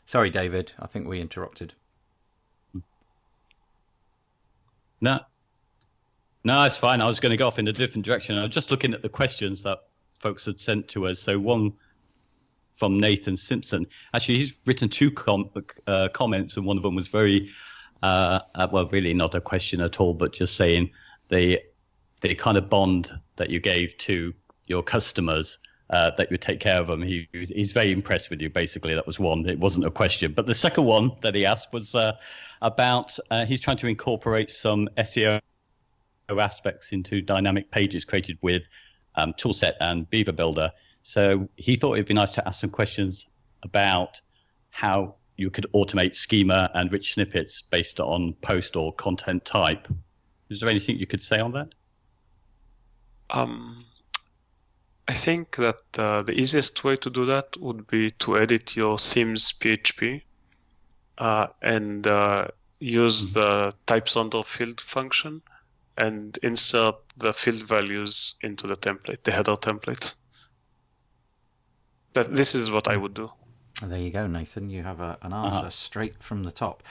Sorry, 0.05 0.30
David. 0.30 0.71
I 0.80 0.88
think 0.88 1.07
we 1.07 1.19
interrupted. 1.21 1.73
No, 4.99 5.19
no, 6.43 6.63
it's 6.63 6.78
fine. 6.78 7.01
I 7.01 7.05
was 7.07 7.19
going 7.19 7.32
to 7.32 7.38
go 7.38 7.45
off 7.45 7.59
in 7.59 7.67
a 7.67 7.73
different 7.73 8.05
direction. 8.05 8.38
I 8.38 8.43
was 8.43 8.51
just 8.51 8.71
looking 8.71 8.93
at 8.93 9.01
the 9.01 9.09
questions 9.09 9.63
that 9.63 9.80
folks 10.17 10.45
had 10.45 10.59
sent 10.59 10.88
to 10.88 11.07
us. 11.07 11.19
So 11.19 11.38
one 11.38 11.73
from 12.78 12.99
Nathan 12.99 13.36
Simpson. 13.38 13.88
Actually, 14.13 14.38
he's 14.38 14.61
written 14.65 14.88
two 14.88 15.11
com- 15.11 15.51
uh, 15.86 16.07
comments, 16.13 16.57
and 16.57 16.65
one 16.65 16.78
of 16.78 16.84
them 16.84 16.95
was 16.95 17.07
very, 17.07 17.49
uh, 18.01 18.39
uh, 18.55 18.67
well, 18.71 18.88
really 18.88 19.13
not 19.13 19.36
a 19.36 19.41
question 19.41 19.82
at 19.82 19.99
all, 19.99 20.13
but 20.13 20.32
just 20.32 20.55
saying 20.55 20.91
the 21.28 21.59
the 22.21 22.34
kind 22.36 22.57
of 22.57 22.69
bond 22.69 23.11
that 23.36 23.49
you 23.49 23.59
gave 23.59 23.95
to 23.97 24.34
your 24.65 24.82
customers 24.82 25.59
uh, 25.89 26.11
that 26.17 26.32
you 26.32 26.38
take 26.38 26.59
care 26.59 26.80
of 26.80 26.88
them. 26.88 27.01
He, 27.01 27.28
he's 27.32 27.71
very 27.71 27.91
impressed 27.91 28.30
with 28.30 28.41
you. 28.41 28.49
Basically, 28.49 28.95
that 28.95 29.05
was 29.05 29.19
one. 29.19 29.47
It 29.47 29.59
wasn't 29.59 29.86
a 29.86 29.91
question, 29.91 30.34
but 30.34 30.45
the 30.45 30.55
second 30.55 30.86
one 30.86 31.11
that 31.21 31.36
he 31.36 31.45
asked 31.45 31.73
was 31.73 31.95
uh, 31.95 32.13
about 32.61 33.17
uh, 33.32 33.45
he's 33.45 33.61
trying 33.61 33.78
to 33.78 33.88
incorporate 33.88 34.51
some 34.51 34.89
SEO 34.97 35.41
aspects 36.30 36.91
into 36.91 37.21
dynamic 37.21 37.71
pages 37.71 38.05
created 38.05 38.38
with 38.41 38.67
um, 39.15 39.34
Toolset 39.34 39.73
and 39.80 40.09
Beaver 40.09 40.34
Builder. 40.34 40.71
So 41.08 41.47
he 41.55 41.78
thought 41.78 41.93
it'd 41.93 42.05
be 42.05 42.14
nice 42.14 42.34
to 42.34 42.45
ask 42.45 42.60
some 42.60 42.70
questions 42.70 43.30
about 43.64 44.20
how 44.72 45.16
you 45.38 45.49
could 45.49 45.66
automate 45.74 46.16
schema 46.16 46.70
and 46.74 46.91
rich 46.91 47.14
snippets 47.14 47.62
based 47.62 48.01
on 48.01 48.34
post 48.41 48.76
or 48.76 48.91
content 48.91 49.45
type. 49.45 49.88
Is 50.49 50.60
there 50.60 50.70
anything 50.70 50.97
you 50.97 51.08
could 51.08 51.22
say 51.22 51.39
on 51.39 51.53
that? 51.53 51.70
Um, 53.30 53.86
I 55.08 55.14
think 55.14 55.55
that 55.55 55.80
uh, 55.97 56.24
the 56.24 56.38
easiest 56.38 56.84
way 56.84 56.97
to 56.97 57.10
do 57.10 57.26
that 57.28 57.55
would 57.55 57.88
be 57.88 58.12
to 58.24 58.38
edit 58.38 58.76
your 58.76 58.99
themes 58.99 59.53
PHP 59.53 60.24
uh, 61.20 61.47
and 61.62 62.05
uh, 62.05 62.49
use 62.82 63.30
mm-hmm. 63.30 63.39
the 63.39 63.74
types_render_field 63.88 64.82
function 64.82 65.41
and 65.97 66.38
insert 66.43 66.95
the 67.16 67.32
field 67.32 67.64
values 67.64 68.36
into 68.41 68.68
the 68.68 68.76
template, 68.76 69.24
the 69.24 69.32
header 69.32 69.55
template. 69.55 70.12
That 72.18 72.36
this 72.36 72.55
is 72.55 72.72
what 72.72 72.88
I 72.88 72.97
would 72.97 73.13
do. 73.13 73.32
There 73.84 73.99
you 73.99 74.09
go, 74.09 74.26
Nathan. 74.26 74.72
You 74.72 74.82
have 74.82 75.01
a, 75.01 75.20
an 75.22 75.34
answer 75.34 75.59
uh-huh. 75.59 75.70
straight 75.70 76.24
from 76.24 76.43
the 76.43 76.51
top. 76.51 76.82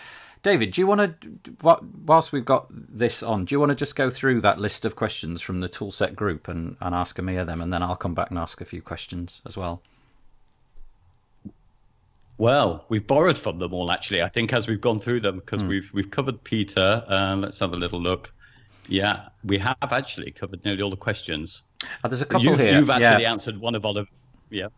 David, 0.44 0.70
do 0.70 0.80
you 0.80 0.86
want 0.86 1.20
to, 1.20 1.76
whilst 2.04 2.30
we've 2.30 2.44
got 2.44 2.68
this 2.70 3.24
on, 3.24 3.44
do 3.44 3.52
you 3.52 3.58
want 3.58 3.70
to 3.70 3.74
just 3.74 3.96
go 3.96 4.08
through 4.08 4.40
that 4.42 4.60
list 4.60 4.84
of 4.84 4.94
questions 4.94 5.42
from 5.42 5.60
the 5.60 5.68
toolset 5.68 6.14
group 6.14 6.46
and, 6.46 6.76
and 6.80 6.94
ask 6.94 7.18
Amir 7.18 7.44
them, 7.44 7.60
and 7.60 7.72
then 7.72 7.82
I'll 7.82 7.96
come 7.96 8.14
back 8.14 8.30
and 8.30 8.38
ask 8.38 8.60
a 8.60 8.64
few 8.64 8.80
questions 8.80 9.42
as 9.44 9.56
well? 9.56 9.82
Well, 12.38 12.84
we've 12.88 13.04
borrowed 13.04 13.36
from 13.36 13.58
them 13.58 13.74
all 13.74 13.90
actually. 13.90 14.22
I 14.22 14.28
think 14.28 14.52
as 14.52 14.68
we've 14.68 14.80
gone 14.80 15.00
through 15.00 15.20
them 15.20 15.36
because 15.36 15.64
mm. 15.64 15.68
we've 15.68 15.90
we've 15.92 16.10
covered 16.10 16.44
Peter. 16.44 17.02
Uh, 17.08 17.34
let's 17.36 17.58
have 17.58 17.72
a 17.72 17.76
little 17.76 18.00
look. 18.00 18.32
Yeah, 18.88 19.30
we 19.42 19.58
have 19.58 19.76
actually 19.90 20.30
covered 20.30 20.64
nearly 20.64 20.82
all 20.82 20.90
the 20.90 20.96
questions. 20.96 21.64
Oh, 22.04 22.08
there's 22.08 22.22
a 22.22 22.26
couple 22.26 22.44
you've, 22.44 22.60
here. 22.60 22.78
You've 22.78 22.90
actually 22.90 23.22
yeah. 23.22 23.32
answered 23.32 23.58
one 23.58 23.74
of 23.74 23.84
Oliver. 23.84 24.08
Yeah. 24.50 24.68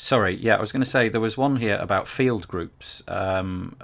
Sorry, 0.00 0.34
yeah, 0.34 0.56
I 0.56 0.60
was 0.62 0.72
going 0.72 0.82
to 0.82 0.88
say 0.88 1.10
there 1.10 1.20
was 1.20 1.36
one 1.36 1.56
here 1.56 1.76
about 1.76 2.08
field 2.08 2.48
groups. 2.48 3.02
Um, 3.06 3.76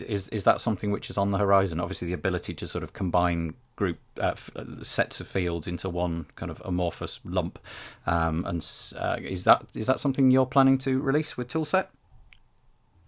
is 0.00 0.26
is 0.30 0.42
that 0.42 0.60
something 0.60 0.90
which 0.90 1.08
is 1.10 1.16
on 1.16 1.30
the 1.30 1.38
horizon? 1.38 1.78
Obviously, 1.78 2.08
the 2.08 2.12
ability 2.12 2.54
to 2.54 2.66
sort 2.66 2.82
of 2.82 2.92
combine 2.92 3.54
group 3.76 4.00
uh, 4.20 4.32
f- 4.32 4.50
sets 4.82 5.20
of 5.20 5.28
fields 5.28 5.68
into 5.68 5.88
one 5.88 6.26
kind 6.34 6.50
of 6.50 6.60
amorphous 6.64 7.20
lump. 7.22 7.60
Um, 8.04 8.44
and 8.44 8.66
uh, 8.98 9.18
is 9.20 9.44
that 9.44 9.64
is 9.76 9.86
that 9.86 10.00
something 10.00 10.32
you're 10.32 10.44
planning 10.44 10.76
to 10.78 11.00
release 11.00 11.36
with 11.36 11.46
Toolset? 11.46 11.86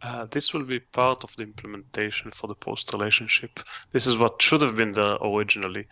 Uh, 0.01 0.27
this 0.31 0.55
will 0.55 0.63
be 0.63 0.79
part 0.79 1.25
of 1.25 1.35
the 1.35 1.43
implementation 1.43 2.31
for 2.31 2.47
the 2.47 2.55
post 2.55 2.93
relationship. 2.93 3.59
This 3.91 4.07
is 4.07 4.17
what 4.17 4.41
should 4.41 4.61
have 4.61 4.77
been 4.77 4.93
there 4.93 5.19
originally. 5.21 5.89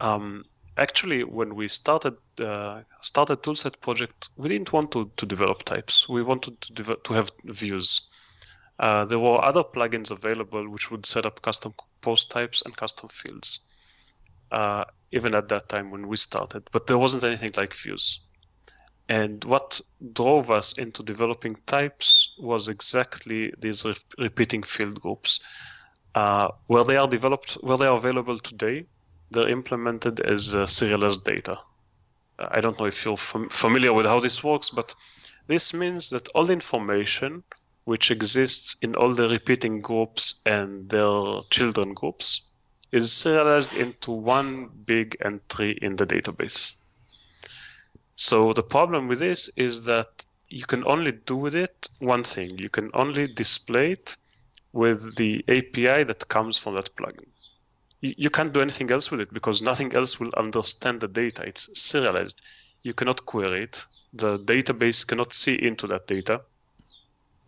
Um, 0.00 0.44
actually, 0.76 1.24
when 1.24 1.54
we 1.54 1.68
started 1.68 2.16
uh, 2.38 2.82
started 3.00 3.42
toolset 3.42 3.80
project, 3.80 4.30
we 4.36 4.48
didn't 4.48 4.72
want 4.72 4.90
to, 4.92 5.10
to 5.16 5.26
develop 5.26 5.64
types. 5.64 6.08
We 6.08 6.22
wanted 6.22 6.60
to 6.60 6.72
develop, 6.72 7.04
to 7.04 7.12
have 7.14 7.30
views. 7.44 8.08
Uh, 8.78 9.04
there 9.04 9.20
were 9.20 9.44
other 9.44 9.62
plugins 9.62 10.10
available 10.10 10.68
which 10.68 10.90
would 10.90 11.06
set 11.06 11.26
up 11.26 11.42
custom 11.42 11.74
post 12.00 12.30
types 12.30 12.62
and 12.64 12.76
custom 12.76 13.08
fields. 13.08 13.68
Uh, 14.50 14.84
even 15.12 15.34
at 15.34 15.48
that 15.48 15.68
time 15.68 15.90
when 15.90 16.08
we 16.08 16.16
started, 16.16 16.68
but 16.72 16.86
there 16.86 16.98
wasn't 16.98 17.24
anything 17.24 17.50
like 17.56 17.72
views. 17.72 18.20
And 19.08 19.44
what 19.44 19.80
drove 20.12 20.50
us 20.50 20.72
into 20.74 21.02
developing 21.02 21.56
types 21.66 22.32
was 22.38 22.68
exactly 22.68 23.52
these 23.58 23.84
re- 23.84 23.94
repeating 24.18 24.62
field 24.62 25.00
groups. 25.00 25.40
Uh, 26.14 26.48
where 26.68 26.84
they 26.84 26.96
are 26.96 27.08
developed, 27.08 27.54
where 27.54 27.76
they 27.76 27.86
are 27.86 27.96
available 27.96 28.38
today, 28.38 28.86
they're 29.34 29.48
implemented 29.48 30.20
as 30.20 30.54
uh, 30.54 30.66
serialized 30.66 31.24
data. 31.24 31.58
I 32.38 32.60
don't 32.60 32.78
know 32.78 32.86
if 32.86 33.04
you're 33.04 33.16
fam- 33.16 33.50
familiar 33.50 33.92
with 33.92 34.06
how 34.06 34.20
this 34.20 34.42
works, 34.42 34.70
but 34.70 34.94
this 35.46 35.74
means 35.74 36.10
that 36.10 36.28
all 36.28 36.46
the 36.46 36.52
information 36.54 37.44
which 37.84 38.10
exists 38.10 38.76
in 38.80 38.94
all 38.96 39.12
the 39.14 39.28
repeating 39.28 39.80
groups 39.80 40.40
and 40.46 40.88
their 40.88 41.42
children 41.50 41.92
groups 41.92 42.42
is 42.92 43.12
serialized 43.12 43.74
into 43.74 44.10
one 44.10 44.68
big 44.86 45.16
entry 45.24 45.72
in 45.82 45.96
the 45.96 46.06
database. 46.06 46.74
So 48.16 48.52
the 48.52 48.62
problem 48.62 49.08
with 49.08 49.18
this 49.18 49.50
is 49.56 49.84
that 49.84 50.24
you 50.48 50.64
can 50.64 50.86
only 50.86 51.12
do 51.12 51.36
with 51.36 51.54
it 51.54 51.88
one 51.98 52.24
thing. 52.24 52.58
You 52.58 52.68
can 52.68 52.90
only 52.94 53.26
display 53.26 53.92
it 53.92 54.16
with 54.72 55.16
the 55.16 55.44
API 55.48 56.04
that 56.04 56.28
comes 56.28 56.58
from 56.58 56.76
that 56.76 56.94
plugin. 56.96 57.26
You, 58.04 58.28
can't 58.28 58.52
do 58.52 58.60
anything 58.60 58.90
else 58.90 59.10
with 59.10 59.20
it 59.20 59.32
because 59.32 59.62
nothing 59.62 59.94
else 59.94 60.20
will 60.20 60.30
understand 60.36 61.00
the 61.00 61.08
data. 61.08 61.42
It's 61.42 61.70
serialized. 61.80 62.42
You 62.82 62.92
cannot 62.92 63.24
query 63.24 63.62
it. 63.62 63.82
The 64.12 64.38
database 64.38 65.06
cannot 65.06 65.32
see 65.32 65.54
into 65.54 65.86
that 65.86 66.06
data. 66.06 66.42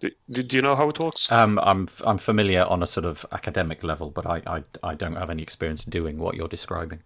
Do, 0.01 0.11
do 0.31 0.57
you 0.57 0.63
know 0.63 0.75
how 0.75 0.89
it 0.89 0.99
works? 0.99 1.31
Um, 1.31 1.59
I'm 1.63 1.89
I'm 2.05 2.19
familiar 2.19 2.65
on 2.65 2.83
a 2.83 2.87
sort 2.87 3.07
of 3.07 3.25
academic 3.33 3.83
level, 3.83 4.11
but 4.11 4.27
I, 4.27 4.43
I, 4.47 4.65
I 4.83 4.95
don't 4.95 5.17
have 5.17 5.31
any 5.31 5.43
experience 5.43 5.85
doing 5.85 6.19
what 6.19 6.37
you're 6.37 6.49
describing. 6.49 7.01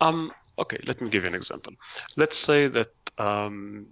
Um, 0.00 0.32
okay, 0.58 0.78
let 0.86 1.00
me 1.00 1.10
give 1.10 1.24
you 1.24 1.28
an 1.28 1.34
example. 1.34 1.74
Let's 2.16 2.36
say 2.36 2.68
that 2.68 2.92
um, 3.18 3.86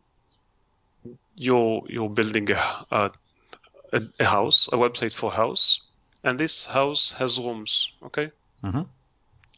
you're 1.37 1.83
you're 1.89 2.11
building 2.11 2.51
a, 2.51 3.11
a, 3.93 4.03
a 4.21 4.25
house, 4.25 4.69
a 4.73 4.77
website 4.77 5.15
for 5.15 5.31
house, 5.31 5.81
and 6.23 6.39
this 6.39 6.67
house 6.67 7.13
has 7.13 7.39
rooms. 7.39 7.93
Okay, 8.03 8.31
mm-hmm. 8.65 8.83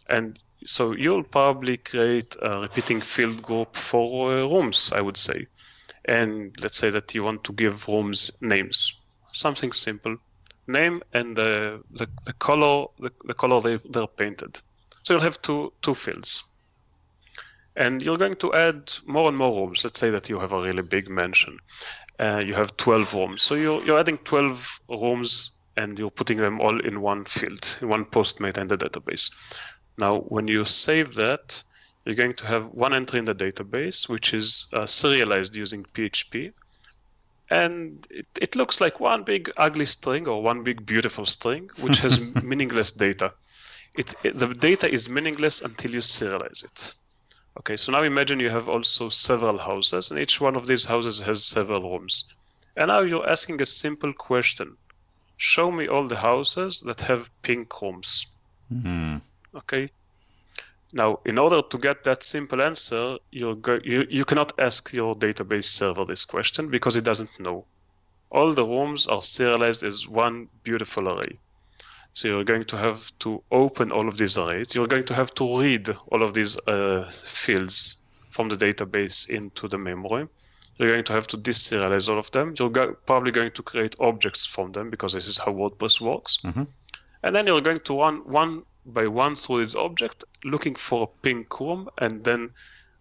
and 0.08 0.42
so 0.64 0.92
you'll 0.92 1.22
probably 1.22 1.76
create 1.76 2.36
a 2.42 2.60
repeating 2.60 3.00
field 3.00 3.42
group 3.42 3.76
for 3.76 4.32
uh, 4.32 4.46
rooms. 4.46 4.90
I 4.94 5.00
would 5.00 5.16
say, 5.16 5.46
and 6.04 6.54
let's 6.60 6.78
say 6.78 6.90
that 6.90 7.14
you 7.14 7.22
want 7.22 7.44
to 7.44 7.52
give 7.52 7.86
rooms 7.88 8.32
names, 8.40 8.94
something 9.32 9.72
simple, 9.72 10.16
name 10.66 11.02
and 11.12 11.36
the 11.36 11.82
the, 11.90 12.08
the 12.24 12.32
color 12.34 12.86
the, 12.98 13.10
the 13.24 13.34
color 13.34 13.60
they, 13.60 13.80
they're 13.90 14.06
painted. 14.06 14.60
So 15.02 15.14
you'll 15.14 15.22
have 15.22 15.40
two 15.42 15.72
two 15.80 15.94
fields 15.94 16.44
and 17.78 18.02
you're 18.02 18.18
going 18.18 18.36
to 18.36 18.52
add 18.52 18.92
more 19.06 19.28
and 19.28 19.38
more 19.38 19.60
rooms. 19.60 19.84
Let's 19.84 20.00
say 20.00 20.10
that 20.10 20.28
you 20.28 20.38
have 20.40 20.52
a 20.52 20.60
really 20.60 20.82
big 20.82 21.08
mansion. 21.08 21.58
Uh, 22.18 22.42
you 22.44 22.52
have 22.54 22.76
12 22.76 23.14
rooms. 23.14 23.40
So 23.40 23.54
you're, 23.54 23.82
you're 23.84 24.00
adding 24.00 24.18
12 24.18 24.80
rooms 24.88 25.52
and 25.78 25.96
you're 25.96 26.10
putting 26.10 26.38
them 26.38 26.60
all 26.60 26.80
in 26.80 27.00
one 27.00 27.24
field, 27.24 27.78
in 27.80 27.88
one 27.88 28.04
post 28.04 28.40
meta 28.40 28.60
in 28.60 28.66
the 28.66 28.76
database. 28.76 29.30
Now, 29.96 30.18
when 30.34 30.48
you 30.48 30.64
save 30.64 31.14
that, 31.14 31.62
you're 32.04 32.16
going 32.16 32.34
to 32.34 32.46
have 32.46 32.66
one 32.74 32.92
entry 32.92 33.20
in 33.20 33.26
the 33.26 33.34
database, 33.34 34.08
which 34.08 34.34
is 34.34 34.66
uh, 34.72 34.86
serialized 34.86 35.54
using 35.54 35.84
PHP. 35.84 36.52
And 37.50 38.04
it, 38.10 38.26
it 38.40 38.56
looks 38.56 38.80
like 38.80 38.98
one 38.98 39.22
big 39.22 39.52
ugly 39.56 39.86
string 39.86 40.26
or 40.26 40.42
one 40.42 40.64
big 40.64 40.84
beautiful 40.84 41.24
string, 41.26 41.70
which 41.78 41.98
has 41.98 42.20
meaningless 42.42 42.90
data. 42.90 43.32
It, 43.96 44.14
it, 44.24 44.38
the 44.38 44.48
data 44.48 44.90
is 44.90 45.08
meaningless 45.08 45.62
until 45.62 45.92
you 45.92 46.00
serialize 46.00 46.64
it. 46.64 46.94
Okay, 47.58 47.76
so 47.76 47.92
now 47.92 48.02
imagine 48.02 48.40
you 48.40 48.50
have 48.50 48.68
also 48.68 49.08
several 49.10 49.58
houses, 49.58 50.10
and 50.10 50.18
each 50.18 50.40
one 50.40 50.56
of 50.56 50.66
these 50.66 50.84
houses 50.84 51.20
has 51.20 51.44
several 51.44 51.88
rooms. 51.88 52.24
And 52.76 52.88
now 52.88 53.00
you're 53.00 53.28
asking 53.28 53.62
a 53.62 53.66
simple 53.66 54.12
question. 54.12 54.76
Show 55.38 55.70
me 55.70 55.86
all 55.86 56.06
the 56.08 56.16
houses 56.16 56.80
that 56.80 57.00
have 57.00 57.30
pink 57.42 57.80
rooms. 57.80 58.26
Mm-hmm. 58.72 59.16
Okay. 59.56 59.90
Now, 60.92 61.20
in 61.24 61.38
order 61.38 61.62
to 61.62 61.78
get 61.78 62.04
that 62.04 62.22
simple 62.22 62.60
answer, 62.60 63.18
you're 63.30 63.54
go- 63.54 63.80
you, 63.84 64.06
you 64.10 64.24
cannot 64.24 64.58
ask 64.58 64.92
your 64.92 65.14
database 65.14 65.66
server 65.66 66.04
this 66.04 66.24
question 66.24 66.70
because 66.70 66.96
it 66.96 67.04
doesn't 67.04 67.38
know. 67.38 67.64
All 68.30 68.52
the 68.52 68.64
rooms 68.64 69.06
are 69.06 69.22
serialized 69.22 69.84
as 69.84 70.08
one 70.08 70.48
beautiful 70.64 71.08
array. 71.08 71.38
So 72.12 72.28
you're 72.28 72.44
going 72.44 72.64
to 72.64 72.76
have 72.76 73.16
to 73.20 73.42
open 73.52 73.92
all 73.92 74.08
of 74.08 74.18
these 74.18 74.36
arrays. 74.36 74.74
You're 74.74 74.88
going 74.88 75.04
to 75.04 75.14
have 75.14 75.32
to 75.34 75.60
read 75.60 75.94
all 76.10 76.22
of 76.22 76.34
these 76.34 76.58
uh, 76.66 77.08
fields 77.10 77.96
from 78.30 78.48
the 78.48 78.56
database 78.56 79.28
into 79.30 79.68
the 79.68 79.78
memory. 79.78 80.26
You're 80.78 80.92
going 80.92 81.04
to 81.04 81.12
have 81.12 81.26
to 81.28 81.38
deserialize 81.38 82.08
all 82.08 82.18
of 82.18 82.30
them. 82.30 82.54
You're 82.58 82.70
go- 82.70 82.96
probably 83.06 83.32
going 83.32 83.50
to 83.52 83.62
create 83.62 83.96
objects 83.98 84.46
from 84.46 84.72
them 84.72 84.90
because 84.90 85.12
this 85.12 85.26
is 85.26 85.36
how 85.36 85.52
WordPress 85.52 86.00
works. 86.00 86.38
Mm-hmm. 86.44 86.64
And 87.24 87.34
then 87.34 87.46
you're 87.46 87.60
going 87.60 87.80
to 87.80 87.98
run 87.98 88.18
one 88.18 88.62
by 88.86 89.06
one 89.06 89.36
through 89.36 89.64
this 89.64 89.74
object, 89.74 90.24
looking 90.44 90.74
for 90.74 91.04
a 91.04 91.22
pink 91.22 91.60
room, 91.60 91.88
and 91.98 92.24
then 92.24 92.50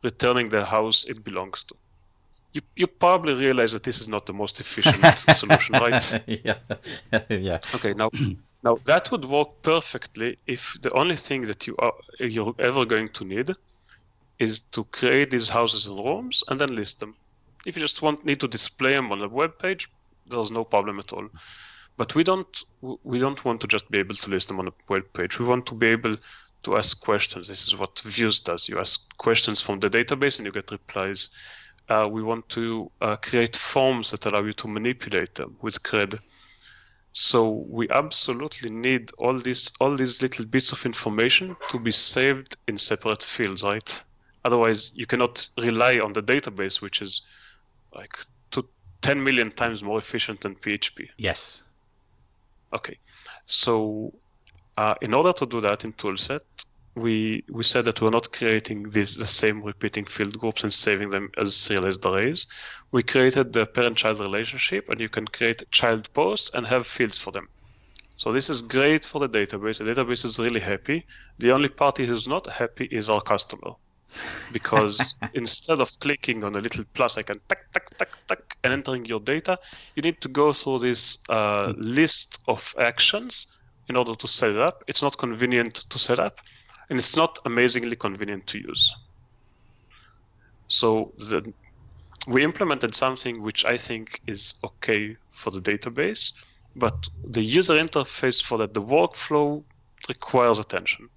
returning 0.03 0.49
the 0.49 0.65
house 0.65 1.05
it 1.05 1.23
belongs 1.23 1.63
to. 1.65 1.75
You, 2.53 2.61
you 2.75 2.87
probably 2.87 3.33
realize 3.33 3.73
that 3.73 3.83
this 3.83 3.99
is 3.99 4.07
not 4.07 4.25
the 4.25 4.33
most 4.33 4.59
efficient 4.59 5.19
solution, 5.19 5.75
right? 5.75 6.23
yeah, 6.25 6.55
yeah. 7.29 7.59
Okay, 7.75 7.93
now 7.93 8.09
now 8.63 8.79
that 8.85 9.11
would 9.11 9.25
work 9.25 9.49
perfectly 9.61 10.37
if 10.47 10.77
the 10.81 10.91
only 10.93 11.15
thing 11.15 11.41
that 11.47 11.67
you 11.67 11.75
are 11.79 11.93
you're 12.19 12.55
ever 12.59 12.85
going 12.85 13.09
to 13.09 13.25
need 13.25 13.55
is 14.39 14.59
to 14.59 14.83
create 14.85 15.31
these 15.31 15.49
houses 15.49 15.87
and 15.87 16.03
rooms 16.03 16.43
and 16.47 16.59
then 16.59 16.75
list 16.75 16.99
them. 16.99 17.15
If 17.67 17.75
you 17.75 17.81
just 17.81 18.01
want 18.01 18.23
need 18.23 18.39
to 18.39 18.47
display 18.47 18.93
them 18.93 19.11
on 19.11 19.21
a 19.21 19.27
web 19.27 19.59
page, 19.59 19.89
there's 20.25 20.51
no 20.51 20.63
problem 20.63 20.99
at 20.99 21.11
all. 21.11 21.27
But 21.97 22.15
we 22.15 22.23
don't 22.23 22.63
we 23.03 23.19
don't 23.19 23.43
want 23.43 23.59
to 23.59 23.67
just 23.67 23.91
be 23.91 23.97
able 23.99 24.15
to 24.15 24.29
list 24.29 24.47
them 24.47 24.61
on 24.61 24.69
a 24.69 24.73
web 24.87 25.03
page. 25.11 25.37
We 25.37 25.45
want 25.45 25.65
to 25.65 25.75
be 25.75 25.87
able 25.87 26.15
to 26.63 26.77
ask 26.77 27.01
questions. 27.01 27.49
This 27.49 27.67
is 27.67 27.75
what 27.75 27.99
Views 27.99 28.39
does. 28.39 28.69
You 28.69 28.79
ask 28.79 29.17
questions 29.17 29.59
from 29.59 29.81
the 29.81 29.89
database 29.89 30.37
and 30.37 30.45
you 30.45 30.53
get 30.53 30.71
replies. 30.71 31.29
Uh, 31.89 32.07
we 32.09 32.23
want 32.23 32.47
to 32.49 32.89
uh, 33.01 33.17
create 33.17 33.57
forms 33.57 34.11
that 34.11 34.25
allow 34.25 34.43
you 34.43 34.53
to 34.53 34.69
manipulate 34.69 35.35
them 35.35 35.57
with 35.61 35.83
CRED. 35.83 36.19
So 37.11 37.65
we 37.67 37.89
absolutely 37.89 38.69
need 38.69 39.11
all 39.17 39.37
these 39.37 39.73
all 39.81 39.93
these 39.97 40.21
little 40.21 40.45
bits 40.45 40.71
of 40.71 40.85
information 40.85 41.57
to 41.67 41.79
be 41.79 41.91
saved 41.91 42.55
in 42.69 42.77
separate 42.77 43.23
fields, 43.23 43.63
right? 43.63 44.03
Otherwise, 44.45 44.93
you 44.95 45.05
cannot 45.05 45.49
rely 45.57 45.99
on 45.99 46.13
the 46.13 46.23
database, 46.23 46.79
which 46.79 47.01
is 47.01 47.23
like 47.93 48.17
to 48.51 48.67
10 49.01 49.23
million 49.23 49.51
times 49.51 49.83
more 49.83 49.99
efficient 49.99 50.41
than 50.41 50.55
PHP. 50.55 51.07
Yes. 51.17 51.63
Okay. 52.73 52.97
So 53.45 54.13
uh, 54.77 54.95
in 55.01 55.13
order 55.13 55.33
to 55.33 55.45
do 55.45 55.61
that 55.61 55.83
in 55.83 55.93
Toolset, 55.93 56.41
we 56.95 57.43
we 57.51 57.63
said 57.63 57.85
that 57.85 58.01
we're 58.01 58.09
not 58.09 58.31
creating 58.31 58.89
these 58.89 59.15
the 59.15 59.27
same 59.27 59.61
repeating 59.63 60.05
field 60.05 60.37
groups 60.39 60.63
and 60.63 60.73
saving 60.73 61.09
them 61.11 61.29
as 61.37 61.55
serialized 61.55 62.03
arrays. 62.05 62.47
We 62.91 63.03
created 63.03 63.53
the 63.53 63.65
parent-child 63.65 64.19
relationship, 64.19 64.89
and 64.89 64.99
you 64.99 65.09
can 65.09 65.27
create 65.27 65.69
child 65.71 66.11
posts 66.13 66.49
and 66.53 66.65
have 66.65 66.87
fields 66.87 67.17
for 67.17 67.31
them. 67.31 67.47
So 68.17 68.31
this 68.31 68.49
is 68.49 68.63
great 68.63 69.05
for 69.05 69.19
the 69.19 69.29
database. 69.29 69.77
The 69.77 69.93
database 69.93 70.25
is 70.25 70.39
really 70.39 70.59
happy. 70.59 71.05
The 71.37 71.51
only 71.51 71.69
party 71.69 72.05
who's 72.07 72.27
not 72.27 72.47
happy 72.47 72.85
is 72.85 73.09
our 73.11 73.21
customer, 73.21 73.73
because 74.51 75.15
instead 75.33 75.79
of 75.79 75.99
clicking 75.99 76.43
on 76.43 76.55
a 76.55 76.59
little 76.59 76.83
plus 76.93 77.17
icon, 77.17 77.39
tack 77.49 77.71
tack 77.73 77.97
tack 77.97 78.09
tack, 78.27 78.57
and 78.63 78.73
entering 78.73 79.05
your 79.05 79.19
data, 79.19 79.59
you 79.95 80.01
need 80.01 80.21
to 80.21 80.27
go 80.27 80.53
through 80.53 80.79
this 80.79 81.17
uh, 81.29 81.73
list 81.77 82.39
of 82.47 82.73
actions 82.79 83.57
in 83.89 83.95
order 83.95 84.15
to 84.15 84.27
set 84.27 84.49
it 84.49 84.59
up. 84.59 84.83
It's 84.87 85.01
not 85.01 85.17
convenient 85.17 85.75
to 85.75 85.99
set 85.99 86.19
up 86.19 86.41
and 86.89 86.99
it's 86.99 87.15
not 87.15 87.39
amazingly 87.45 87.95
convenient 87.95 88.47
to 88.47 88.59
use. 88.59 88.93
So 90.67 91.13
the, 91.17 91.53
we 92.27 92.43
implemented 92.43 92.93
something 92.93 93.41
which 93.41 93.65
I 93.65 93.77
think 93.77 94.21
is 94.27 94.55
okay 94.63 95.15
for 95.31 95.51
the 95.51 95.61
database, 95.61 96.33
but 96.75 97.07
the 97.23 97.41
user 97.41 97.75
interface 97.75 98.43
for 98.43 98.57
that, 98.59 98.73
the 98.73 98.81
workflow 98.81 99.63
requires 100.09 100.59
attention. 100.59 101.09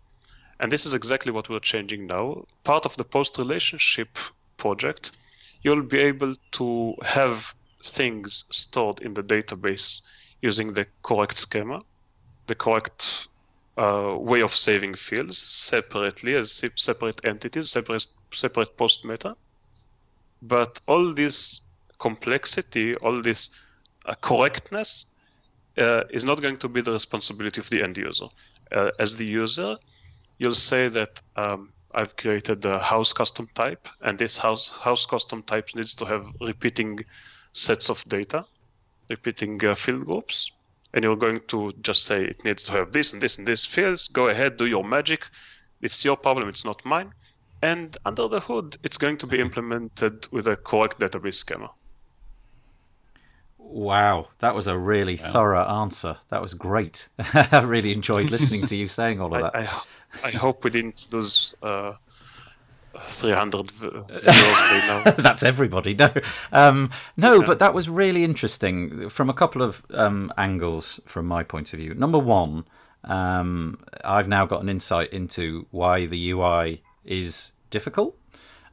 And 0.61 0.71
this 0.71 0.85
is 0.85 0.93
exactly 0.93 1.33
what 1.33 1.49
we're 1.49 1.59
changing 1.59 2.07
now. 2.07 2.45
Part 2.65 2.85
of 2.85 2.95
the 2.99 3.05
post 3.05 3.39
relationship 3.39 4.19
project, 4.59 5.13
you'll 5.63 5.83
be 5.83 5.99
able 5.99 6.35
to 6.53 6.95
have 7.03 7.55
things 7.83 8.45
stored 8.51 9.01
in 9.01 9.15
the 9.15 9.23
database 9.23 10.03
using 10.43 10.75
the 10.75 10.87
correct 11.03 11.39
schema, 11.39 11.83
the 12.47 12.55
correct 12.55 13.29
uh, 13.79 14.15
way 14.19 14.43
of 14.43 14.55
saving 14.55 14.95
fields 14.95 15.39
separately 15.39 16.35
as 16.35 16.63
separate 16.77 17.25
entities, 17.25 17.71
separate 17.71 18.07
separate 18.31 18.77
post 18.77 19.03
meta. 19.03 19.35
But 20.43 20.79
all 20.87 21.15
this 21.15 21.63
complexity, 21.99 22.97
all 22.97 23.23
this 23.23 23.51
uh, 24.05 24.15
correctness, 24.21 25.07
uh, 25.79 26.05
is 26.11 26.25
not 26.25 26.43
going 26.43 26.59
to 26.59 26.69
be 26.69 26.83
the 26.83 26.93
responsibility 26.93 27.63
of 27.63 27.71
the 27.71 27.83
end 27.83 27.97
user. 27.97 28.27
Uh, 28.73 28.91
as 28.99 29.17
the 29.17 29.25
user, 29.25 29.79
you'll 30.41 30.55
say 30.55 30.89
that 30.89 31.21
um, 31.37 31.73
I've 31.95 32.17
created 32.17 32.65
a 32.65 32.81
house 32.81 33.13
custom 33.13 33.49
type, 33.55 33.87
and 34.01 34.19
this 34.19 34.37
house 34.37 34.71
house 34.71 35.07
custom 35.07 35.43
type 35.45 35.69
needs 35.75 35.95
to 35.97 36.05
have 36.07 36.27
repeating 36.41 37.05
sets 37.53 37.91
of 37.91 38.05
data, 38.09 38.45
repeating 39.09 39.65
uh, 39.65 39.75
field 39.75 40.07
groups, 40.07 40.51
and 40.95 41.05
you're 41.05 41.23
going 41.27 41.41
to 41.49 41.73
just 41.83 42.07
say 42.07 42.25
it 42.25 42.45
needs 42.45 42.65
to 42.65 42.73
have 42.73 42.93
this 42.93 43.13
and 43.13 43.23
this 43.23 43.39
and 43.39 43.47
this 43.47 43.67
fields. 43.67 44.09
Go 44.09 44.29
ahead, 44.29 44.57
do 44.57 44.67
your 44.67 44.85
magic. 44.85 45.27
It's 45.83 46.05
your 46.05 46.17
problem, 46.17 46.49
it's 46.49 46.65
not 46.65 46.85
mine. 46.85 47.13
And 47.63 47.97
under 48.07 48.27
the 48.27 48.41
hood, 48.41 48.79
it's 48.83 48.97
going 48.97 49.19
to 49.19 49.27
be 49.27 49.39
implemented 49.39 50.27
with 50.33 50.49
a 50.49 50.57
correct 50.57 51.01
database 51.01 51.35
schema. 51.35 51.71
Wow, 53.59 54.29
that 54.39 54.55
was 54.55 54.67
a 54.67 54.77
really 54.77 55.15
yeah. 55.15 55.31
thorough 55.31 55.65
answer. 55.65 56.17
That 56.31 56.43
was 56.43 56.55
great. 56.55 57.09
I 57.35 57.63
really 57.63 57.93
enjoyed 57.93 58.31
listening 58.31 58.63
to 58.69 58.77
you 58.77 58.89
saying 58.89 59.21
all 59.21 59.33
of 59.33 59.43
that. 59.43 59.55
I, 59.55 59.65
I, 59.65 59.83
I 60.25 60.31
hope 60.31 60.65
we 60.65 60.71
didn't 60.71 61.09
lose 61.13 61.55
uh, 61.63 61.95
300 62.99 63.71
viewers 63.73 65.17
That's 65.17 65.43
everybody. 65.43 65.95
No, 65.95 66.13
um, 66.53 66.91
no, 67.17 67.41
yeah. 67.41 67.47
but 67.47 67.59
that 67.61 67.75
was 67.75 67.89
really 67.89 68.25
interesting 68.25 69.09
from 69.09 69.31
a 69.31 69.35
couple 69.35 69.63
of 69.63 69.83
um, 69.93 70.33
angles 70.37 71.01
from 71.07 71.27
my 71.27 71.43
point 71.43 71.73
of 71.73 71.79
view. 71.79 71.95
Number 71.95 72.19
one, 72.19 72.65
um, 73.05 73.79
I've 74.05 74.29
now 74.29 74.47
got 74.47 74.63
an 74.63 74.69
insight 74.69 75.13
into 75.13 75.67
why 75.71 76.07
the 76.07 76.31
UI 76.31 76.83
is 77.05 77.53
difficult 77.71 78.17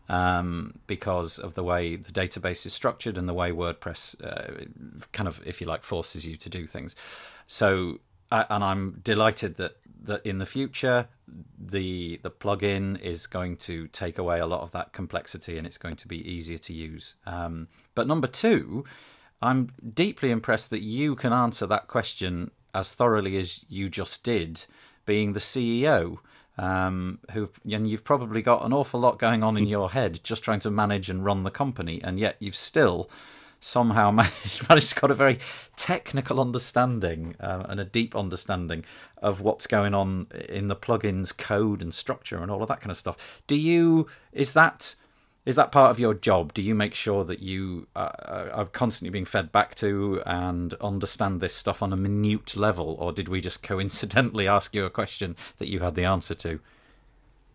um, 0.09 0.79
because 0.88 1.38
of 1.39 1.53
the 1.53 1.63
way 1.63 1.95
the 1.95 2.11
database 2.11 2.65
is 2.65 2.73
structured 2.73 3.17
and 3.17 3.27
the 3.27 3.33
way 3.33 3.51
WordPress 3.51 4.23
uh, 4.23 4.65
kind 5.11 5.27
of, 5.27 5.41
if 5.45 5.61
you 5.61 5.67
like, 5.67 5.83
forces 5.83 6.25
you 6.25 6.35
to 6.38 6.49
do 6.49 6.65
things. 6.65 6.95
So, 7.45 7.99
uh, 8.31 8.45
and 8.49 8.63
I'm 8.63 8.99
delighted 9.03 9.55
that 9.57 9.77
that 10.08 10.26
in 10.26 10.39
the 10.39 10.45
future 10.45 11.08
the 11.60 12.20
the 12.24 12.32
plugin 12.32 12.99
is 13.01 13.28
going 13.28 13.58
to 13.58 13.88
take 13.88 14.18
away 14.18 14.39
a 14.39 14.47
lot 14.47 14.62
of 14.62 14.72
that 14.72 14.93
complexity 14.93 15.58
and 15.58 15.68
it's 15.68 15.78
going 15.78 15.95
to 15.97 16.08
be 16.08 16.28
easier 16.28 16.58
to 16.58 16.74
use. 16.74 17.16
Um, 17.26 17.68
but 17.95 18.08
number 18.08 18.28
two, 18.28 18.86
I'm 19.41 19.72
deeply 19.93 20.32
impressed 20.32 20.70
that 20.72 20.82
you 20.82 21.16
can 21.16 21.34
answer 21.34 21.68
that 21.68 21.88
question 21.88 22.51
as 22.74 22.93
thoroughly 22.93 23.38
as 23.38 23.66
you 23.70 23.89
just 23.89 24.24
did, 24.24 24.66
being 25.05 25.34
the 25.34 25.39
CEO 25.39 26.20
um, 26.58 27.20
who 27.32 27.49
and 27.72 27.88
you've 27.88 28.03
probably 28.03 28.41
got 28.41 28.66
an 28.66 28.74
awful 28.74 28.99
lot 28.99 29.20
going 29.20 29.43
on 29.43 29.58
in 29.58 29.68
your 29.68 29.91
head 29.91 30.20
just 30.24 30.43
trying 30.43 30.60
to 30.60 30.72
manage 30.72 31.10
and 31.10 31.24
run 31.24 31.43
the 31.43 31.51
company, 31.51 32.01
and 32.03 32.20
yet 32.20 32.36
you've 32.39 32.55
still 32.55 33.10
somehow 33.60 34.12
managed, 34.12 34.68
managed 34.70 34.89
to 34.89 35.01
got 35.01 35.12
a 35.12 35.16
very 35.16 35.39
technical 35.76 36.39
understanding 36.39 37.36
uh, 37.39 37.66
and 37.70 37.80
a 37.80 37.86
deep 37.86 38.16
understanding 38.16 38.84
of 39.18 39.41
what's 39.41 39.68
going 39.68 39.93
on 39.93 40.28
in 40.49 40.68
the 40.68 40.76
plugins 40.76 41.36
code 41.38 41.82
and 41.82 41.93
structure 41.93 42.38
and 42.38 42.51
all 42.51 42.62
of 42.62 42.68
that 42.68 42.82
kind 42.82 42.91
of 42.91 42.97
stuff. 42.97 43.41
Do 43.47 43.55
you 43.55 44.08
is 44.32 44.53
that 44.53 44.95
is 45.45 45.55
that 45.55 45.72
part 45.72 45.91
of 45.91 45.99
your 45.99 46.14
job? 46.14 46.53
Do 46.53 46.62
you 46.62 46.76
make 46.76 46.93
sure 46.93 47.24
that 47.24 47.39
you 47.39 47.88
uh, 47.95 48.49
are 48.51 48.66
constantly 48.66 49.12
being 49.12 49.24
fed 49.24 49.49
back 49.49 49.76
to 49.76 50.22
and 50.26 50.74
understand 50.82 51.39
this 51.39 51.53
stuff 51.53 51.82
on 51.82 51.93
a 51.93 51.95
minute 51.95 52.58
level, 52.58 52.97
or 52.99 53.14
did 53.14 53.30
we 53.30 53.39
just 53.39 53.64
coincidentally 53.64 54.45
ask 54.58 54.76
you 54.76 54.84
a 54.84 54.89
question 54.89 55.38
that 55.58 55.70
you 55.70 55.80
had 55.80 55.95
the 55.95 56.03
answer 56.03 56.36
to? 56.36 56.60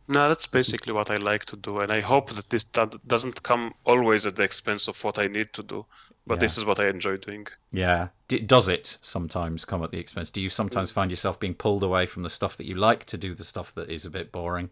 No, 0.09 0.29
that's 0.29 0.47
basically 0.47 0.93
what 0.93 1.11
I 1.11 1.17
like 1.17 1.45
to 1.47 1.57
do, 1.57 1.79
and 1.79 1.93
I 1.93 2.01
hope 2.01 2.31
that 2.31 2.51
this 2.51 2.65
doesn't 2.65 3.43
come 3.43 3.75
always 3.85 4.27
at 4.27 4.37
the 4.37 4.43
expense 4.43 4.89
of 4.89 5.03
what 5.05 5.19
I 5.19 5.29
need 5.29 5.53
to 5.55 5.63
do. 5.63 5.87
But 6.27 6.35
yeah. 6.35 6.41
this 6.41 6.59
is 6.59 6.65
what 6.65 6.79
I 6.79 6.89
enjoy 6.89 7.17
doing. 7.17 7.49
Yeah. 7.73 8.09
Does 8.29 8.69
it 8.69 8.99
sometimes 9.03 9.65
come 9.65 9.83
at 9.83 9.91
the 9.91 9.99
expense? 9.99 10.31
Do 10.31 10.41
you 10.41 10.51
sometimes 10.51 10.93
find 10.93 11.11
yourself 11.11 11.41
being 11.41 11.55
pulled 11.55 11.83
away 11.83 12.07
from 12.07 12.23
the 12.23 12.31
stuff 12.31 12.57
that 12.59 12.67
you 12.67 12.77
like 12.77 13.05
to 13.07 13.19
do 13.19 13.35
the 13.35 13.45
stuff 13.45 13.73
that 13.75 13.91
is 13.91 14.05
a 14.05 14.11
bit 14.11 14.31
boring? 14.31 14.71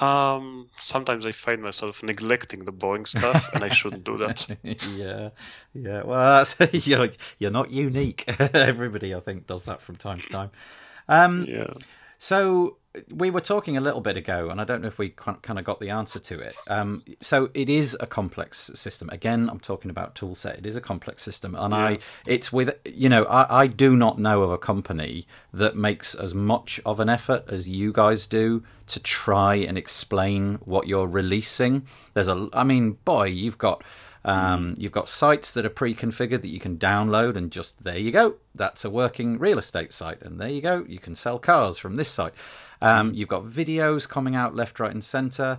Um, 0.00 0.70
sometimes 0.80 1.24
I 1.24 1.32
find 1.32 1.62
myself 1.62 2.02
neglecting 2.02 2.64
the 2.64 2.72
boring 2.72 3.06
stuff, 3.06 3.54
and 3.54 3.62
I 3.62 3.68
shouldn't 3.68 4.04
do 4.04 4.18
that. 4.18 4.46
yeah, 4.62 5.30
yeah. 5.72 6.02
Well, 6.02 6.44
that's, 6.44 6.56
you're 6.86 7.10
you're 7.38 7.50
not 7.50 7.70
unique. 7.70 8.24
Everybody, 8.54 9.14
I 9.14 9.20
think, 9.20 9.46
does 9.46 9.66
that 9.66 9.80
from 9.80 9.96
time 9.96 10.20
to 10.20 10.28
time. 10.28 10.50
Um, 11.08 11.44
yeah. 11.46 11.74
So 12.18 12.78
we 13.10 13.30
were 13.30 13.40
talking 13.40 13.76
a 13.76 13.80
little 13.80 14.00
bit 14.00 14.16
ago, 14.16 14.50
and 14.50 14.60
I 14.60 14.64
don't 14.64 14.82
know 14.82 14.88
if 14.88 14.98
we 14.98 15.10
kind 15.10 15.58
of 15.58 15.64
got 15.64 15.80
the 15.80 15.90
answer 15.90 16.18
to 16.18 16.40
it. 16.40 16.54
Um, 16.68 17.02
so 17.20 17.50
it 17.54 17.68
is 17.68 17.96
a 18.00 18.06
complex 18.06 18.70
system. 18.74 19.08
Again, 19.10 19.48
I'm 19.50 19.60
talking 19.60 19.90
about 19.90 20.14
toolset. 20.14 20.58
It 20.58 20.66
is 20.66 20.76
a 20.76 20.80
complex 20.80 21.22
system, 21.22 21.54
and 21.54 21.72
yeah. 21.72 21.78
I 21.78 21.98
it's 22.26 22.52
with 22.52 22.78
you 22.84 23.08
know 23.08 23.24
I, 23.24 23.62
I 23.62 23.66
do 23.66 23.96
not 23.96 24.18
know 24.18 24.42
of 24.42 24.50
a 24.50 24.58
company 24.58 25.26
that 25.52 25.76
makes 25.76 26.14
as 26.14 26.34
much 26.34 26.80
of 26.86 27.00
an 27.00 27.08
effort 27.08 27.44
as 27.48 27.68
you 27.68 27.92
guys 27.92 28.26
do 28.26 28.62
to 28.86 29.00
try 29.00 29.54
and 29.54 29.76
explain 29.78 30.56
what 30.64 30.86
you're 30.86 31.08
releasing. 31.08 31.86
There's 32.12 32.28
a, 32.28 32.48
I 32.52 32.64
mean, 32.64 32.98
boy, 33.04 33.24
you've 33.24 33.58
got 33.58 33.82
um, 34.24 34.74
you've 34.78 34.92
got 34.92 35.08
sites 35.08 35.52
that 35.52 35.66
are 35.66 35.70
pre-configured 35.70 36.40
that 36.42 36.48
you 36.48 36.60
can 36.60 36.78
download, 36.78 37.36
and 37.36 37.50
just 37.50 37.84
there 37.84 37.98
you 37.98 38.10
go. 38.10 38.36
That's 38.54 38.84
a 38.84 38.90
working 38.90 39.38
real 39.38 39.58
estate 39.58 39.92
site, 39.92 40.22
and 40.22 40.40
there 40.40 40.48
you 40.48 40.62
go. 40.62 40.84
You 40.88 40.98
can 40.98 41.14
sell 41.14 41.38
cars 41.38 41.76
from 41.76 41.96
this 41.96 42.08
site. 42.08 42.32
Um, 42.84 43.14
you've 43.14 43.28
got 43.28 43.44
videos 43.44 44.08
coming 44.08 44.36
out 44.36 44.54
left, 44.54 44.78
right, 44.78 44.92
and 44.92 45.02
centre, 45.02 45.58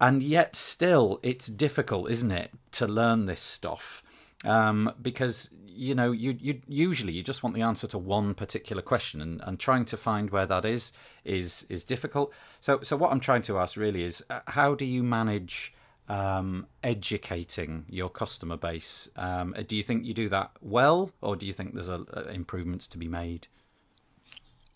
and 0.00 0.22
yet 0.22 0.54
still, 0.54 1.20
it's 1.22 1.46
difficult, 1.46 2.10
isn't 2.10 2.32
it, 2.32 2.52
to 2.72 2.86
learn 2.86 3.26
this 3.26 3.40
stuff? 3.40 4.02
Um, 4.44 4.92
because 5.00 5.50
you 5.64 5.94
know 5.94 6.10
you, 6.10 6.36
you 6.40 6.62
usually 6.66 7.12
you 7.12 7.22
just 7.22 7.42
want 7.42 7.54
the 7.54 7.60
answer 7.60 7.86
to 7.86 7.98
one 7.98 8.32
particular 8.32 8.80
question 8.80 9.20
and, 9.20 9.42
and 9.44 9.60
trying 9.60 9.84
to 9.84 9.96
find 9.96 10.30
where 10.30 10.46
that 10.46 10.64
is 10.64 10.92
is 11.22 11.66
is 11.68 11.84
difficult 11.84 12.32
so 12.62 12.80
so 12.80 12.96
what 12.96 13.12
i'm 13.12 13.20
trying 13.20 13.42
to 13.42 13.58
ask 13.58 13.76
really 13.76 14.02
is 14.02 14.24
uh, 14.30 14.40
how 14.46 14.74
do 14.74 14.86
you 14.86 15.02
manage 15.02 15.74
um, 16.08 16.66
educating 16.82 17.84
your 17.88 18.08
customer 18.08 18.56
base. 18.56 19.08
Um, 19.16 19.54
do 19.66 19.76
you 19.76 19.82
think 19.82 20.04
you 20.04 20.14
do 20.14 20.28
that 20.28 20.52
well, 20.60 21.10
or 21.20 21.36
do 21.36 21.46
you 21.46 21.52
think 21.52 21.74
there's 21.74 21.88
a, 21.88 22.04
a 22.12 22.30
improvements 22.30 22.86
to 22.88 22.98
be 22.98 23.08
made? 23.08 23.48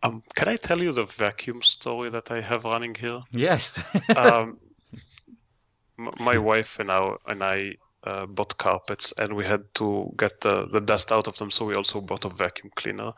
Um, 0.02 0.22
can 0.34 0.48
I 0.48 0.56
tell 0.56 0.80
you 0.80 0.92
the 0.92 1.04
vacuum 1.04 1.62
story 1.62 2.10
that 2.10 2.30
I 2.30 2.40
have 2.40 2.64
running 2.64 2.94
here? 2.94 3.20
Yes. 3.30 3.82
um, 4.16 4.58
my 6.18 6.38
wife 6.38 6.78
and 6.78 6.90
I 6.90 7.14
and 7.26 7.44
I 7.44 7.76
uh, 8.04 8.26
bought 8.26 8.56
carpets, 8.56 9.12
and 9.18 9.36
we 9.36 9.44
had 9.44 9.62
to 9.74 10.12
get 10.16 10.40
the, 10.40 10.66
the 10.66 10.80
dust 10.80 11.12
out 11.12 11.28
of 11.28 11.36
them. 11.36 11.50
So 11.50 11.66
we 11.66 11.74
also 11.74 12.00
bought 12.00 12.24
a 12.24 12.30
vacuum 12.30 12.70
cleaner, 12.74 13.12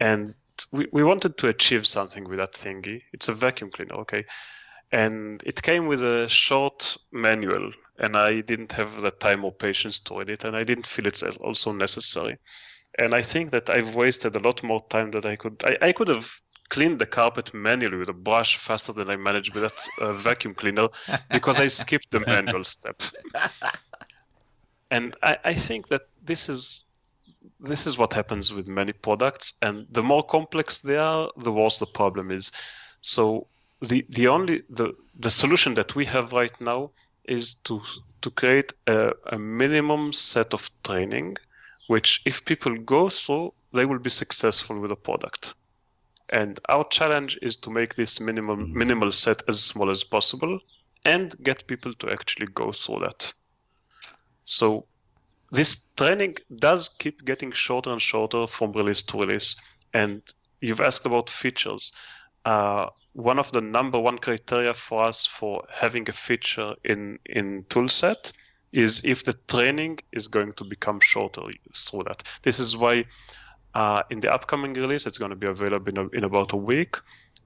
and 0.00 0.34
we, 0.72 0.88
we 0.92 1.04
wanted 1.04 1.38
to 1.38 1.48
achieve 1.48 1.86
something 1.86 2.28
with 2.28 2.38
that 2.38 2.54
thingy. 2.54 3.02
It's 3.12 3.28
a 3.28 3.32
vacuum 3.32 3.70
cleaner, 3.70 3.94
okay? 3.96 4.24
and 4.92 5.42
it 5.46 5.62
came 5.62 5.86
with 5.86 6.02
a 6.02 6.28
short 6.28 6.96
manual 7.12 7.70
and 7.98 8.16
i 8.16 8.40
didn't 8.40 8.72
have 8.72 9.00
the 9.00 9.10
time 9.10 9.44
or 9.44 9.52
patience 9.52 10.00
to 10.00 10.18
read 10.18 10.30
it 10.30 10.44
and 10.44 10.56
i 10.56 10.64
didn't 10.64 10.86
feel 10.86 11.06
it's 11.06 11.22
also 11.22 11.72
necessary 11.72 12.36
and 12.98 13.14
i 13.14 13.22
think 13.22 13.50
that 13.50 13.70
i've 13.70 13.94
wasted 13.94 14.36
a 14.36 14.40
lot 14.40 14.62
more 14.62 14.84
time 14.88 15.10
that 15.10 15.24
i 15.24 15.36
could 15.36 15.62
i, 15.64 15.88
I 15.88 15.92
could 15.92 16.08
have 16.08 16.30
cleaned 16.68 17.00
the 17.00 17.06
carpet 17.06 17.52
manually 17.52 17.96
with 17.96 18.08
a 18.08 18.14
brush 18.14 18.56
faster 18.56 18.92
than 18.92 19.10
i 19.10 19.16
managed 19.16 19.54
with 19.54 19.62
that 19.64 19.88
uh, 19.98 20.12
vacuum 20.12 20.54
cleaner 20.54 20.88
because 21.30 21.58
i 21.58 21.66
skipped 21.66 22.10
the 22.10 22.20
manual 22.20 22.64
step. 22.64 23.02
And 24.90 25.16
I, 25.22 25.38
I 25.44 25.54
think 25.54 25.88
that 25.88 26.02
this 26.22 26.48
is 26.48 26.84
this 27.60 27.86
is 27.86 27.96
what 27.96 28.12
happens 28.12 28.52
with 28.52 28.66
many 28.68 28.92
products 28.92 29.54
and 29.62 29.86
the 29.90 30.02
more 30.02 30.22
complex 30.22 30.78
they 30.80 30.96
are 30.96 31.30
the 31.36 31.52
worse 31.52 31.78
the 31.78 31.86
problem 31.86 32.30
is. 32.30 32.50
So 33.02 33.46
the 33.80 34.04
the 34.08 34.28
only 34.28 34.62
the 34.68 34.94
the 35.18 35.30
solution 35.30 35.74
that 35.74 35.94
we 35.94 36.04
have 36.06 36.32
right 36.32 36.60
now 36.60 36.90
is 37.24 37.54
to 37.54 37.80
to 38.22 38.30
create 38.30 38.72
a, 38.86 39.12
a 39.26 39.38
minimum 39.38 40.12
set 40.12 40.52
of 40.52 40.70
training, 40.82 41.36
which 41.90 42.22
if 42.24 42.44
people 42.44 42.76
go 42.76 43.08
through, 43.08 43.52
they 43.72 43.84
will 43.84 43.98
be 43.98 44.10
successful 44.10 44.78
with 44.78 44.90
the 44.90 44.96
product. 45.08 45.54
And 46.28 46.60
our 46.68 46.86
challenge 46.86 47.36
is 47.42 47.56
to 47.62 47.70
make 47.70 47.96
this 47.96 48.20
minimum 48.20 48.72
minimal 48.72 49.10
set 49.10 49.42
as 49.48 49.60
small 49.60 49.90
as 49.90 50.04
possible 50.04 50.60
and 51.04 51.34
get 51.42 51.66
people 51.66 51.92
to 51.94 52.12
actually 52.12 52.46
go 52.46 52.70
through 52.70 53.00
that. 53.00 53.34
So 54.44 54.86
this 55.50 55.88
training 55.96 56.36
does 56.54 56.90
keep 56.90 57.24
getting 57.24 57.50
shorter 57.50 57.90
and 57.90 58.00
shorter 58.00 58.46
from 58.46 58.70
release 58.70 59.02
to 59.10 59.18
release. 59.18 59.56
And 59.92 60.22
you've 60.60 60.80
asked 60.80 61.06
about 61.06 61.28
features. 61.28 61.92
Uh, 62.44 62.86
one 63.14 63.40
of 63.40 63.50
the 63.50 63.60
number 63.60 63.98
one 63.98 64.18
criteria 64.18 64.74
for 64.74 65.02
us 65.02 65.26
for 65.26 65.64
having 65.68 66.08
a 66.08 66.12
feature 66.12 66.72
in 66.84 67.18
in 67.26 67.64
toolset 67.64 68.30
is 68.72 69.02
if 69.04 69.24
the 69.24 69.34
training 69.48 69.98
is 70.12 70.28
going 70.28 70.52
to 70.54 70.64
become 70.64 71.00
shorter 71.00 71.42
through 71.74 72.04
that. 72.04 72.22
This 72.42 72.58
is 72.58 72.76
why 72.76 73.06
Uh, 73.74 74.02
in 74.10 74.20
the 74.20 74.32
upcoming 74.32 74.74
release, 74.74 75.06
it's 75.06 75.18
going 75.18 75.30
to 75.30 75.36
be 75.36 75.46
available 75.46 75.88
in, 75.88 75.98
a, 75.98 76.08
in 76.18 76.24
about 76.24 76.52
a 76.52 76.56
week. 76.56 76.96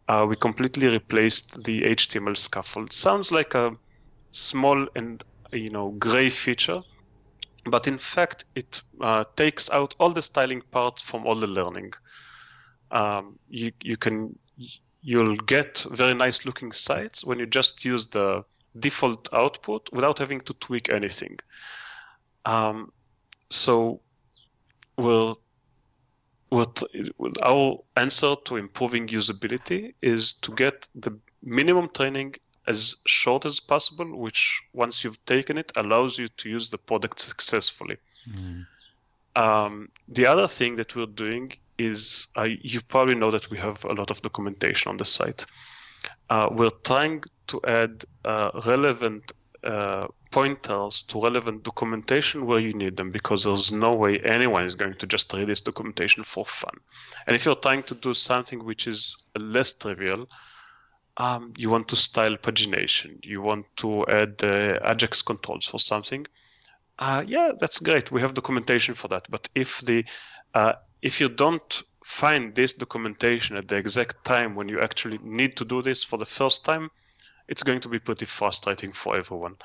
Uh, 0.09 0.25
we 0.29 0.37
completely 0.37 0.89
replaced 0.89 1.63
the 1.65 1.83
HTML 1.83 2.37
scaffold. 2.37 2.93
Sounds 2.93 3.31
like 3.31 3.55
a 3.55 3.77
small 4.31 4.89
and 4.97 5.23
you 5.53 5.71
know 5.71 5.91
gray 5.99 6.31
feature, 6.31 6.83
but 7.67 7.87
in 7.87 7.99
fact, 7.99 8.45
it 8.55 8.83
uh, 9.01 9.25
takes 9.37 9.71
out 9.71 9.95
all 9.99 10.11
the 10.15 10.23
styling 10.23 10.63
parts 10.71 11.03
from 11.03 11.27
all 11.27 11.35
the 11.37 11.47
learning. 11.47 11.93
Um, 12.91 13.39
you 13.49 13.73
you 13.83 13.97
can 13.97 14.39
you'll 15.03 15.37
get 15.37 15.85
very 15.91 16.15
nice 16.15 16.47
looking 16.47 16.73
sites 16.73 17.25
when 17.25 17.39
you 17.39 17.47
just 17.47 17.85
use 17.85 18.07
the 18.09 18.45
default 18.79 19.29
output 19.33 19.89
without 19.93 20.19
having 20.19 20.41
to 20.43 20.55
tweak 20.55 20.89
anything. 20.89 21.39
Um, 22.45 22.93
so 23.51 24.01
we'll, 24.97 25.41
what 26.49 26.83
our 27.43 27.81
answer 27.97 28.35
to 28.45 28.57
improving 28.57 29.09
usability 29.09 29.95
is 30.03 30.35
to 30.35 30.53
get 30.53 30.89
the 30.95 31.19
minimum 31.43 31.89
training 31.91 32.35
as 32.67 32.97
short 33.07 33.45
as 33.45 33.61
possible, 33.61 34.19
which 34.19 34.63
once 34.73 35.05
you've 35.05 35.25
taken 35.27 35.59
it 35.59 35.73
allows 35.77 36.19
you 36.19 36.29
to 36.29 36.49
use 36.49 36.71
the 36.71 36.79
product 36.79 37.21
successfully. 37.21 37.97
Mm. 38.31 38.67
Um, 39.37 39.89
the 40.09 40.27
other 40.27 40.49
thing 40.49 40.77
that 40.77 40.95
we're 40.95 41.07
doing 41.07 41.53
is 41.77 42.29
uh, 42.37 42.49
you 42.61 42.81
probably 42.83 43.17
know 43.17 43.31
that 43.31 43.51
we 43.51 43.59
have 43.59 43.85
a 43.85 43.93
lot 43.93 44.11
of 44.11 44.23
documentation 44.23 44.91
on 44.91 44.97
the 44.97 45.05
site. 45.05 45.45
Uh, 46.31 46.49
we're 46.51 46.71
trying 46.85 47.23
to 47.49 47.61
add 47.67 48.05
uh, 48.25 48.51
relevant 48.67 49.33
uh, 49.63 50.07
pointers 50.31 51.05
to 51.05 51.23
relevant 51.23 51.63
documentation 51.63 52.45
where 52.45 52.59
you 52.59 52.73
need 52.73 52.97
them 52.97 53.11
because 53.11 53.45
there's 53.45 53.73
no 53.73 53.95
way 53.95 54.19
anyone 54.21 54.65
is 54.65 54.75
going 54.75 54.95
to 54.95 55.07
just 55.07 55.33
read 55.33 55.47
this 55.47 55.61
documentation 55.61 56.23
for 56.23 56.45
fun. 56.45 56.75
And 57.27 57.35
if 57.35 57.45
you're 57.45 57.55
trying 57.55 57.83
to 57.85 57.95
do 57.95 58.15
something 58.15 58.65
which 58.65 58.87
is 58.87 59.25
less 59.37 59.73
trivial, 59.73 60.29
um, 61.17 61.55
you 61.57 61.71
want 61.71 61.89
to 61.89 61.97
style 61.97 62.37
pagination, 62.37 63.25
you 63.25 63.41
want 63.41 63.67
to 63.77 64.07
add 64.09 64.43
uh, 64.43 64.81
Ajax 64.85 65.23
controls 65.23 65.67
for 65.67 65.79
something, 65.79 66.27
uh, 66.99 67.25
yeah, 67.27 67.53
that's 67.59 67.79
great. 67.79 68.13
We 68.13 68.21
have 68.21 68.35
documentation 68.35 68.95
for 68.95 69.09
that. 69.09 69.27
But 69.31 69.49
if 69.55 69.81
the 69.81 70.05
uh, 70.55 70.75
if 71.03 71.21
you 71.21 71.29
don't 71.29 71.83
find 72.05 72.55
this 72.55 72.75
documentation 72.75 73.57
at 73.57 73.69
the 73.69 73.77
exact 73.77 74.25
time 74.25 74.55
when 74.55 74.69
you 74.69 74.81
actually 74.81 75.19
need 75.23 75.57
to 75.57 75.65
do 75.65 75.83
this 75.83 76.05
for 76.05 76.19
the 76.19 76.27
first 76.27 76.65
time, 76.65 76.91
it's 77.49 77.63
going 77.63 77.81
to 77.81 77.89
be 77.89 77.99
pretty 77.99 78.27
frustrating 78.27 78.93
for 78.93 79.17
everyone. 79.17 79.57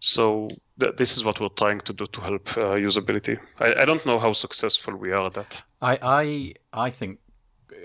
So 0.00 0.48
th- 0.78 0.96
this 0.96 1.16
is 1.16 1.24
what 1.24 1.40
we're 1.40 1.48
trying 1.48 1.80
to 1.80 1.92
do 1.92 2.06
to 2.06 2.20
help 2.20 2.56
uh, 2.56 2.76
usability. 2.76 3.38
I, 3.58 3.82
I, 3.82 3.84
don't 3.84 4.04
know 4.04 4.18
how 4.18 4.32
successful 4.32 4.94
we 4.94 5.12
are 5.12 5.26
at 5.26 5.34
that. 5.34 5.62
I 5.80 5.98
I, 6.02 6.54
I 6.86 6.90
think 6.90 7.18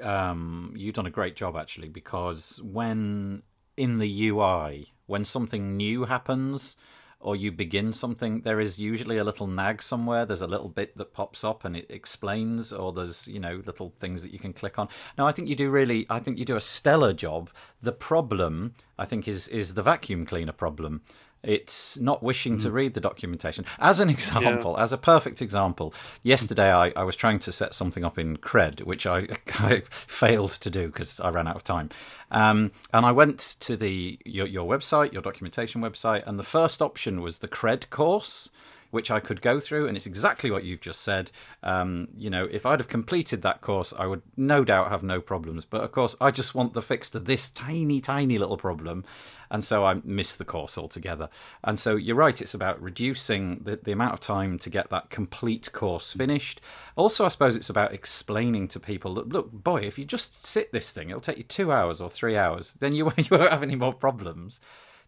um, 0.02 0.74
you've 0.76 0.96
done 0.96 1.06
a 1.06 1.12
great 1.12 1.36
job 1.36 1.56
actually 1.56 1.90
because 1.90 2.60
when 2.64 3.44
in 3.78 4.00
the 4.00 4.30
UI 4.30 4.94
when 5.06 5.24
something 5.24 5.78
new 5.78 6.06
happens 6.06 6.76
or 7.22 7.36
you 7.36 7.52
begin 7.52 7.94
something, 7.94 8.42
there 8.42 8.60
is 8.60 8.80
usually 8.80 9.18
a 9.18 9.24
little 9.24 9.48
nag 9.48 9.82
somewhere. 9.82 10.26
There's 10.26 10.42
a 10.42 10.48
little 10.48 10.70
bit 10.70 10.98
that 10.98 11.14
pops 11.14 11.44
up 11.44 11.64
and 11.64 11.76
it 11.76 11.86
explains, 11.90 12.74
or 12.74 12.92
there's 12.92 13.28
you 13.28 13.40
know 13.40 13.62
little 13.66 13.94
things 13.98 14.24
that 14.24 14.34
you 14.34 14.40
can 14.40 14.54
click 14.54 14.78
on. 14.80 14.90
Now, 15.18 15.28
I 15.28 15.32
think 15.32 15.48
you 15.48 15.56
do 15.56 15.70
really. 15.70 16.06
I 16.10 16.20
think 16.20 16.38
you 16.38 16.46
do 16.46 16.56
a 16.56 16.62
stellar 16.62 17.14
job. 17.14 17.50
The 17.82 17.92
problem, 17.92 18.76
I 18.98 19.06
think, 19.06 19.28
is 19.28 19.48
is 19.48 19.74
the 19.74 19.84
vacuum 19.84 20.26
cleaner 20.26 20.52
problem. 20.52 21.02
It's 21.44 21.98
not 22.00 22.22
wishing 22.22 22.58
mm. 22.58 22.62
to 22.64 22.72
read 22.72 22.94
the 22.94 23.02
documentation. 23.02 23.66
As 23.80 24.00
an 24.00 24.10
example, 24.18 24.76
yeah. 24.78 24.84
as 24.84 24.94
a 24.94 24.98
perfect 24.98 25.42
example, 25.42 25.94
yesterday 26.24 26.72
I, 26.72 26.94
I 26.96 27.04
was 27.04 27.16
trying 27.16 27.40
to 27.40 27.52
set 27.52 27.74
something 27.74 28.04
up 28.04 28.20
in 28.20 28.38
Cred, 28.38 28.84
which 28.84 29.08
I, 29.08 29.28
I 29.56 29.84
failed 29.90 30.52
to 30.52 30.70
do 30.70 30.88
because 30.88 31.20
I 31.20 31.30
ran 31.30 31.48
out 31.48 31.56
of 31.56 31.64
time. 31.64 31.90
Um, 32.32 32.72
and 32.94 33.06
I 33.06 33.12
went 33.12 33.40
to 33.62 33.76
the 33.76 34.20
your, 34.26 34.48
your 34.48 34.68
website, 34.68 35.14
your 35.14 35.22
documentation 35.22 35.82
website, 35.82 36.24
and 36.26 36.40
the 36.40 36.44
first 36.44 36.82
option 36.82 37.22
was 37.22 37.40
the 37.40 37.48
Cred 37.48 37.90
course 37.90 38.50
which 38.92 39.10
I 39.10 39.20
could 39.20 39.42
go 39.42 39.60
through, 39.60 39.88
and 39.88 39.98
it's 39.98 40.06
exactly 40.06 40.52
what 40.52 40.64
you've 40.64 40.82
just 40.82 41.02
said. 41.02 41.32
Um, 41.64 42.10
you 42.16 42.30
know, 42.30 42.48
if 42.52 42.66
I'd 42.66 42.80
have 42.80 42.88
completed 42.88 43.42
that 43.42 43.62
course, 43.62 43.94
I 43.98 44.06
would 44.06 44.22
no 44.38 44.64
doubt 44.64 44.90
have 44.90 45.04
no 45.04 45.22
problems. 45.22 45.66
But 45.66 45.84
of 45.84 45.92
course, 45.92 46.16
I 46.22 46.32
just 46.32 46.54
want 46.54 46.74
the 46.74 46.82
fix 46.82 47.10
to 47.12 47.20
this 47.20 47.50
tiny, 47.50 48.02
tiny 48.02 48.38
little 48.38 48.58
problem, 48.58 49.04
and 49.50 49.64
so 49.64 49.86
I 49.86 50.02
missed 50.04 50.38
the 50.38 50.46
course 50.46 50.78
altogether. 50.78 51.30
And 51.64 51.80
so 51.80 51.96
you're 51.96 52.16
right; 52.16 52.42
it's 52.42 52.54
about 52.54 52.82
reducing 52.82 53.62
the, 53.64 53.78
the 53.78 53.92
amount 53.92 54.14
of 54.14 54.20
time 54.20 54.60
to 54.60 54.70
get 54.70 54.90
that 54.90 55.10
complete 55.10 55.72
course 55.72 56.14
finished. 56.14 56.62
Also, 56.96 57.26
I 57.26 57.30
suppose 57.30 57.56
it's 57.56 57.70
about 57.70 57.94
explaining 57.94 58.68
to 58.70 58.80
people 58.80 59.14
that 59.16 59.30
look, 59.30 59.52
boy, 59.52 59.82
if 59.82 59.98
you 59.98 60.06
just 60.06 60.46
sit 60.46 60.72
this 60.72 60.92
thing, 60.92 61.10
it'll 61.10 61.22
take 61.22 61.38
you 61.38 61.44
two 61.44 61.72
hours 61.72 62.02
or 62.02 62.10
three 62.10 62.38
hours, 62.38 62.74
then 62.74 62.94
you, 62.94 63.12
you 63.18 63.26
won't 63.32 63.50
have 63.50 63.64
any 63.64 63.76
more 63.76 63.94
problems. 63.94 64.60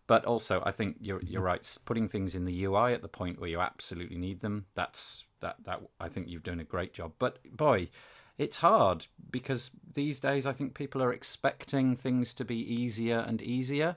But 0.05 0.25
also, 0.25 0.61
I 0.65 0.71
think 0.71 0.97
you're 0.99 1.21
you're 1.21 1.41
right. 1.41 1.77
Putting 1.85 2.09
things 2.09 2.35
in 2.35 2.45
the 2.45 2.65
UI 2.65 2.93
at 2.93 3.01
the 3.01 3.07
point 3.07 3.39
where 3.39 3.49
you 3.49 3.61
absolutely 3.61 4.17
need 4.17 4.41
them. 4.41 4.65
That's 4.75 5.25
that 5.39 5.57
that 5.65 5.81
I 5.99 6.09
think 6.09 6.27
you've 6.27 6.43
done 6.43 6.59
a 6.59 6.65
great 6.65 6.93
job. 6.93 7.13
But 7.19 7.39
boy, 7.55 7.89
it's 8.37 8.57
hard 8.57 9.07
because 9.29 9.71
these 9.93 10.19
days 10.19 10.45
I 10.45 10.51
think 10.51 10.73
people 10.73 11.01
are 11.01 11.13
expecting 11.13 11.95
things 11.95 12.33
to 12.35 12.45
be 12.45 12.57
easier 12.57 13.19
and 13.19 13.41
easier, 13.41 13.95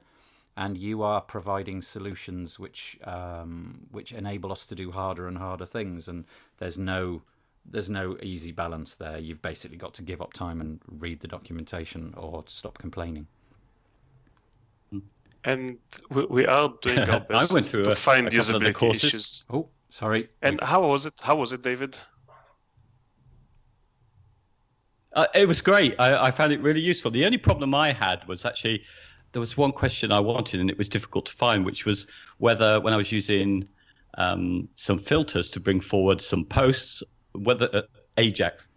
and 0.56 0.78
you 0.78 1.02
are 1.02 1.20
providing 1.20 1.82
solutions 1.82 2.58
which 2.58 2.98
um, 3.02 3.86
which 3.90 4.12
enable 4.12 4.52
us 4.52 4.64
to 4.66 4.76
do 4.76 4.92
harder 4.92 5.26
and 5.26 5.38
harder 5.38 5.66
things. 5.66 6.06
And 6.06 6.24
there's 6.58 6.78
no 6.78 7.22
there's 7.68 7.90
no 7.90 8.16
easy 8.22 8.52
balance 8.52 8.94
there. 8.94 9.18
You've 9.18 9.42
basically 9.42 9.76
got 9.76 9.94
to 9.94 10.02
give 10.02 10.22
up 10.22 10.32
time 10.32 10.60
and 10.60 10.80
read 10.86 11.18
the 11.18 11.26
documentation 11.28 12.14
or 12.16 12.44
stop 12.46 12.78
complaining 12.78 13.26
and 15.46 15.78
we, 16.10 16.26
we 16.26 16.46
are 16.46 16.74
doing 16.82 16.98
our 16.98 17.20
best 17.28 17.50
I 17.50 17.54
went 17.54 17.66
through 17.66 17.84
to 17.84 17.92
a, 17.92 17.94
find 17.94 18.26
a 18.26 18.30
usability 18.30 18.94
issues. 18.94 19.44
Oh, 19.48 19.70
sorry. 19.90 20.28
And 20.42 20.60
how 20.60 20.86
was 20.86 21.06
it? 21.06 21.14
How 21.22 21.36
was 21.36 21.52
it, 21.52 21.62
David? 21.62 21.96
Uh, 25.14 25.26
it 25.34 25.48
was 25.48 25.62
great. 25.62 25.94
I, 25.98 26.26
I, 26.26 26.30
found 26.30 26.52
it 26.52 26.60
really 26.60 26.80
useful. 26.80 27.10
The 27.10 27.24
only 27.24 27.38
problem 27.38 27.74
I 27.74 27.90
had 27.90 28.26
was 28.28 28.44
actually 28.44 28.82
there 29.32 29.40
was 29.40 29.56
one 29.56 29.72
question 29.72 30.12
I 30.12 30.20
wanted, 30.20 30.60
and 30.60 30.68
it 30.68 30.76
was 30.76 30.90
difficult 30.90 31.24
to 31.26 31.32
find, 31.32 31.64
which 31.64 31.86
was 31.86 32.06
whether 32.36 32.80
when 32.80 32.92
I 32.92 32.98
was 32.98 33.10
using 33.10 33.66
um, 34.18 34.68
some 34.74 34.98
filters 34.98 35.50
to 35.52 35.60
bring 35.60 35.80
forward 35.80 36.20
some 36.20 36.44
posts, 36.44 37.02
whether 37.32 37.70
uh, 37.72 37.82
Ajax 38.18 38.68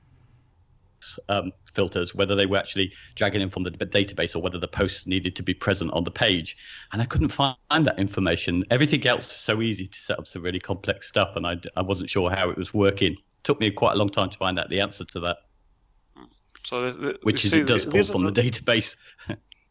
um, 1.30 1.52
filters, 1.66 2.14
whether 2.14 2.36
they 2.36 2.46
were 2.46 2.58
actually 2.58 2.94
dragging 3.16 3.42
in 3.42 3.50
from 3.50 3.64
the 3.64 3.72
database 3.72 4.36
or 4.36 4.40
whether 4.40 4.58
the 4.58 4.68
posts 4.68 5.08
needed 5.08 5.36
to 5.36 5.44
be 5.44 5.54
present 5.54 5.92
on 5.94 6.04
the 6.04 6.12
page. 6.12 6.58
And 6.92 7.02
I 7.02 7.06
couldn't 7.06 7.30
find 7.30 7.58
that 7.70 8.00
information. 8.00 8.64
Everything 8.70 9.06
else 9.08 9.28
was 9.28 9.38
so 9.38 9.62
easy 9.62 9.88
to 9.88 10.00
set 10.00 10.20
up 10.20 10.28
some 10.28 10.42
really 10.42 10.60
complex 10.60 11.08
stuff, 11.08 11.36
and 11.36 11.46
I, 11.46 11.58
I 11.76 11.82
wasn't 11.82 12.10
sure 12.10 12.30
how 12.30 12.50
it 12.50 12.58
was 12.58 12.74
working. 12.74 13.14
It 13.14 13.44
took 13.44 13.60
me 13.60 13.72
quite 13.72 13.94
a 13.94 13.98
long 13.98 14.10
time 14.10 14.30
to 14.30 14.38
find 14.38 14.60
out 14.60 14.70
the 14.70 14.82
answer 14.82 15.06
to 15.06 15.20
that. 15.22 15.38
So, 16.64 16.92
the, 16.92 17.20
which 17.24 17.46
is 17.46 17.52
see, 17.52 17.62
it 17.62 17.68
does 17.68 17.86
pull 17.86 18.04
from 18.04 18.24
the, 18.24 18.32
the 18.32 18.42
database. 18.42 18.96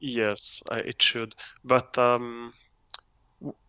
yes, 0.00 0.62
it 0.70 1.00
should, 1.02 1.34
but. 1.64 1.96
Um... 1.98 2.54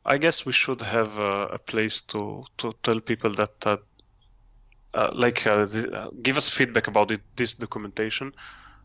I 0.04 0.18
guess 0.18 0.48
we 0.48 0.52
should 0.52 0.82
have 0.82 1.20
a, 1.20 1.48
a, 1.48 1.60
place 1.60 2.02
to, 2.02 2.44
to 2.58 2.74
tell 2.82 3.00
people 3.00 3.32
that, 3.36 3.62
that 3.62 3.82
uh, 4.94 5.10
like 5.14 5.46
uh, 5.46 5.66
the, 5.66 5.92
uh, 5.92 6.10
give 6.22 6.38
us 6.38 6.50
feedback 6.50 6.88
about 6.88 7.12
it, 7.12 7.22
this 7.36 7.54
documentation 7.54 8.34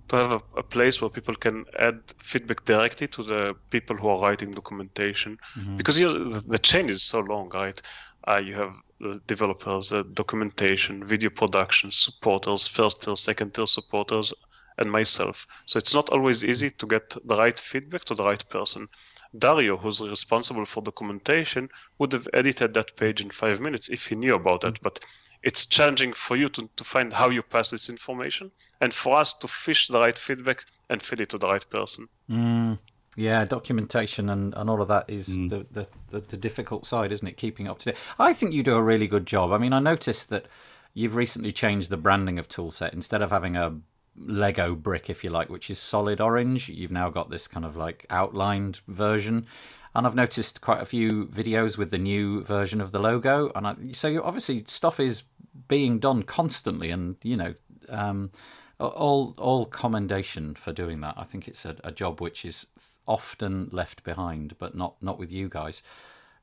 to 0.09 0.16
have 0.16 0.32
a, 0.32 0.42
a, 0.59 0.62
place 0.62 1.00
where 1.00 1.09
people 1.09 1.34
can 1.34 1.64
add 1.78 1.98
feedback 2.18 2.64
directly 2.66 3.09
to 3.09 3.22
the 3.22 3.57
people 3.70 3.96
who 3.96 4.09
are 4.09 4.20
writing 4.20 4.50
documentation 4.52 5.38
mm-hmm. 5.57 5.76
because 5.76 5.96
the, 5.96 6.42
the, 6.46 6.59
chain 6.59 6.90
is 6.90 7.02
so 7.02 7.20
long 7.20 7.48
right 7.50 7.80
uh, 8.28 8.36
you 8.36 8.55
have 8.55 8.74
the 9.00 9.20
developers 9.26 9.88
the 9.88 10.05
documentation 10.05 11.02
video 11.02 11.30
production 11.30 11.90
supporters 11.90 12.68
first 12.68 13.02
tier 13.02 13.16
second 13.16 13.55
tier 13.55 13.66
supporters 13.66 14.34
and 14.76 14.90
myself 14.90 15.46
so 15.64 15.78
it's 15.78 15.94
not 15.94 16.11
always 16.11 16.44
easy 16.44 16.70
to 16.70 16.86
get 16.86 17.16
the 17.24 17.36
right 17.36 17.59
feedback 17.59 18.05
to 18.05 18.14
the 18.14 18.24
right 18.24 18.46
person 18.50 18.88
Dario, 19.36 19.76
who's 19.76 20.00
responsible 20.00 20.64
for 20.64 20.80
documentation, 20.80 21.68
would 21.98 22.12
have 22.12 22.28
edited 22.32 22.74
that 22.74 22.96
page 22.96 23.20
in 23.20 23.30
five 23.30 23.61
minutes 23.61 23.88
if 23.88 24.07
he 24.07 24.14
knew 24.14 24.34
about 24.34 24.62
it. 24.62 24.80
But 24.80 25.05
it's 25.45 25.66
challenging 25.66 26.14
for 26.14 26.36
you 26.36 26.49
to, 26.49 26.68
to 26.76 26.84
find 26.84 27.12
how 27.12 27.28
you 27.28 27.42
pass 27.42 27.70
this 27.70 27.88
information 27.90 28.51
and 28.80 28.92
for 28.92 29.16
us 29.16 29.34
to 29.34 29.47
fish 29.47 29.88
the 29.88 30.01
right 30.01 30.18
feedback 30.18 30.64
and 30.88 31.03
feed 31.03 31.20
it 31.20 31.28
to 31.28 31.38
the 31.38 31.47
right 31.47 31.68
person. 31.68 32.09
Mm, 32.30 32.78
yeah, 33.16 33.45
documentation 33.45 34.30
and, 34.30 34.55
and 34.55 34.70
all 34.70 34.80
of 34.80 34.88
that 34.88 35.05
is 35.07 35.36
mm. 35.36 35.51
the, 35.51 35.66
the, 35.70 35.88
the, 36.09 36.20
the, 36.20 36.36
difficult 36.38 36.86
side, 36.86 37.12
isn't 37.12 37.28
it? 37.28 37.36
Keeping 37.36 37.68
up 37.68 37.78
to 37.80 37.92
date. 37.92 37.99
I 38.18 38.32
think 38.32 38.55
you 38.55 38.62
do 38.62 38.74
a 38.74 38.82
really 38.82 39.07
good 39.07 39.26
job. 39.26 39.53
I 39.53 39.59
mean, 39.59 39.74
I 39.74 39.80
noticed 39.80 40.30
that 40.30 40.47
you've 40.95 41.14
recently 41.14 41.53
changed 41.53 41.90
the 41.90 41.99
branding 41.99 42.38
of 42.38 42.49
Toolset. 42.49 42.95
Instead 42.95 43.20
of 43.20 43.30
having 43.30 43.55
a 43.55 43.76
Lego 44.16 44.74
brick, 44.74 45.11
if 45.11 45.22
you 45.22 45.28
like, 45.28 45.51
which 45.51 45.68
is 45.68 45.78
solid 45.78 46.22
orange, 46.22 46.70
you've 46.70 46.90
now 46.90 47.11
got 47.11 47.28
this 47.28 47.49
kind 47.49 47.66
of 47.66 47.76
like 47.76 48.07
outlined 48.09 48.80
version 48.88 49.47
and 49.95 50.07
I've 50.07 50.14
noticed 50.14 50.61
quite 50.61 50.80
a 50.80 50.86
few 50.86 51.26
videos 51.26 51.78
with 51.78 51.90
the 51.90 51.99
new 51.99 52.42
version 52.42 52.80
of 52.80 52.90
the 52.90 52.99
logo. 52.99 53.53
And 53.55 53.66
I, 53.66 53.74
so 53.92 54.22
obviously 54.22 54.64
stuff 54.66 54.99
is 54.99 55.24
being 55.68 55.99
done 55.99 56.22
constantly, 56.24 56.90
and 56.90 57.16
you 57.22 57.36
know 57.36 57.55
um, 57.88 58.30
all 58.78 59.34
all 59.38 59.66
commendation 59.66 60.55
for 60.55 60.72
doing 60.72 61.01
that. 61.03 61.14
I 61.16 61.24
think 61.24 61.47
it's 61.49 61.64
a, 61.64 61.76
a 61.84 61.92
job 61.92 62.20
which 62.20 62.45
is 62.45 62.66
often 63.07 63.68
left 63.70 64.03
behind, 64.05 64.57
but 64.59 64.74
not 64.74 65.01
not 65.03 65.18
with 65.18 65.30
you 65.30 65.49
guys. 65.49 65.82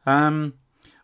Um, 0.06 0.54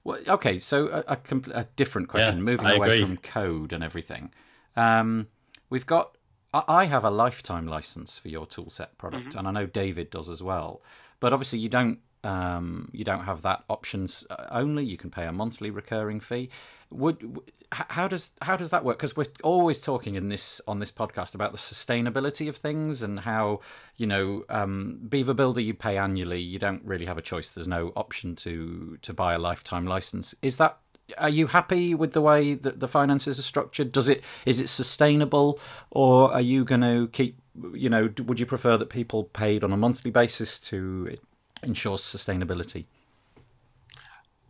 well, 0.04 0.20
okay, 0.28 0.58
so 0.58 0.88
a, 0.88 1.04
a, 1.14 1.18
a 1.54 1.64
different 1.76 2.08
question, 2.08 2.38
Yeah, 2.38 2.44
moving 2.44 2.66
I 2.66 2.76
away 2.76 2.88
agree. 2.88 3.02
from 3.02 3.18
code 3.18 3.74
and 3.74 3.84
everything. 3.84 4.32
Um, 4.76 5.28
we've 5.70 5.86
got. 5.86 6.16
I 6.54 6.64
I 6.68 6.86
have 6.86 7.04
a 7.04 7.10
lifetime 7.12 7.68
license 7.68 8.18
for 8.18 8.30
your 8.30 8.46
toolset 8.46 8.98
product, 8.98 9.36
and 9.36 9.48
I 9.48 9.52
know 9.52 9.66
David 9.66 10.10
does 10.10 10.30
as 10.30 10.42
well. 10.42 10.82
But 11.20 11.34
obviously, 11.34 11.60
you 11.60 11.68
don't. 11.68 12.00
Um, 12.28 12.90
you 12.92 13.06
don't 13.06 13.24
have 13.24 13.42
that 13.44 13.64
options 13.70 14.28
uh, 14.30 14.48
only. 14.52 14.84
You 14.84 14.98
can 14.98 15.10
pay 15.10 15.26
a 15.26 15.32
monthly 15.32 15.70
recurring 15.70 16.20
fee. 16.20 16.50
Would 16.90 17.40
how 17.72 18.10
does 18.10 18.32
how 18.42 18.58
does 18.58 18.70
that 18.72 18.84
work? 18.84 18.98
Because 18.98 19.16
we're 19.16 19.32
always 19.44 19.80
talking 19.80 20.16
in 20.16 20.28
this 20.28 20.60
on 20.68 20.80
this 20.80 20.92
podcast 20.92 21.36
about 21.36 21.54
the 21.54 21.58
sustainability 21.58 22.50
of 22.50 22.58
things 22.58 23.02
and 23.02 23.22
how 23.22 23.62
you 23.96 24.08
know 24.08 24.44
um, 24.50 25.00
Beaver 25.08 25.34
Builder 25.34 25.62
you 25.62 25.74
pay 25.74 25.98
annually. 25.98 26.42
You 26.42 26.60
don't 26.60 26.84
really 26.84 27.06
have 27.06 27.18
a 27.18 27.22
choice. 27.22 27.52
There's 27.52 27.68
no 27.68 27.94
option 27.96 28.36
to 28.38 28.98
to 29.02 29.14
buy 29.14 29.34
a 29.34 29.40
lifetime 29.40 29.86
license. 29.86 30.36
Is 30.42 30.58
that 30.58 30.80
are 31.18 31.30
you 31.30 31.48
happy 31.48 31.96
with 31.96 32.12
the 32.12 32.22
way 32.22 32.56
that 32.56 32.82
the 32.82 32.90
finances 32.90 33.40
are 33.40 33.44
structured? 33.44 33.94
Does 33.94 34.10
it 34.10 34.22
is 34.46 34.60
it 34.60 34.68
sustainable, 34.68 35.60
or 35.92 36.34
are 36.34 36.42
you 36.42 36.66
going 36.66 36.82
to 36.82 37.08
keep? 37.08 37.40
You 37.74 37.90
know, 37.90 38.10
would 38.26 38.40
you 38.40 38.46
prefer 38.46 38.78
that 38.78 38.90
people 38.90 39.24
paid 39.24 39.64
on 39.64 39.72
a 39.72 39.78
monthly 39.78 40.12
basis 40.12 40.60
to 40.60 41.18
ensure 41.64 41.98
sustainability? 41.98 42.86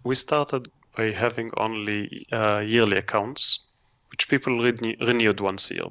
We 0.04 0.16
started 0.16 0.70
by 0.96 1.12
having 1.12 1.52
only 1.58 2.26
uh, 2.32 2.60
yearly 2.60 2.98
accounts, 2.98 3.60
which 4.12 4.30
people 4.30 4.62
renew- 4.62 4.96
renewed 5.02 5.40
once 5.40 5.70
a 5.72 5.76
year. 5.76 5.90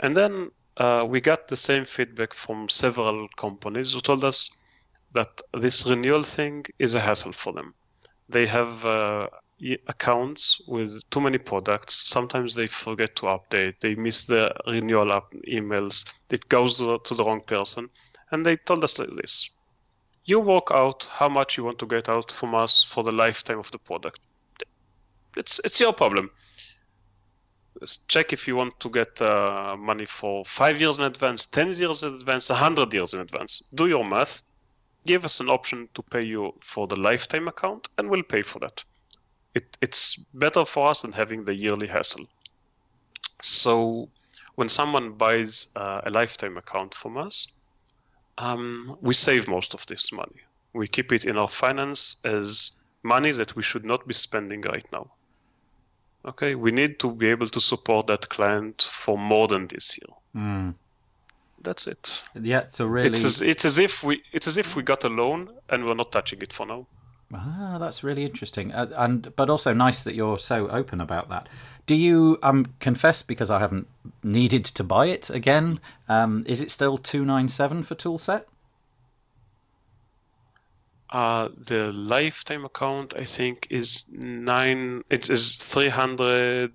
And 0.00 0.16
then 0.16 0.50
uh, 0.78 1.04
we 1.08 1.20
got 1.20 1.48
the 1.48 1.56
same 1.56 1.84
feedback 1.84 2.34
from 2.34 2.68
several 2.68 3.28
companies 3.36 3.92
who 3.92 4.00
told 4.00 4.24
us 4.24 4.50
that 5.12 5.40
this 5.54 5.86
renewal 5.86 6.22
thing 6.22 6.64
is 6.78 6.94
a 6.94 7.00
hassle 7.00 7.32
for 7.32 7.52
them. 7.52 7.74
They 8.28 8.46
have 8.46 8.84
uh, 8.84 9.28
accounts 9.86 10.60
with 10.66 11.02
too 11.10 11.20
many 11.20 11.38
products. 11.38 12.08
Sometimes 12.08 12.54
they 12.54 12.66
forget 12.66 13.14
to 13.16 13.26
update. 13.26 13.74
They 13.80 13.94
miss 13.94 14.24
the 14.24 14.54
renewal 14.66 15.20
emails. 15.46 16.06
It 16.30 16.48
goes 16.48 16.78
to 16.78 16.84
the, 16.84 16.98
to 17.00 17.14
the 17.14 17.24
wrong 17.24 17.42
person. 17.46 17.90
And 18.30 18.44
they 18.44 18.56
told 18.56 18.82
us 18.82 18.98
like 18.98 19.10
this 19.20 19.50
you 20.24 20.40
work 20.40 20.68
out 20.70 21.06
how 21.10 21.28
much 21.28 21.56
you 21.56 21.64
want 21.64 21.78
to 21.80 21.86
get 21.86 22.08
out 22.08 22.30
from 22.30 22.54
us 22.54 22.84
for 22.84 23.02
the 23.02 23.12
lifetime 23.12 23.58
of 23.58 23.70
the 23.70 23.78
product. 23.78 24.20
It's 25.36 25.60
it's 25.64 25.80
your 25.80 25.92
problem. 25.92 26.30
Just 27.80 28.06
check 28.08 28.32
if 28.32 28.46
you 28.46 28.54
want 28.54 28.78
to 28.80 28.90
get 28.90 29.20
uh, 29.20 29.76
money 29.78 30.04
for 30.04 30.44
five 30.44 30.80
years 30.80 30.98
in 30.98 31.04
advance, 31.04 31.46
ten 31.46 31.74
years 31.74 32.02
in 32.02 32.14
advance, 32.14 32.50
a 32.50 32.54
hundred 32.54 32.92
years 32.92 33.14
in 33.14 33.20
advance. 33.20 33.62
Do 33.74 33.88
your 33.88 34.04
math. 34.04 34.42
Give 35.04 35.24
us 35.24 35.40
an 35.40 35.48
option 35.48 35.88
to 35.94 36.02
pay 36.02 36.22
you 36.22 36.54
for 36.60 36.86
the 36.86 36.94
lifetime 36.94 37.48
account, 37.48 37.88
and 37.98 38.08
we'll 38.08 38.22
pay 38.22 38.42
for 38.42 38.60
that. 38.60 38.84
It 39.54 39.76
it's 39.80 40.16
better 40.34 40.64
for 40.64 40.88
us 40.88 41.02
than 41.02 41.12
having 41.12 41.44
the 41.44 41.54
yearly 41.54 41.88
hassle. 41.88 42.26
So, 43.40 44.08
when 44.54 44.68
someone 44.68 45.14
buys 45.14 45.68
uh, 45.74 46.02
a 46.04 46.10
lifetime 46.10 46.56
account 46.56 46.94
from 46.94 47.18
us, 47.18 47.48
um, 48.38 48.96
we 49.00 49.14
save 49.14 49.48
most 49.48 49.74
of 49.74 49.86
this 49.86 50.12
money. 50.12 50.40
We 50.72 50.88
keep 50.88 51.12
it 51.12 51.24
in 51.24 51.36
our 51.36 51.48
finance 51.48 52.16
as 52.24 52.72
money 53.02 53.32
that 53.32 53.54
we 53.56 53.62
should 53.62 53.84
not 53.84 54.06
be 54.06 54.14
spending 54.14 54.62
right 54.62 54.86
now. 54.92 55.10
Okay, 56.24 56.54
we 56.54 56.70
need 56.70 57.00
to 57.00 57.10
be 57.10 57.28
able 57.28 57.48
to 57.48 57.60
support 57.60 58.06
that 58.06 58.28
client 58.28 58.82
for 58.82 59.18
more 59.18 59.48
than 59.48 59.66
this 59.66 59.98
year. 59.98 60.16
Mm. 60.44 60.74
That's 61.62 61.86
it. 61.86 62.22
Yeah, 62.40 62.64
so 62.70 62.86
really, 62.86 63.08
It's 63.08 63.24
as 63.24 63.42
it's 63.42 63.64
as 63.64 63.78
if 63.78 64.02
we 64.02 64.22
it's 64.32 64.46
as 64.46 64.56
if 64.56 64.74
we 64.76 64.82
got 64.82 65.04
a 65.04 65.08
loan 65.08 65.48
and 65.68 65.84
we're 65.84 65.94
not 65.94 66.12
touching 66.12 66.42
it 66.42 66.52
for 66.52 66.66
now. 66.66 66.86
Ah, 67.34 67.78
that's 67.80 68.04
really 68.04 68.24
interesting, 68.24 68.72
uh, 68.72 68.88
and 68.96 69.34
but 69.36 69.48
also 69.48 69.72
nice 69.72 70.04
that 70.04 70.14
you're 70.14 70.38
so 70.38 70.68
open 70.68 71.00
about 71.00 71.28
that. 71.30 71.48
Do 71.86 71.94
you 71.94 72.38
um 72.42 72.66
confess 72.78 73.22
because 73.22 73.50
I 73.50 73.58
haven't 73.58 73.88
needed 74.22 74.64
to 74.66 74.84
buy 74.84 75.06
it 75.06 75.30
again? 75.30 75.80
Um, 76.08 76.44
is 76.46 76.60
it 76.60 76.70
still 76.70 76.98
two 76.98 77.24
nine 77.24 77.48
seven 77.48 77.82
for 77.82 77.94
Toolset? 77.94 78.44
Uh, 81.10 81.48
the 81.56 81.92
lifetime 81.92 82.64
account 82.64 83.14
I 83.16 83.24
think 83.24 83.66
is 83.70 84.04
nine. 84.10 85.02
It 85.10 85.30
is 85.30 85.56
three 85.56 85.90
hundred 85.90 86.72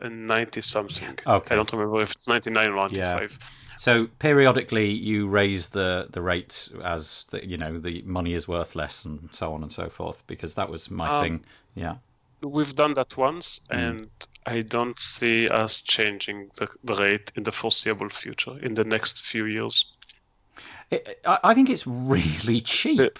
and 0.00 0.26
ninety 0.26 0.60
something. 0.62 1.18
Okay. 1.26 1.54
I 1.54 1.54
don't 1.56 1.72
remember 1.72 2.00
if 2.02 2.12
it's 2.12 2.28
ninety 2.28 2.50
nine 2.50 2.70
or 2.70 2.76
ninety 2.76 3.02
five. 3.02 3.38
Yeah. 3.40 3.48
So 3.76 4.06
periodically 4.18 4.90
you 4.90 5.26
raise 5.28 5.70
the 5.70 6.08
the 6.10 6.20
rate 6.22 6.68
as 6.84 7.24
the, 7.30 7.46
you 7.46 7.56
know 7.56 7.78
the 7.78 8.02
money 8.02 8.34
is 8.34 8.46
worth 8.48 8.74
less 8.76 9.04
and 9.04 9.28
so 9.34 9.52
on 9.54 9.62
and 9.62 9.72
so 9.72 9.88
forth 9.88 10.26
because 10.26 10.54
that 10.54 10.70
was 10.70 10.90
my 10.90 11.08
Um, 11.08 11.20
thing. 11.20 11.44
Yeah. 11.74 11.96
We've 12.42 12.74
done 12.74 12.94
that 12.94 13.16
once, 13.16 13.60
Hmm. 13.72 13.78
and 13.78 14.10
I 14.46 14.62
don't 14.62 14.98
see 14.98 15.48
us 15.48 15.80
changing 15.80 16.50
the, 16.56 16.68
the 16.84 16.94
rate 16.96 17.32
in 17.36 17.44
the 17.44 17.52
foreseeable 17.52 18.10
future 18.10 18.58
in 18.58 18.74
the 18.74 18.84
next 18.84 19.22
few 19.22 19.46
years. 19.46 19.86
It, 20.90 21.20
I, 21.24 21.38
I 21.44 21.54
think 21.54 21.70
it's 21.70 21.86
really 21.86 22.60
cheap. 22.60 23.18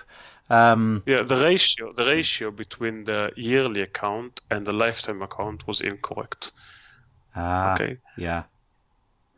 Um, 0.48 1.06
Yeah, 1.06 1.22
the 1.24 1.36
ratio 1.36 1.92
the 1.92 2.06
ratio 2.06 2.50
between 2.50 3.04
the 3.04 3.32
yearly 3.36 3.82
account 3.82 4.40
and 4.50 4.66
the 4.66 4.72
lifetime 4.72 5.20
account 5.22 5.66
was 5.66 5.80
incorrect. 5.82 6.52
Ah, 7.34 7.74
Okay. 7.74 7.96
Yeah. 8.16 8.44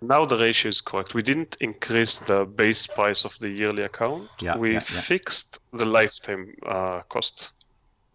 Now 0.01 0.25
the 0.25 0.37
ratio 0.37 0.69
is 0.71 0.81
correct. 0.81 1.15
We 1.15 1.23
didn't 1.23 1.57
increase 1.61 2.19
the 2.19 2.45
base 2.45 2.87
price 2.89 3.25
of 3.25 3.39
the 3.39 3.49
yearly 3.49 3.85
account. 3.85 4.29
Yeah, 4.41 4.57
we 4.57 4.71
yeah, 4.71 4.75
yeah. 4.75 5.01
fixed 5.01 5.61
the 5.73 5.85
lifetime 5.85 6.55
uh, 6.67 7.03
cost 7.09 7.53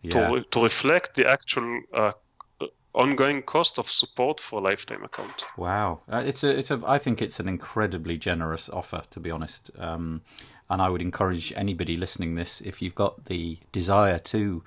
Yeah. 0.01 0.11
to 0.11 0.41
to 0.41 0.63
reflect 0.63 1.15
the 1.15 1.25
actual 1.29 1.81
uh, 1.93 2.11
ongoing 2.93 3.43
cost 3.43 3.79
of 3.79 3.89
support 3.89 4.39
for 4.41 4.59
lifetime 4.61 5.03
account. 5.03 5.45
Wow, 5.55 6.01
uh, 6.11 6.23
it's 6.25 6.43
a, 6.43 6.57
it's 6.57 6.71
a. 6.71 6.81
I 6.85 6.97
think 6.97 7.21
it's 7.21 7.39
an 7.39 7.47
incredibly 7.47 8.17
generous 8.17 8.69
offer, 8.69 9.03
to 9.11 9.19
be 9.19 9.31
honest. 9.31 9.71
Um, 9.77 10.21
and 10.69 10.81
I 10.81 10.89
would 10.89 11.01
encourage 11.01 11.53
anybody 11.55 11.95
listening 11.95 12.35
this, 12.35 12.59
if 12.61 12.81
you've 12.81 12.95
got 12.95 13.25
the 13.25 13.57
desire 13.71 14.19
to 14.19 14.63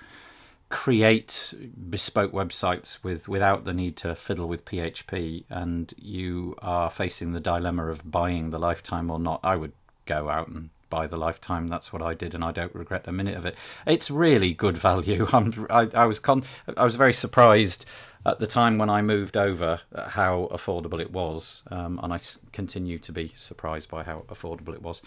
create 0.70 1.52
bespoke 1.90 2.32
websites 2.32 3.02
with 3.02 3.28
without 3.28 3.64
the 3.64 3.74
need 3.74 3.96
to 3.98 4.14
fiddle 4.14 4.48
with 4.48 4.64
PHP, 4.64 5.44
and 5.50 5.92
you 5.98 6.54
are 6.62 6.88
facing 6.88 7.32
the 7.32 7.40
dilemma 7.40 7.86
of 7.86 8.10
buying 8.10 8.50
the 8.50 8.58
lifetime 8.58 9.10
or 9.10 9.18
not, 9.18 9.40
I 9.42 9.56
would 9.56 9.72
go 10.06 10.30
out 10.30 10.48
and 10.48 10.70
buy 10.88 11.06
the 11.06 11.16
lifetime. 11.16 11.68
That's 11.68 11.92
what 11.92 12.02
I 12.02 12.14
did, 12.14 12.34
and 12.34 12.44
I 12.44 12.52
don't 12.52 12.74
regret 12.74 13.06
a 13.06 13.12
minute 13.12 13.36
of 13.36 13.44
it. 13.44 13.56
It's 13.86 14.10
really 14.10 14.54
good 14.54 14.78
value. 14.78 15.26
I'm, 15.32 15.66
I, 15.68 15.88
I 15.92 16.06
was 16.06 16.18
con- 16.18 16.44
I 16.76 16.84
was 16.84 16.96
very 16.96 17.12
surprised 17.12 17.84
at 18.24 18.38
the 18.38 18.46
time 18.46 18.78
when 18.78 18.90
I 18.90 19.02
moved 19.02 19.36
over 19.36 19.80
how 20.08 20.48
affordable 20.52 21.00
it 21.00 21.12
was, 21.12 21.64
um, 21.70 21.98
and 22.02 22.12
I 22.12 22.20
continue 22.52 22.98
to 23.00 23.12
be 23.12 23.32
surprised 23.36 23.90
by 23.90 24.04
how 24.04 24.24
affordable 24.28 24.74
it 24.74 24.82
was. 24.82 25.02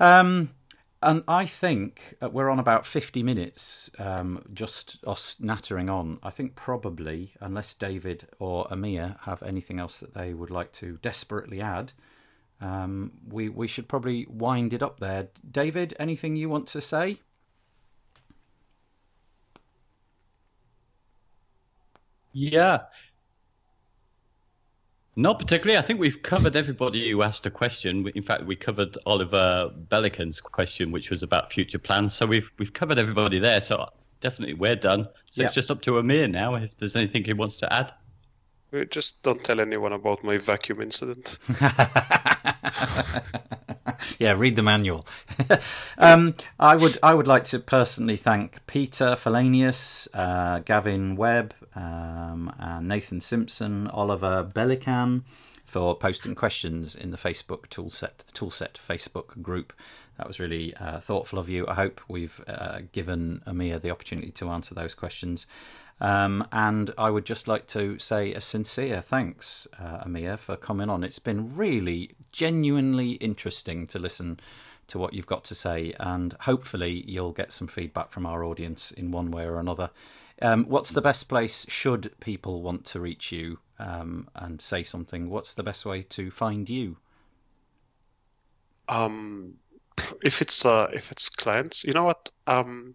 Um, 0.00 0.50
and 1.02 1.22
I 1.28 1.46
think 1.46 2.14
uh, 2.22 2.28
we're 2.30 2.50
on 2.50 2.58
about 2.58 2.86
50 2.86 3.22
minutes, 3.22 3.90
um, 3.98 4.44
just 4.54 4.98
us 5.06 5.36
nattering 5.40 5.88
on. 5.90 6.18
I 6.22 6.30
think 6.30 6.54
probably, 6.54 7.32
unless 7.40 7.74
David 7.74 8.28
or 8.38 8.66
Amir 8.70 9.16
have 9.22 9.42
anything 9.42 9.78
else 9.80 10.00
that 10.00 10.14
they 10.14 10.34
would 10.34 10.50
like 10.50 10.72
to 10.74 10.98
desperately 11.02 11.60
add, 11.60 11.92
um, 12.60 13.12
we, 13.28 13.48
we 13.48 13.68
should 13.68 13.88
probably 13.88 14.26
wind 14.28 14.72
it 14.74 14.82
up 14.82 15.00
there. 15.00 15.28
David, 15.50 15.94
anything 15.98 16.36
you 16.36 16.48
want 16.48 16.66
to 16.68 16.80
say? 16.80 17.20
Yeah. 22.32 22.86
Not 25.14 25.38
particularly. 25.38 25.78
I 25.78 25.82
think 25.82 26.00
we've 26.00 26.22
covered 26.22 26.56
everybody 26.56 27.10
who 27.10 27.22
asked 27.22 27.44
a 27.44 27.50
question. 27.50 28.08
In 28.14 28.22
fact, 28.22 28.44
we 28.44 28.56
covered 28.56 28.96
Oliver 29.04 29.70
Bellican's 29.88 30.40
question, 30.40 30.90
which 30.90 31.10
was 31.10 31.22
about 31.22 31.52
future 31.52 31.78
plans. 31.78 32.14
So 32.14 32.24
we've 32.24 32.50
we've 32.58 32.72
covered 32.72 32.98
everybody 32.98 33.38
there. 33.38 33.60
So 33.60 33.90
definitely 34.20 34.54
we're 34.54 34.76
done. 34.76 35.08
So 35.30 35.42
Yeah. 35.42 35.46
it's 35.48 35.54
just 35.54 35.70
up 35.70 35.82
to 35.82 35.98
Amir 35.98 36.28
now 36.28 36.54
if 36.54 36.78
there's 36.78 36.96
anything 36.96 37.24
he 37.24 37.34
wants 37.34 37.56
to 37.58 37.70
add. 37.72 37.92
Uh, 38.72 38.84
Just 38.84 39.22
don't 39.22 39.44
tell 39.44 39.60
anyone 39.60 39.92
about 39.92 40.24
my 40.24 40.38
vacuum 40.38 40.80
incident. 40.80 41.36
yeah, 44.18 44.32
read 44.32 44.56
the 44.56 44.62
manual. 44.62 45.06
um, 45.98 46.34
I 46.58 46.76
would 46.76 46.98
I 47.02 47.14
would 47.14 47.26
like 47.26 47.44
to 47.44 47.58
personally 47.58 48.16
thank 48.16 48.66
Peter 48.66 49.16
Felanius, 49.16 50.08
uh, 50.14 50.60
Gavin 50.60 51.16
Webb, 51.16 51.54
um, 51.74 52.54
and 52.58 52.88
Nathan 52.88 53.20
Simpson, 53.20 53.86
Oliver 53.88 54.44
Bellican 54.44 55.22
for 55.64 55.96
posting 55.96 56.34
questions 56.34 56.94
in 56.94 57.12
the 57.12 57.16
Facebook 57.16 57.68
Toolset 57.68 58.18
the 58.18 58.32
Toolset 58.32 58.74
Facebook 58.74 59.40
group. 59.40 59.72
That 60.18 60.26
was 60.26 60.38
really 60.38 60.74
uh, 60.76 61.00
thoughtful 61.00 61.38
of 61.38 61.48
you. 61.48 61.66
I 61.66 61.74
hope 61.74 62.00
we've 62.08 62.44
uh, 62.46 62.80
given 62.92 63.42
Amir 63.46 63.78
the 63.78 63.90
opportunity 63.90 64.30
to 64.32 64.50
answer 64.50 64.74
those 64.74 64.94
questions. 64.94 65.46
Um, 66.00 66.46
and 66.52 66.92
I 66.98 67.10
would 67.10 67.24
just 67.24 67.48
like 67.48 67.66
to 67.68 67.98
say 67.98 68.34
a 68.34 68.40
sincere 68.40 69.00
thanks, 69.00 69.66
uh, 69.80 70.00
Amir, 70.02 70.36
for 70.36 70.56
coming 70.56 70.90
on. 70.90 71.04
It's 71.04 71.20
been 71.20 71.56
really 71.56 72.10
genuinely 72.32 73.12
interesting 73.12 73.86
to 73.88 73.98
listen 73.98 74.40
to 74.88 74.98
what 74.98 75.14
you've 75.14 75.26
got 75.26 75.44
to 75.44 75.54
say, 75.54 75.94
and 76.00 76.34
hopefully 76.40 77.04
you'll 77.06 77.32
get 77.32 77.52
some 77.52 77.68
feedback 77.68 78.10
from 78.10 78.26
our 78.26 78.44
audience 78.44 78.90
in 78.90 79.10
one 79.10 79.30
way 79.30 79.44
or 79.44 79.58
another. 79.58 79.90
Um, 80.40 80.64
what's 80.64 80.90
the 80.90 81.00
best 81.00 81.28
place 81.28 81.64
should 81.68 82.18
people 82.18 82.62
want 82.62 82.84
to 82.86 83.00
reach 83.00 83.30
you 83.30 83.58
um, 83.78 84.28
and 84.34 84.60
say 84.60 84.82
something? 84.82 85.30
What's 85.30 85.54
the 85.54 85.62
best 85.62 85.86
way 85.86 86.02
to 86.02 86.30
find 86.30 86.68
you? 86.68 86.96
Um, 88.88 89.54
if 90.22 90.42
it's 90.42 90.66
uh, 90.66 90.88
if 90.92 91.12
it's 91.12 91.28
clients, 91.28 91.84
you 91.84 91.92
know 91.92 92.04
what? 92.04 92.30
Um, 92.46 92.94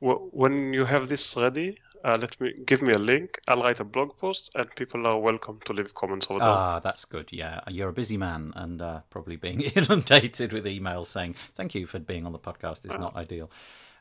when 0.00 0.72
you 0.72 0.86
have 0.86 1.08
this 1.08 1.36
ready, 1.36 1.78
uh, 2.04 2.18
let 2.20 2.40
me 2.40 2.52
give 2.66 2.82
me 2.82 2.92
a 2.92 2.98
link. 2.98 3.38
I'll 3.48 3.62
write 3.62 3.80
a 3.80 3.84
blog 3.84 4.16
post, 4.18 4.50
and 4.54 4.68
people 4.74 5.06
are 5.06 5.18
welcome 5.18 5.60
to 5.66 5.72
leave 5.72 5.94
comments 5.94 6.26
over 6.30 6.40
there. 6.40 6.48
Ah, 6.48 6.80
that's 6.80 7.04
good. 7.04 7.32
Yeah, 7.32 7.60
you're 7.68 7.88
a 7.88 7.92
busy 7.92 8.16
man, 8.16 8.52
and 8.56 8.80
uh, 8.80 9.00
probably 9.10 9.36
being 9.36 9.60
inundated 9.76 10.52
with 10.52 10.64
emails 10.64 11.06
saying 11.06 11.34
thank 11.54 11.74
you 11.74 11.86
for 11.86 11.98
being 11.98 12.26
on 12.26 12.32
the 12.32 12.38
podcast 12.38 12.84
is 12.84 12.98
not 12.98 13.16
ideal. 13.16 13.50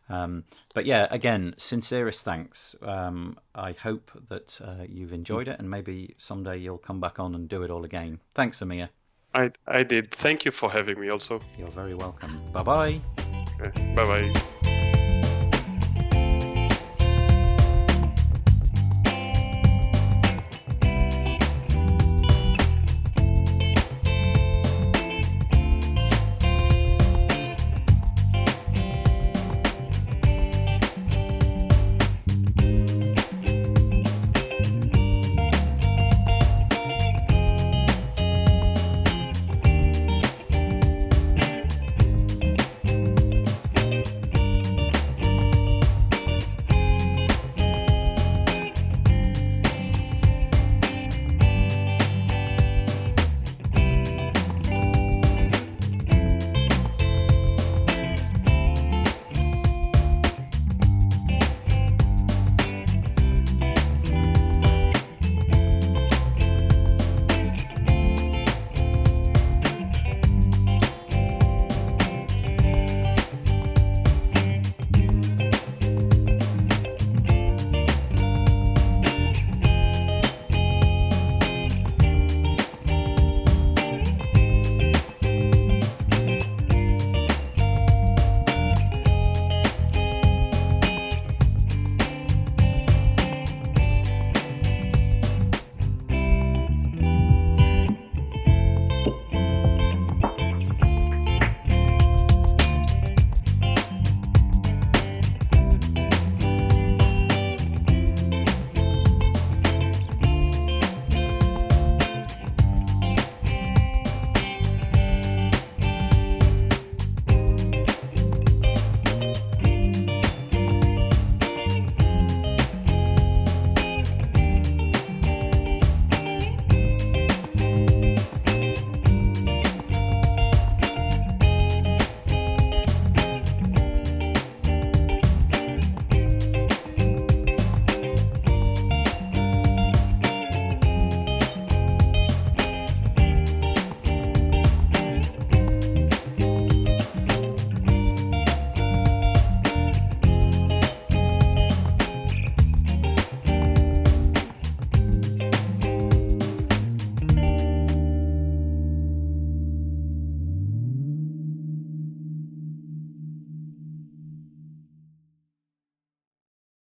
Um, 0.09 0.45
but 0.73 0.85
yeah, 0.85 1.07
again, 1.11 1.53
sincerest 1.57 2.25
thanks. 2.25 2.75
Um, 2.81 3.37
I 3.53 3.73
hope 3.73 4.11
that 4.29 4.59
uh, 4.63 4.83
you've 4.87 5.13
enjoyed 5.13 5.47
it, 5.47 5.59
and 5.59 5.69
maybe 5.69 6.15
someday 6.17 6.57
you'll 6.57 6.79
come 6.79 6.99
back 6.99 7.19
on 7.19 7.35
and 7.35 7.47
do 7.47 7.63
it 7.63 7.69
all 7.69 7.85
again. 7.85 8.19
Thanks, 8.33 8.61
Amir. 8.61 8.89
I 9.33 9.51
I 9.67 9.83
did. 9.83 10.11
Thank 10.11 10.45
you 10.45 10.51
for 10.51 10.71
having 10.71 10.99
me. 10.99 11.09
Also. 11.09 11.39
You're 11.57 11.69
very 11.69 11.93
welcome. 11.93 12.35
Bye 12.51 12.63
bye. 12.63 13.01
Bye 13.95 14.31
bye. 14.63 14.98